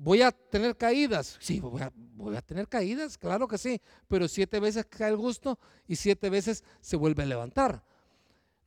¿Voy 0.00 0.22
a 0.22 0.30
tener 0.30 0.76
caídas? 0.76 1.36
Sí, 1.40 1.58
voy 1.58 1.82
a, 1.82 1.92
voy 1.92 2.36
a, 2.36 2.40
tener 2.40 2.68
caídas, 2.68 3.18
claro 3.18 3.48
que 3.48 3.58
sí, 3.58 3.82
pero 4.06 4.28
siete 4.28 4.60
veces 4.60 4.86
cae 4.86 5.10
el 5.10 5.16
gusto 5.16 5.58
y 5.88 5.96
siete 5.96 6.30
veces 6.30 6.62
se 6.80 6.94
vuelve 6.94 7.24
a 7.24 7.26
levantar. 7.26 7.82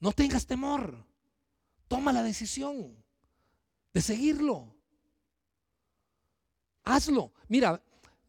No 0.02 0.12
tengas 0.12 0.46
temor, 0.46 1.06
toma 1.88 2.12
la 2.12 2.22
decisión 2.22 3.02
de 3.94 4.02
seguirlo. 4.02 4.76
Hazlo. 6.84 7.32
Mira, 7.48 7.82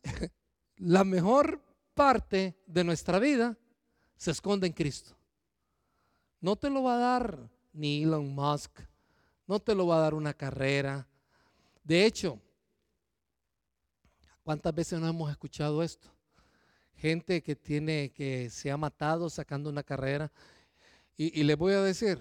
la 0.77 1.03
mejor 1.03 1.61
parte 1.95 2.57
de 2.69 2.85
nuestra 2.85 3.19
vida 3.19 3.59
se 4.17 4.31
esconde 4.31 4.69
en 4.69 4.75
Cristo. 4.75 5.17
No 6.41 6.55
te 6.55 6.71
lo 6.71 6.85
va 6.85 6.95
a 6.95 6.99
dar 6.99 7.51
ni 7.73 8.05
Elon 8.05 8.33
Musk, 8.33 8.79
no 9.49 9.59
te 9.59 9.75
lo 9.75 9.89
va 9.89 9.97
a 9.97 10.03
dar 10.03 10.15
una 10.15 10.35
carrera. 10.35 11.09
De 11.83 12.07
hecho, 12.07 12.41
¿cuántas 14.43 14.75
veces 14.75 15.01
no 15.01 15.09
hemos 15.09 15.31
escuchado 15.31 15.83
esto? 15.83 16.09
Gente 16.95 17.43
que 17.43 17.57
tiene, 17.57 18.13
que 18.13 18.51
se 18.51 18.71
ha 18.71 18.77
matado 18.77 19.29
sacando 19.31 19.71
una 19.71 19.83
carrera. 19.83 20.31
Y, 21.17 21.41
y 21.41 21.45
le 21.45 21.55
voy 21.55 21.75
a 21.75 21.83
decir, 21.83 22.19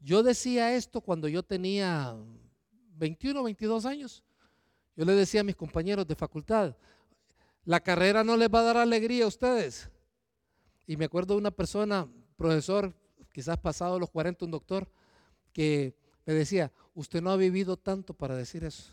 yo 0.00 0.22
decía 0.22 0.74
esto 0.74 1.00
cuando 1.00 1.28
yo 1.28 1.42
tenía 1.42 2.16
21, 2.96 3.42
22 3.42 3.86
años. 3.86 4.24
Yo 4.96 5.04
le 5.04 5.12
decía 5.12 5.42
a 5.42 5.44
mis 5.44 5.56
compañeros 5.56 6.06
de 6.06 6.14
facultad, 6.14 6.74
la 7.64 7.80
carrera 7.80 8.24
no 8.24 8.36
les 8.36 8.48
va 8.48 8.60
a 8.60 8.64
dar 8.64 8.76
alegría 8.76 9.24
a 9.24 9.28
ustedes. 9.28 9.90
Y 10.86 10.96
me 10.96 11.06
acuerdo 11.06 11.34
de 11.34 11.40
una 11.40 11.50
persona, 11.50 12.08
profesor, 12.36 12.94
quizás 13.32 13.58
pasado 13.58 13.98
los 13.98 14.08
40, 14.08 14.44
un 14.44 14.52
doctor, 14.52 14.88
que 15.52 15.96
me 16.24 16.32
decía, 16.32 16.72
usted 16.94 17.20
no 17.20 17.30
ha 17.30 17.36
vivido 17.36 17.76
tanto 17.76 18.14
para 18.14 18.36
decir 18.36 18.64
eso. 18.64 18.92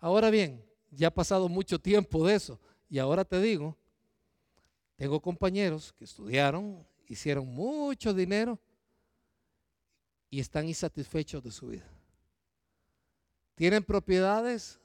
Ahora 0.00 0.30
bien, 0.30 0.65
ya 0.90 1.08
ha 1.08 1.14
pasado 1.14 1.48
mucho 1.48 1.78
tiempo 1.78 2.26
de 2.26 2.34
eso. 2.34 2.60
Y 2.88 2.98
ahora 2.98 3.24
te 3.24 3.40
digo, 3.40 3.76
tengo 4.96 5.20
compañeros 5.20 5.92
que 5.92 6.04
estudiaron, 6.04 6.86
hicieron 7.08 7.46
mucho 7.46 8.14
dinero 8.14 8.58
y 10.30 10.40
están 10.40 10.68
insatisfechos 10.68 11.42
de 11.42 11.50
su 11.50 11.68
vida. 11.68 11.88
Tienen 13.54 13.82
propiedades, 13.82 14.78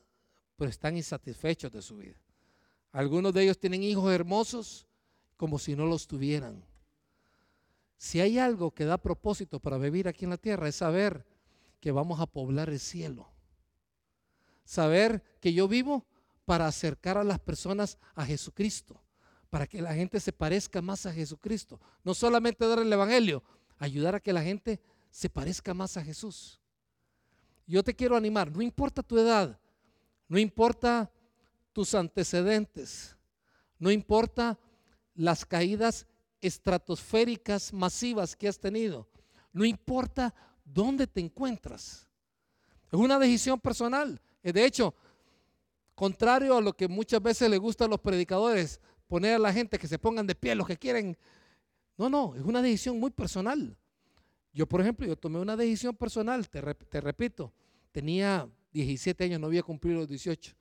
pero 0.56 0.70
están 0.70 0.96
insatisfechos 0.98 1.72
de 1.72 1.82
su 1.82 1.98
vida. 1.98 2.16
Algunos 2.92 3.34
de 3.34 3.44
ellos 3.44 3.58
tienen 3.58 3.84
hijos 3.84 4.12
hermosos 4.12 4.88
como 5.38 5.58
si 5.60 5.76
no 5.76 5.86
los 5.86 6.08
tuvieran. 6.08 6.64
Si 7.98 8.20
hay 8.20 8.38
algo 8.38 8.72
que 8.72 8.86
da 8.86 8.98
propósito 8.98 9.60
para 9.60 9.78
vivir 9.78 10.08
aquí 10.08 10.26
en 10.26 10.32
la 10.32 10.38
tierra 10.38 10.68
es 10.68 10.76
saber 10.76 11.26
que 11.80 11.92
vamos 11.92 12.20
a 12.20 12.26
poblar 12.26 12.70
el 12.70 12.80
cielo. 12.80 13.31
Saber 14.72 15.22
que 15.42 15.52
yo 15.52 15.68
vivo 15.68 16.06
para 16.46 16.68
acercar 16.68 17.18
a 17.18 17.24
las 17.24 17.40
personas 17.40 17.98
a 18.16 18.26
Jesucristo, 18.26 19.02
para 19.50 19.68
que 19.68 19.82
la 19.82 19.94
gente 19.94 20.20
se 20.20 20.32
parezca 20.32 20.82
más 20.82 21.06
a 21.06 21.12
Jesucristo. 21.12 21.82
No 22.04 22.14
solamente 22.14 22.66
dar 22.66 22.80
el 22.80 22.94
Evangelio, 22.94 23.44
ayudar 23.80 24.16
a 24.16 24.20
que 24.20 24.32
la 24.32 24.44
gente 24.44 24.80
se 25.10 25.30
parezca 25.30 25.74
más 25.74 25.98
a 25.98 26.04
Jesús 26.04 26.62
yo 27.72 27.84
te 27.84 27.96
quiero 27.96 28.18
animar, 28.18 28.52
no 28.52 28.62
importa 28.62 29.02
tu 29.02 29.18
edad, 29.18 29.58
no 30.28 30.38
importa 30.38 31.10
tus 31.72 31.96
antecedentes, 31.96 33.16
no 33.80 33.90
importa 33.90 34.60
las 35.16 35.46
caídas 35.46 36.06
estratosféricas 36.42 37.72
masivas 37.72 38.36
que 38.36 38.50
has 38.50 38.60
tenido, 38.60 39.08
no 39.54 39.64
importa 39.64 40.34
dónde 40.66 41.08
te 41.08 41.22
encuentras, 41.22 42.10
Es 42.92 43.00
una 43.00 43.18
decisión 43.18 43.58
personal. 43.58 44.22
De 44.44 44.66
hecho, 44.66 44.94
contrario 45.96 46.58
a 46.58 46.62
lo 46.62 46.74
que 46.74 46.88
muchas 46.88 47.22
veces 47.22 47.50
le 47.50 47.58
gusta 47.58 47.86
a 47.86 47.88
los 47.88 48.00
predicadores, 48.00 48.80
poner 49.08 49.36
a 49.36 49.40
la 49.40 49.54
gente 49.54 49.78
que 49.78 49.88
se 49.88 50.00
pongan 50.00 50.26
de 50.26 50.36
pie 50.36 50.56
los 50.56 50.66
que 50.66 50.78
quieren. 50.78 51.18
No, 51.98 52.10
no, 52.10 52.34
es 52.36 52.42
una 52.42 52.62
decisión 52.62 53.00
muy 53.00 53.12
personal. 53.12 53.76
Yo, 54.54 54.66
por 54.68 54.82
ejemplo, 54.82 55.06
yo 55.06 55.16
tomé 55.16 55.40
una 55.40 55.56
decisión 55.56 55.96
personal, 55.96 56.50
te, 56.50 56.62
repito, 57.02 57.54
tenía 57.92 58.50
17 58.74 59.24
años, 59.24 59.40
no 59.40 59.48
había 59.48 59.64
cumplido 59.64 60.00
los 60.00 60.08
18. 60.08 60.54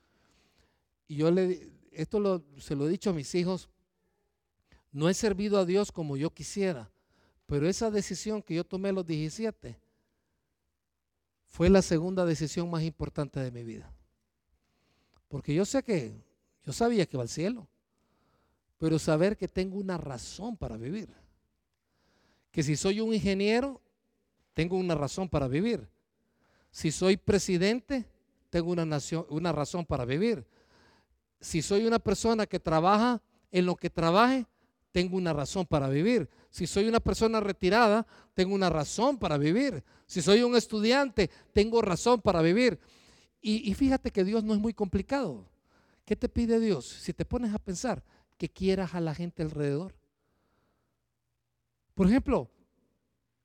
Y 1.09 1.17
yo 1.17 1.31
le, 1.31 1.73
esto 1.93 2.45
se 2.59 2.77
lo 2.77 2.87
he 2.87 2.91
dicho 2.91 3.11
a 3.11 3.13
mis 3.13 3.35
hijos, 3.35 3.69
no 4.93 5.09
he 5.09 5.15
servido 5.15 5.59
a 5.59 5.65
Dios 5.65 5.91
como 5.91 6.17
yo 6.17 6.31
quisiera, 6.31 6.91
pero 7.47 7.69
esa 7.69 7.91
decisión 7.91 8.43
que 8.43 8.55
yo 8.55 8.65
tomé 8.65 8.91
a 8.91 8.93
los 8.93 9.07
17 9.07 9.81
fue 11.51 11.69
la 11.69 11.83
segunda 11.83 12.25
decisión 12.25 12.71
más 12.71 12.85
importante 12.85 13.41
de 13.41 13.51
mi 13.51 13.65
vida. 13.65 13.93
Porque 15.29 15.53
yo 15.53 15.65
sé 15.65 15.83
que, 15.83 16.15
yo 16.65 16.73
sabía 16.73 17.07
que 17.07 17.17
va 17.17 17.25
al 17.25 17.29
cielo, 17.29 17.67
pero 18.79 18.99
saber 18.99 19.37
que 19.37 19.49
tengo 19.49 19.77
una 19.77 19.99
razón 19.99 20.57
para 20.57 20.77
vivir. 20.77 21.13
Que 22.53 22.63
si 22.63 22.77
soy 22.77 23.01
un 23.01 23.13
ingeniero, 23.13 23.81
tengo 24.55 24.77
una 24.77 24.95
razón 24.95 25.29
para 25.29 25.49
vivir. 25.49 25.89
Si 26.71 26.93
soy 26.93 27.17
presidente, 27.17 28.07
tengo 28.49 28.71
una, 28.71 28.87
nación, 28.87 29.27
una 29.29 29.51
razón 29.51 29.85
para 29.85 30.05
vivir. 30.05 30.47
Si 31.41 31.63
soy 31.63 31.85
una 31.85 31.99
persona 31.99 32.47
que 32.47 32.61
trabaja 32.61 33.21
en 33.51 33.67
lo 33.67 33.75
que 33.75 33.91
trabaje, 33.91 34.47
tengo 34.93 35.17
una 35.17 35.33
razón 35.33 35.67
para 35.67 35.89
vivir. 35.89 36.29
Si 36.51 36.67
soy 36.67 36.89
una 36.89 37.01
persona 37.01 37.41
retirada, 37.41 38.07
tengo 38.35 38.55
una 38.55 38.69
razón 38.69 39.19
para 39.19 39.39
vivir. 39.39 39.85
Si 40.07 40.21
soy 40.21 40.43
un 40.43 40.57
estudiante, 40.57 41.31
tengo 41.53 41.81
razón 41.81 42.21
para 42.21 42.43
vivir. 42.43 42.81
Y, 43.41 43.73
fíjate 43.75 44.11
que 44.11 44.25
Dios 44.25 44.45
no 44.45 44.53
es 44.53 44.61
muy 44.61 44.75
complicado. 44.75 45.49
¿Qué 46.05 46.17
te 46.17 46.29
pide 46.29 46.61
Dios? 46.61 46.87
Si 46.87 47.15
te 47.15 47.25
pones 47.25 47.55
a 47.55 47.59
pensar 47.59 48.05
que 48.37 48.49
quieras 48.51 48.95
a 48.95 49.01
la 49.01 49.15
gente 49.15 49.43
alrededor. 49.43 49.95
Por 51.95 52.09
ejemplo, 52.09 52.51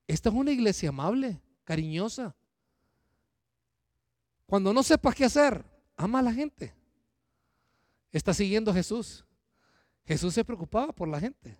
esta 0.06 0.28
es 0.28 0.34
una 0.34 0.50
iglesia 0.50 0.88
amable, 0.88 1.40
cariñosa. 1.64 2.34
Cuando 4.46 4.72
no 4.72 4.82
sepas 4.82 5.14
qué 5.14 5.24
hacer, 5.24 5.64
ama 5.96 6.18
a 6.18 6.22
la 6.22 6.32
gente. 6.32 6.74
Está 8.12 8.34
siguiendo 8.34 8.70
a 8.70 8.74
Jesús. 8.74 9.24
Jesús 10.04 10.34
se 10.34 10.44
preocupaba 10.44 10.92
por 10.92 11.08
la 11.08 11.20
gente. 11.20 11.56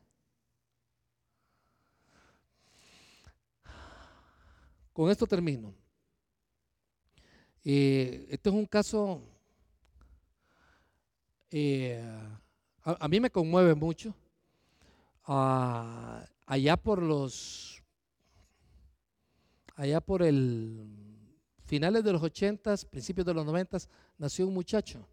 Con 4.96 5.10
esto 5.10 5.26
termino. 5.26 5.74
Eh, 7.62 8.26
este 8.30 8.48
es 8.48 8.54
un 8.54 8.64
caso, 8.64 9.20
eh, 11.50 12.02
a, 12.82 13.06
mí 13.06 13.20
me 13.20 13.28
conmueve 13.28 13.74
mucho. 13.74 14.14
Ah, 15.24 16.24
allá 16.46 16.78
por 16.78 17.02
los, 17.02 17.82
allá 19.74 20.00
por 20.00 20.22
el 20.22 20.88
finales 21.66 22.02
de 22.02 22.12
los 22.14 22.22
ochentas, 22.22 22.82
principios 22.86 23.26
de 23.26 23.34
los 23.34 23.44
noventas, 23.44 23.90
nació 24.16 24.48
un 24.48 24.54
muchacho. 24.54 25.06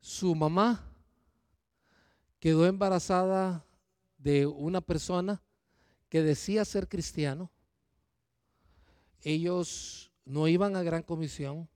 Su 0.00 0.34
mamá 0.34 0.84
quedó 2.40 2.66
embarazada 2.66 3.64
de 4.18 4.46
una 4.46 4.80
persona 4.80 5.40
que 6.08 6.22
decía 6.22 6.64
ser 6.64 6.88
cristiano. 6.88 7.52
Ellos 9.24 10.12
no 10.24 10.46
iban 10.46 10.76
a 10.76 10.84
gran 10.84 11.02
comisión 11.02 11.68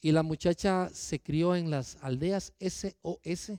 y 0.00 0.12
la 0.12 0.22
muchacha 0.22 0.88
se 0.94 1.20
crió 1.20 1.54
en 1.54 1.70
las 1.70 1.98
aldeas 2.00 2.54
SOS. 2.58 3.58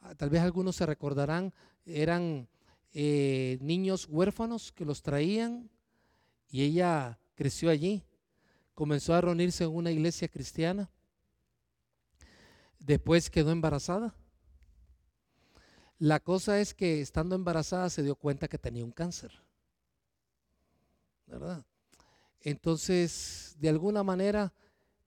Ah, 0.00 0.14
tal 0.14 0.28
vez 0.28 0.42
algunos 0.42 0.76
se 0.76 0.84
recordarán, 0.84 1.54
eran 1.86 2.46
eh, 2.92 3.56
niños 3.62 4.06
huérfanos 4.10 4.72
que 4.72 4.84
los 4.84 5.00
traían 5.00 5.70
y 6.50 6.64
ella 6.64 7.18
creció 7.34 7.70
allí. 7.70 8.04
Comenzó 8.74 9.14
a 9.14 9.20
reunirse 9.22 9.64
en 9.64 9.70
una 9.70 9.90
iglesia 9.90 10.28
cristiana. 10.28 10.90
Después 12.78 13.30
quedó 13.30 13.52
embarazada 13.52 14.14
la 16.02 16.18
cosa 16.18 16.58
es 16.58 16.74
que 16.74 17.00
estando 17.00 17.36
embarazada 17.36 17.88
se 17.88 18.02
dio 18.02 18.16
cuenta 18.16 18.48
que 18.48 18.58
tenía 18.58 18.84
un 18.84 18.90
cáncer. 18.90 19.30
¿Verdad? 21.28 21.64
Entonces, 22.42 23.56
de 23.58 23.68
alguna 23.68 24.02
manera, 24.02 24.52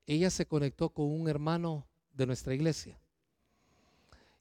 ella 0.08 0.30
se 0.30 0.46
conectó 0.46 0.90
con 0.90 1.12
un 1.12 1.28
hermano 1.28 1.86
de 2.14 2.26
nuestra 2.26 2.54
iglesia. 2.54 3.00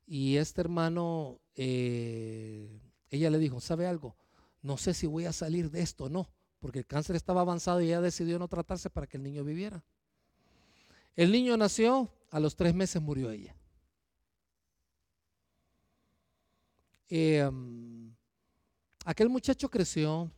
Y 0.06 0.36
este 0.36 0.60
hermano, 0.60 1.40
eh, 1.56 2.80
ella 3.10 3.30
le 3.30 3.38
dijo, 3.38 3.60
¿sabe 3.60 3.86
algo? 3.86 4.16
No 4.62 4.76
sé 4.76 4.94
si 4.94 5.06
voy 5.06 5.24
a 5.24 5.32
salir 5.32 5.70
de 5.70 5.82
esto 5.82 6.04
o 6.04 6.08
no, 6.08 6.30
porque 6.60 6.78
el 6.78 6.86
cáncer 6.86 7.16
estaba 7.16 7.40
avanzado 7.40 7.80
y 7.80 7.86
ella 7.86 8.00
decidió 8.00 8.38
no 8.38 8.48
tratarse 8.48 8.90
para 8.90 9.06
que 9.06 9.16
el 9.16 9.22
niño 9.22 9.44
viviera. 9.44 9.82
El 11.16 11.32
niño 11.32 11.56
nació, 11.56 12.10
a 12.30 12.40
los 12.40 12.56
tres 12.56 12.74
meses 12.74 13.00
murió 13.00 13.30
ella. 13.30 13.56
Em, 17.08 18.14
aquel 19.04 19.28
muchacho 19.28 19.70
creció, 19.70 20.30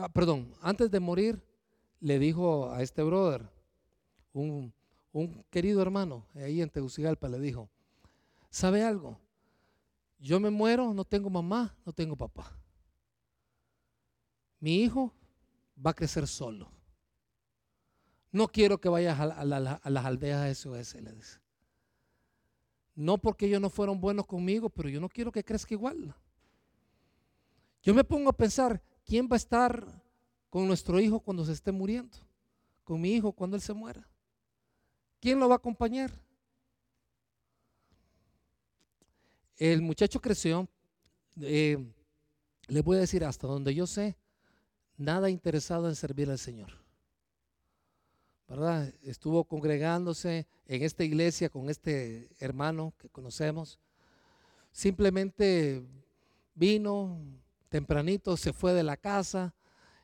ah, 0.00 0.08
perdón, 0.08 0.52
antes 0.60 0.90
de 0.90 1.00
morir 1.00 1.42
le 2.00 2.18
dijo 2.18 2.70
a 2.70 2.82
este 2.82 3.02
brother, 3.02 3.48
un, 4.32 4.72
un 5.12 5.44
querido 5.50 5.82
hermano, 5.82 6.26
ahí 6.34 6.62
en 6.62 6.70
Tegucigalpa, 6.70 7.28
le 7.28 7.38
dijo, 7.38 7.68
¿sabe 8.48 8.82
algo? 8.82 9.18
Yo 10.18 10.40
me 10.40 10.50
muero, 10.50 10.92
no 10.94 11.04
tengo 11.04 11.30
mamá, 11.30 11.74
no 11.84 11.92
tengo 11.92 12.16
papá. 12.16 12.56
Mi 14.60 14.82
hijo 14.82 15.12
va 15.84 15.90
a 15.90 15.94
crecer 15.94 16.26
solo. 16.26 16.70
No 18.32 18.46
quiero 18.46 18.78
que 18.80 18.88
vayas 18.88 19.18
a, 19.18 19.44
las 19.44 20.04
aldeas 20.04 20.44
de 20.44 20.54
SOS, 20.54 20.94
le 20.96 21.12
dice. 21.12 21.38
No 22.94 23.18
porque 23.18 23.46
ellos 23.46 23.60
no 23.60 23.70
fueron 23.70 24.00
buenos 24.00 24.26
conmigo, 24.26 24.68
pero 24.68 24.88
yo 24.88 25.00
no 25.00 25.08
quiero 25.08 25.32
que 25.32 25.42
crezca 25.42 25.74
igual. 25.74 26.14
Yo 27.82 27.94
me 27.94 28.04
pongo 28.04 28.28
a 28.28 28.36
pensar, 28.36 28.80
¿quién 29.10 29.26
va 29.26 29.34
a 29.34 29.38
estar 29.38 29.84
con 30.50 30.68
nuestro 30.68 31.00
hijo 31.00 31.18
cuando 31.18 31.44
se 31.44 31.50
esté 31.50 31.72
muriendo? 31.72 32.16
Con 32.84 33.00
mi 33.00 33.10
hijo 33.10 33.32
cuando 33.32 33.56
él 33.56 33.60
se 33.60 33.72
muera. 33.72 34.08
¿Quién 35.18 35.40
lo 35.40 35.48
va 35.48 35.56
a 35.56 35.58
acompañar? 35.58 36.12
El 39.56 39.82
muchacho 39.82 40.20
creció, 40.20 40.68
eh, 41.40 41.76
le 42.68 42.82
voy 42.82 42.98
a 42.98 43.00
decir 43.00 43.24
hasta 43.24 43.48
donde 43.48 43.74
yo 43.74 43.84
sé, 43.84 44.16
nada 44.96 45.28
interesado 45.28 45.88
en 45.88 45.96
servir 45.96 46.30
al 46.30 46.38
Señor. 46.38 46.70
¿verdad? 48.46 48.94
Estuvo 49.02 49.42
congregándose 49.42 50.46
en 50.66 50.82
esta 50.84 51.02
iglesia 51.02 51.48
con 51.50 51.68
este 51.68 52.30
hermano 52.38 52.94
que 52.96 53.08
conocemos. 53.08 53.80
Simplemente 54.70 55.82
vino 56.54 57.18
tempranito, 57.70 58.36
se 58.36 58.52
fue 58.52 58.74
de 58.74 58.82
la 58.82 58.96
casa, 58.96 59.54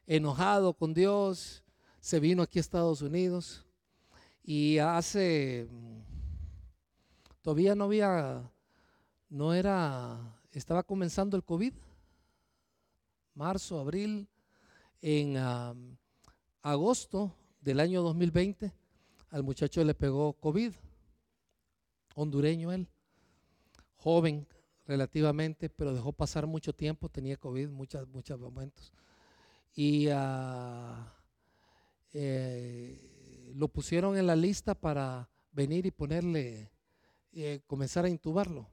enojado 0.06 0.72
con 0.72 0.94
Dios, 0.94 1.64
se 2.00 2.20
vino 2.20 2.42
aquí 2.42 2.58
a 2.58 2.60
Estados 2.60 3.02
Unidos. 3.02 3.66
Y 4.42 4.78
hace, 4.78 5.68
todavía 7.42 7.74
no 7.74 7.84
había, 7.84 8.48
no 9.28 9.52
era, 9.52 10.40
estaba 10.52 10.84
comenzando 10.84 11.36
el 11.36 11.42
COVID, 11.42 11.74
marzo, 13.34 13.80
abril, 13.80 14.28
en 15.02 15.36
agosto 16.62 17.34
del 17.60 17.80
año 17.80 18.00
2020, 18.02 18.72
al 19.30 19.42
muchacho 19.42 19.82
le 19.82 19.94
pegó 19.94 20.32
COVID, 20.34 20.72
hondureño 22.14 22.72
él, 22.72 22.88
joven 23.96 24.46
relativamente, 24.87 25.68
pero 25.68 25.93
dejó 25.93 26.12
pasar 26.12 26.47
mucho 26.47 26.72
tiempo, 26.72 27.09
tenía 27.09 27.37
COVID 27.37 27.68
muchos, 27.68 28.09
muchos 28.09 28.39
momentos. 28.39 28.93
Y 29.74 30.09
ah, 30.09 31.12
eh, 32.12 33.53
lo 33.55 33.68
pusieron 33.68 34.16
en 34.16 34.26
la 34.26 34.37
lista 34.37 34.74
para 34.74 35.28
venir 35.53 35.87
y 35.87 35.91
ponerle, 35.91 36.70
eh, 37.32 37.61
comenzar 37.66 38.05
a 38.05 38.09
intubarlo. 38.09 38.68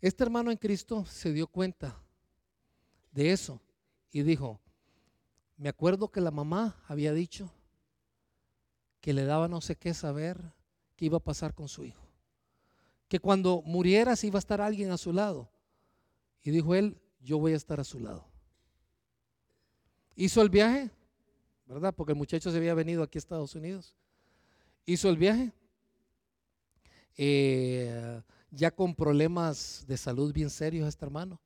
Este 0.00 0.24
hermano 0.24 0.50
en 0.50 0.56
Cristo 0.56 1.04
se 1.04 1.32
dio 1.32 1.46
cuenta 1.46 2.00
de 3.12 3.32
eso 3.32 3.60
y 4.10 4.22
dijo, 4.22 4.60
me 5.56 5.68
acuerdo 5.68 6.10
que 6.10 6.20
la 6.20 6.30
mamá 6.30 6.82
había 6.86 7.12
dicho 7.12 7.50
que 9.00 9.12
le 9.12 9.24
daba 9.24 9.48
no 9.48 9.60
sé 9.60 9.76
qué 9.76 9.94
saber 9.94 10.52
qué 10.96 11.06
iba 11.06 11.18
a 11.18 11.24
pasar 11.24 11.54
con 11.54 11.68
su 11.68 11.84
hijo. 11.84 12.05
Que 13.08 13.20
cuando 13.20 13.62
murieras 13.64 14.24
iba 14.24 14.38
a 14.38 14.40
estar 14.40 14.60
alguien 14.60 14.90
a 14.90 14.98
su 14.98 15.12
lado. 15.12 15.48
Y 16.42 16.50
dijo 16.50 16.74
él, 16.74 17.00
yo 17.20 17.38
voy 17.38 17.52
a 17.52 17.56
estar 17.56 17.80
a 17.80 17.84
su 17.84 18.00
lado. 18.00 18.26
Hizo 20.14 20.40
el 20.42 20.48
viaje, 20.48 20.90
¿verdad? 21.66 21.94
Porque 21.94 22.12
el 22.12 22.18
muchacho 22.18 22.50
se 22.50 22.56
había 22.56 22.74
venido 22.74 23.02
aquí 23.02 23.18
a 23.18 23.20
Estados 23.20 23.54
Unidos. 23.54 23.94
Hizo 24.84 25.08
el 25.08 25.16
viaje. 25.16 25.52
Eh, 27.16 28.22
ya 28.50 28.70
con 28.70 28.94
problemas 28.94 29.84
de 29.86 29.96
salud 29.96 30.32
bien 30.32 30.50
serios 30.50 30.88
este 30.88 31.04
hermano. 31.04 31.40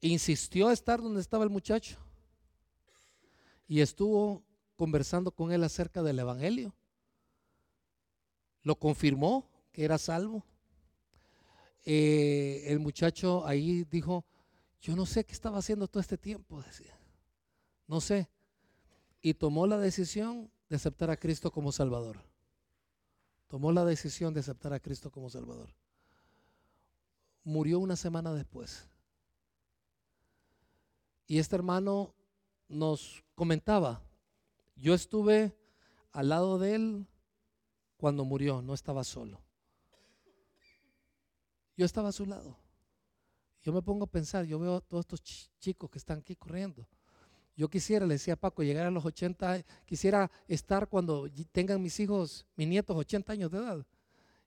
Insistió 0.00 0.68
a 0.68 0.72
estar 0.72 1.00
donde 1.00 1.20
estaba 1.20 1.44
el 1.44 1.50
muchacho 1.50 1.98
y 3.66 3.80
estuvo 3.80 4.42
conversando 4.76 5.30
con 5.30 5.52
él 5.52 5.64
acerca 5.64 6.02
del 6.02 6.18
Evangelio. 6.18 6.74
Lo 8.62 8.76
confirmó 8.76 9.48
era 9.76 9.98
salvo. 9.98 10.44
Eh, 11.84 12.64
el 12.66 12.80
muchacho 12.80 13.46
ahí 13.46 13.84
dijo, 13.84 14.24
yo 14.80 14.96
no 14.96 15.06
sé 15.06 15.24
qué 15.24 15.32
estaba 15.32 15.58
haciendo 15.58 15.86
todo 15.86 16.00
este 16.00 16.18
tiempo, 16.18 16.62
decía. 16.62 16.98
No 17.86 18.00
sé. 18.00 18.28
Y 19.20 19.34
tomó 19.34 19.66
la 19.66 19.78
decisión 19.78 20.50
de 20.68 20.76
aceptar 20.76 21.10
a 21.10 21.16
Cristo 21.16 21.50
como 21.50 21.70
Salvador. 21.72 22.20
Tomó 23.48 23.70
la 23.70 23.84
decisión 23.84 24.34
de 24.34 24.40
aceptar 24.40 24.72
a 24.72 24.80
Cristo 24.80 25.10
como 25.10 25.30
Salvador. 25.30 25.72
Murió 27.44 27.78
una 27.78 27.94
semana 27.94 28.32
después. 28.32 28.88
Y 31.28 31.38
este 31.38 31.56
hermano 31.56 32.14
nos 32.68 33.24
comentaba, 33.34 34.02
yo 34.76 34.94
estuve 34.94 35.56
al 36.12 36.28
lado 36.28 36.58
de 36.58 36.74
él 36.74 37.06
cuando 37.96 38.24
murió, 38.24 38.62
no 38.62 38.74
estaba 38.74 39.04
solo. 39.04 39.45
Yo 41.76 41.84
estaba 41.84 42.08
a 42.08 42.12
su 42.12 42.26
lado. 42.26 42.56
Yo 43.62 43.72
me 43.72 43.82
pongo 43.82 44.04
a 44.04 44.10
pensar, 44.10 44.44
yo 44.44 44.58
veo 44.58 44.76
a 44.76 44.80
todos 44.80 45.02
estos 45.02 45.22
chicos 45.58 45.90
que 45.90 45.98
están 45.98 46.18
aquí 46.18 46.36
corriendo. 46.36 46.86
Yo 47.56 47.68
quisiera, 47.68 48.06
le 48.06 48.14
decía 48.14 48.36
Paco, 48.36 48.62
llegar 48.62 48.86
a 48.86 48.90
los 48.90 49.04
80, 49.04 49.64
quisiera 49.86 50.30
estar 50.46 50.88
cuando 50.88 51.28
tengan 51.52 51.82
mis 51.82 51.98
hijos, 52.00 52.46
mis 52.54 52.68
nietos 52.68 52.96
80 52.96 53.32
años 53.32 53.50
de 53.50 53.58
edad, 53.58 53.86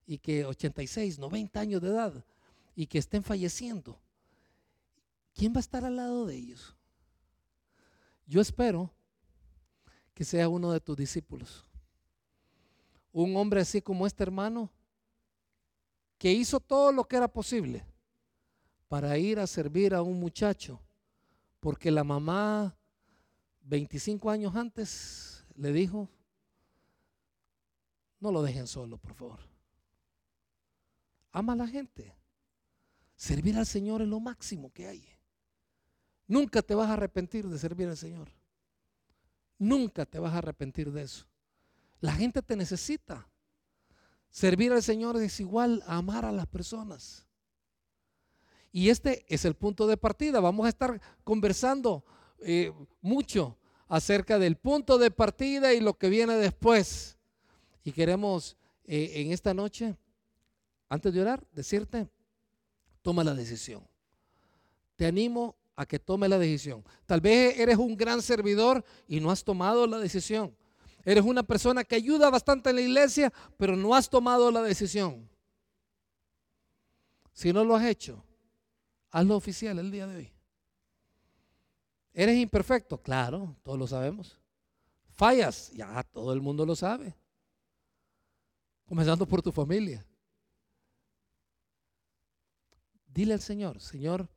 y 0.05 0.19
que 0.19 0.45
86, 0.45 1.19
90 1.19 1.59
años 1.59 1.81
de 1.81 1.89
edad, 1.89 2.25
y 2.75 2.87
que 2.87 2.99
estén 2.99 3.23
falleciendo. 3.23 3.99
¿Quién 5.33 5.53
va 5.53 5.57
a 5.57 5.61
estar 5.61 5.83
al 5.83 5.95
lado 5.95 6.25
de 6.25 6.35
ellos? 6.35 6.75
Yo 8.27 8.41
espero 8.41 8.93
que 10.13 10.23
sea 10.23 10.47
uno 10.47 10.71
de 10.71 10.79
tus 10.79 10.95
discípulos. 10.95 11.65
Un 13.11 13.35
hombre 13.35 13.61
así 13.61 13.81
como 13.81 14.05
este 14.05 14.21
hermano, 14.21 14.71
que 16.19 16.31
hizo 16.31 16.59
todo 16.59 16.91
lo 16.91 17.05
que 17.05 17.15
era 17.15 17.27
posible 17.27 17.83
para 18.89 19.17
ir 19.17 19.39
a 19.39 19.47
servir 19.47 19.95
a 19.95 20.01
un 20.01 20.19
muchacho, 20.19 20.79
porque 21.59 21.89
la 21.89 22.03
mamá 22.03 22.75
25 23.61 24.29
años 24.29 24.55
antes 24.55 25.45
le 25.55 25.71
dijo, 25.71 26.09
no 28.19 28.31
lo 28.31 28.41
dejen 28.43 28.67
solo, 28.67 28.97
por 28.97 29.13
favor. 29.13 29.39
Ama 31.31 31.53
a 31.53 31.55
la 31.55 31.67
gente. 31.67 32.13
Servir 33.15 33.57
al 33.57 33.65
Señor 33.65 34.01
es 34.01 34.07
lo 34.07 34.19
máximo 34.19 34.73
que 34.73 34.87
hay. 34.87 35.07
Nunca 36.27 36.61
te 36.61 36.75
vas 36.75 36.89
a 36.89 36.93
arrepentir 36.93 37.47
de 37.47 37.57
servir 37.57 37.87
al 37.87 37.97
Señor. 37.97 38.29
Nunca 39.57 40.05
te 40.05 40.19
vas 40.19 40.33
a 40.33 40.39
arrepentir 40.39 40.91
de 40.91 41.03
eso. 41.03 41.25
La 42.01 42.13
gente 42.13 42.41
te 42.41 42.55
necesita. 42.55 43.28
Servir 44.29 44.71
al 44.71 44.83
Señor 44.83 45.17
es 45.17 45.39
igual 45.39 45.83
a 45.87 45.97
amar 45.97 46.25
a 46.25 46.31
las 46.31 46.47
personas. 46.47 47.25
Y 48.71 48.89
este 48.89 49.25
es 49.27 49.45
el 49.45 49.55
punto 49.55 49.87
de 49.87 49.97
partida. 49.97 50.39
Vamos 50.39 50.65
a 50.65 50.69
estar 50.69 51.01
conversando 51.23 52.03
eh, 52.39 52.71
mucho 53.01 53.57
acerca 53.87 54.37
del 54.37 54.55
punto 54.55 54.97
de 54.97 55.09
partida 55.09 55.73
y 55.73 55.79
lo 55.79 55.97
que 55.97 56.09
viene 56.09 56.35
después. 56.35 57.17
Y 57.83 57.91
queremos 57.91 58.55
eh, 58.85 59.13
en 59.15 59.31
esta 59.31 59.53
noche, 59.53 59.95
antes 60.87 61.13
de 61.13 61.21
orar, 61.21 61.43
decirte, 61.51 62.07
toma 63.01 63.23
la 63.23 63.33
decisión. 63.33 63.87
Te 64.95 65.07
animo 65.07 65.55
a 65.75 65.85
que 65.85 65.97
tome 65.97 66.27
la 66.27 66.37
decisión. 66.37 66.83
Tal 67.05 67.21
vez 67.21 67.57
eres 67.57 67.77
un 67.77 67.95
gran 67.95 68.21
servidor 68.21 68.83
y 69.07 69.19
no 69.19 69.31
has 69.31 69.43
tomado 69.43 69.87
la 69.87 69.97
decisión. 69.97 70.55
Eres 71.09 71.23
una 71.23 71.41
persona 71.41 71.83
que 71.83 71.95
ayuda 71.95 72.29
bastante 72.29 72.69
en 72.69 72.75
la 72.75 72.83
iglesia, 72.83 73.33
pero 73.57 73.75
no 73.75 73.95
has 73.95 74.07
tomado 74.07 74.51
la 74.51 74.61
decisión. 74.61 75.27
Si 77.33 77.51
no 77.51 77.63
lo 77.63 77.75
has 77.75 77.85
hecho, 77.85 78.23
hazlo 79.09 79.35
oficial 79.35 79.79
el 79.79 79.89
día 79.89 80.05
de 80.05 80.17
hoy. 80.17 80.33
¿Eres 82.13 82.37
imperfecto? 82.37 83.01
Claro, 83.01 83.55
todos 83.63 83.79
lo 83.79 83.87
sabemos. 83.87 84.39
Fallas, 85.09 85.71
ya 85.71 86.03
todo 86.03 86.31
el 86.31 86.41
mundo 86.41 86.63
lo 86.63 86.75
sabe. 86.75 87.15
Comenzando 88.85 89.27
por 89.27 89.41
tu 89.41 89.51
familia. 89.51 90.05
Dile 93.07 93.33
al 93.33 93.41
Señor, 93.41 93.81
Señor, 93.81 94.29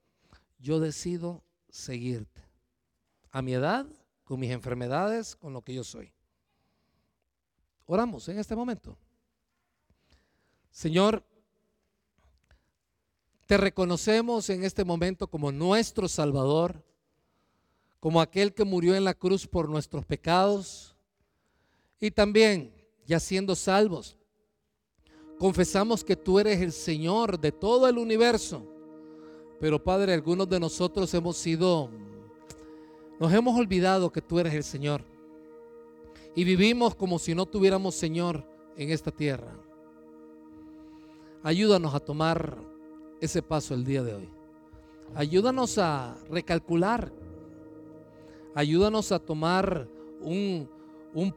yo 0.58 0.80
decido 0.80 1.44
seguirte. 1.68 2.40
A 3.30 3.42
mi 3.42 3.52
edad, 3.52 3.84
con 4.24 4.40
mis 4.40 4.50
enfermedades, 4.50 5.36
con 5.36 5.52
lo 5.52 5.60
que 5.60 5.74
yo 5.74 5.84
soy. 5.84 6.14
Oramos 7.93 8.26
en 8.30 8.38
este 8.38 8.57
momento. 8.57 8.97
Señor, 10.70 11.22
te 13.45 13.59
reconocemos 13.59 14.49
en 14.49 14.64
este 14.64 14.82
momento 14.82 15.26
como 15.26 15.53
nuestro 15.53 16.09
Salvador 16.09 16.82
como 18.01 18.22
aquel 18.22 18.55
que 18.55 18.64
murió 18.64 18.95
en 18.95 19.05
la 19.05 19.12
cruz 19.12 19.47
por 19.47 19.68
nuestros 19.68 20.07
pecados. 20.07 20.97
Y 22.01 22.11
también, 22.11 22.74
ya 23.07 23.20
siendo 23.20 23.55
salvos, 23.55 24.16
confesamos 25.38 26.03
que 26.03 26.16
tú 26.16 26.38
eres 26.38 26.62
el 26.62 26.72
Señor 26.72 27.38
de 27.38 27.53
todo 27.53 27.86
el 27.90 27.99
universo. 27.99 28.66
Pero 29.61 29.84
Padre, 29.84 30.14
algunos 30.14 30.49
de 30.49 30.59
nosotros 30.59 31.12
hemos 31.12 31.36
sido, 31.36 31.90
nos 33.20 33.30
hemos 33.34 33.55
olvidado 33.55 34.11
que 34.11 34.22
tú 34.22 34.38
eres 34.38 34.55
el 34.55 34.64
Señor. 34.64 35.11
Y 36.34 36.44
vivimos 36.44 36.94
como 36.94 37.18
si 37.18 37.34
no 37.34 37.46
tuviéramos 37.46 37.94
Señor 37.94 38.44
en 38.76 38.90
esta 38.90 39.10
tierra. 39.10 39.56
Ayúdanos 41.42 41.94
a 41.94 42.00
tomar 42.00 42.56
ese 43.20 43.42
paso 43.42 43.74
el 43.74 43.84
día 43.84 44.02
de 44.02 44.14
hoy. 44.14 44.28
Ayúdanos 45.14 45.76
a 45.78 46.16
recalcular 46.30 47.12
Ayúdanos 48.54 49.10
a 49.12 49.18
tomar 49.18 49.88
un, 50.20 50.68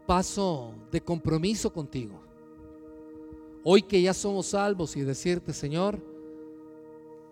paso 0.05 0.73
de 0.91 0.99
compromiso 0.99 1.71
contigo. 1.71 2.19
Hoy 3.63 3.81
que 3.81 4.01
ya 4.01 4.13
somos 4.13 4.47
salvos 4.47 4.95
y 4.97 5.01
decirte, 5.01 5.53
Señor, 5.53 5.97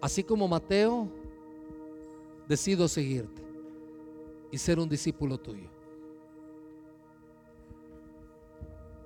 así 0.02 0.24
como 0.24 0.48
Mateo, 0.48 1.10
decido 2.48 2.88
seguirte 2.88 3.42
y 4.52 4.58
ser 4.58 4.80
un 4.80 4.88
discípulo 4.88 5.38
tuyo. 5.38 5.70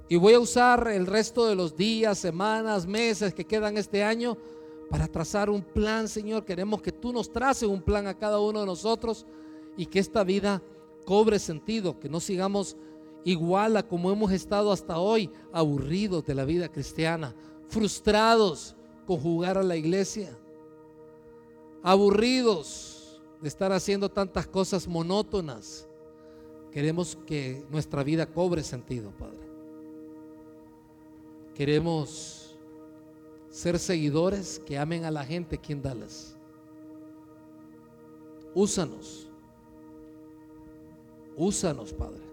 Y 0.09 0.15
voy 0.15 0.33
a 0.33 0.39
usar 0.39 0.87
el 0.87 1.05
resto 1.05 1.45
de 1.47 1.55
los 1.55 1.75
días, 1.75 2.17
semanas, 2.17 2.87
meses 2.87 3.33
que 3.33 3.45
quedan 3.45 3.77
este 3.77 4.03
año 4.03 4.37
para 4.89 5.07
trazar 5.07 5.49
un 5.49 5.61
plan, 5.61 6.07
Señor. 6.07 6.45
Queremos 6.45 6.81
que 6.81 6.93
tú 6.93 7.11
nos 7.11 7.31
traces 7.31 7.67
un 7.67 7.81
plan 7.81 8.07
a 8.07 8.17
cada 8.17 8.39
uno 8.39 8.61
de 8.61 8.65
nosotros 8.65 9.25
y 9.75 9.85
que 9.85 9.99
esta 9.99 10.23
vida 10.23 10.61
cobre 11.05 11.39
sentido, 11.39 11.99
que 11.99 12.09
no 12.09 12.19
sigamos 12.21 12.77
igual 13.25 13.75
a 13.75 13.83
como 13.83 14.11
hemos 14.11 14.31
estado 14.31 14.71
hasta 14.71 14.97
hoy, 14.97 15.29
aburridos 15.51 16.25
de 16.25 16.35
la 16.35 16.45
vida 16.45 16.69
cristiana, 16.69 17.35
frustrados 17.67 18.75
con 19.05 19.17
jugar 19.19 19.57
a 19.57 19.63
la 19.63 19.75
iglesia, 19.75 20.37
aburridos 21.83 23.21
de 23.41 23.49
estar 23.49 23.73
haciendo 23.73 24.09
tantas 24.09 24.47
cosas 24.47 24.87
monótonas. 24.87 25.87
Queremos 26.71 27.17
que 27.25 27.65
nuestra 27.69 28.03
vida 28.03 28.25
cobre 28.25 28.63
sentido, 28.63 29.11
Padre. 29.11 29.46
Queremos 31.57 32.55
ser 33.49 33.79
seguidores 33.79 34.59
que 34.59 34.77
amen 34.77 35.05
a 35.05 35.11
la 35.11 35.25
gente 35.25 35.57
quien 35.57 35.81
dalas. 35.81 36.37
Úsanos 38.53 39.27
Úsanos, 41.37 41.93
Padre. 41.93 42.23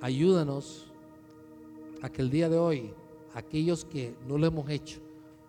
Ayúdanos 0.00 0.90
a 2.02 2.10
que 2.10 2.22
el 2.22 2.28
día 2.28 2.48
de 2.48 2.58
hoy, 2.58 2.92
aquellos 3.34 3.84
que 3.84 4.16
no 4.26 4.36
lo 4.36 4.48
hemos 4.48 4.68
hecho, 4.68 4.98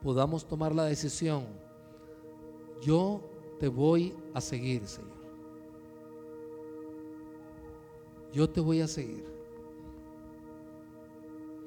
podamos 0.03 0.45
tomar 0.45 0.75
la 0.75 0.85
decisión. 0.85 1.47
Yo 2.83 3.19
te 3.59 3.67
voy 3.67 4.13
a 4.35 4.41
seguir, 4.41 4.85
Señor. 4.85 5.11
Yo 8.31 8.47
te 8.47 8.61
voy 8.61 8.81
a 8.81 8.87
seguir. 8.87 9.32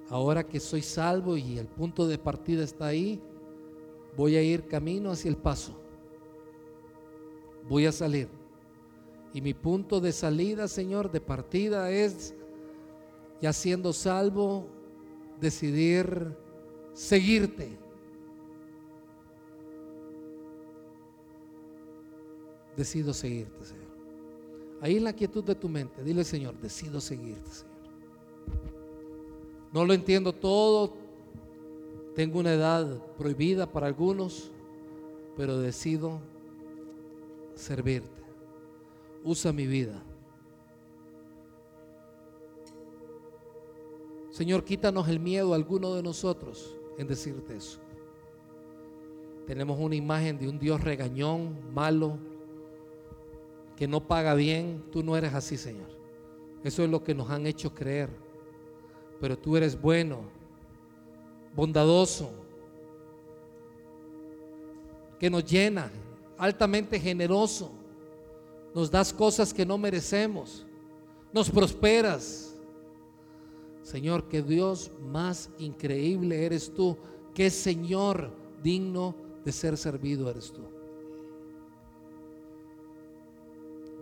Ahora 0.08 0.46
que 0.46 0.60
soy 0.60 0.82
salvo 0.82 1.36
y 1.36 1.58
el 1.58 1.66
punto 1.66 2.06
de 2.06 2.18
partida 2.18 2.62
está 2.62 2.86
ahí, 2.86 3.20
voy 4.16 4.36
a 4.36 4.42
ir 4.42 4.66
camino 4.66 5.10
hacia 5.10 5.28
el 5.28 5.36
paso. 5.36 5.72
Voy 7.68 7.86
a 7.86 7.92
salir 7.92 8.28
Y 9.32 9.40
mi 9.40 9.52
punto 9.52 10.00
de 10.00 10.12
salida, 10.12 10.68
Señor, 10.68 11.10
de 11.10 11.20
partida 11.20 11.90
es, 11.90 12.34
ya 13.42 13.52
siendo 13.52 13.92
salvo, 13.92 14.66
decidir 15.40 16.34
seguirte. 16.94 17.76
Decido 22.76 23.12
seguirte, 23.12 23.64
Señor. 23.64 23.86
Ahí 24.80 24.96
en 24.96 25.04
la 25.04 25.12
quietud 25.12 25.42
de 25.42 25.54
tu 25.54 25.68
mente, 25.68 26.02
dile, 26.02 26.24
Señor, 26.24 26.54
decido 26.60 27.00
seguirte, 27.00 27.50
Señor. 27.50 27.75
No 29.76 29.84
lo 29.84 29.92
entiendo 29.92 30.32
todo. 30.32 30.94
Tengo 32.14 32.38
una 32.38 32.54
edad 32.54 32.98
prohibida 33.18 33.70
para 33.70 33.86
algunos, 33.86 34.50
pero 35.36 35.58
decido 35.58 36.18
servirte. 37.54 38.22
Usa 39.22 39.52
mi 39.52 39.66
vida. 39.66 40.02
Señor, 44.30 44.64
quítanos 44.64 45.08
el 45.08 45.20
miedo 45.20 45.52
a 45.52 45.56
alguno 45.56 45.92
de 45.92 46.02
nosotros 46.02 46.74
en 46.96 47.06
decirte 47.06 47.54
eso. 47.54 47.78
Tenemos 49.46 49.78
una 49.78 49.94
imagen 49.94 50.38
de 50.38 50.48
un 50.48 50.58
Dios 50.58 50.80
regañón, 50.80 51.54
malo, 51.74 52.16
que 53.76 53.86
no 53.86 54.08
paga 54.08 54.32
bien. 54.32 54.82
Tú 54.90 55.02
no 55.02 55.18
eres 55.18 55.34
así, 55.34 55.58
Señor. 55.58 55.90
Eso 56.64 56.82
es 56.82 56.88
lo 56.88 57.04
que 57.04 57.14
nos 57.14 57.28
han 57.28 57.46
hecho 57.46 57.74
creer. 57.74 58.24
Pero 59.20 59.38
tú 59.38 59.56
eres 59.56 59.80
bueno, 59.80 60.20
bondadoso, 61.54 62.30
que 65.18 65.30
nos 65.30 65.44
llena, 65.44 65.90
altamente 66.36 67.00
generoso. 67.00 67.70
Nos 68.74 68.90
das 68.90 69.12
cosas 69.12 69.54
que 69.54 69.64
no 69.64 69.78
merecemos. 69.78 70.66
Nos 71.32 71.50
prosperas. 71.50 72.54
Señor, 73.82 74.28
que 74.28 74.42
Dios 74.42 74.90
más 75.00 75.48
increíble 75.58 76.44
eres 76.44 76.72
tú. 76.74 76.96
Que 77.34 77.50
Señor 77.50 78.30
digno 78.62 79.14
de 79.44 79.52
ser 79.52 79.76
servido 79.78 80.28
eres 80.28 80.52
tú. 80.52 80.62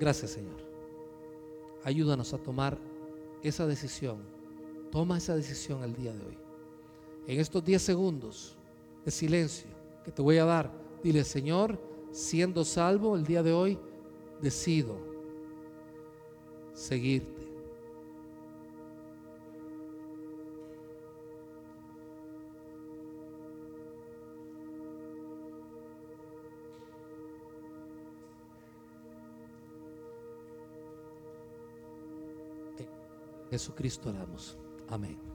Gracias, 0.00 0.32
Señor. 0.32 0.56
Ayúdanos 1.84 2.32
a 2.32 2.38
tomar 2.38 2.78
esa 3.42 3.66
decisión. 3.66 4.33
Toma 4.94 5.18
esa 5.18 5.34
decisión 5.34 5.82
el 5.82 5.92
día 5.92 6.12
de 6.12 6.24
hoy. 6.24 6.38
En 7.26 7.40
estos 7.40 7.64
10 7.64 7.82
segundos 7.82 8.56
de 9.04 9.10
silencio 9.10 9.66
que 10.04 10.12
te 10.12 10.22
voy 10.22 10.38
a 10.38 10.44
dar, 10.44 10.70
dile, 11.02 11.24
Señor, 11.24 11.80
siendo 12.12 12.64
salvo 12.64 13.16
el 13.16 13.24
día 13.24 13.42
de 13.42 13.52
hoy, 13.52 13.76
decido 14.40 14.96
seguirte. 16.74 17.42
Jesucristo 33.50 34.10
oramos. 34.10 34.56
Amém. 34.88 35.33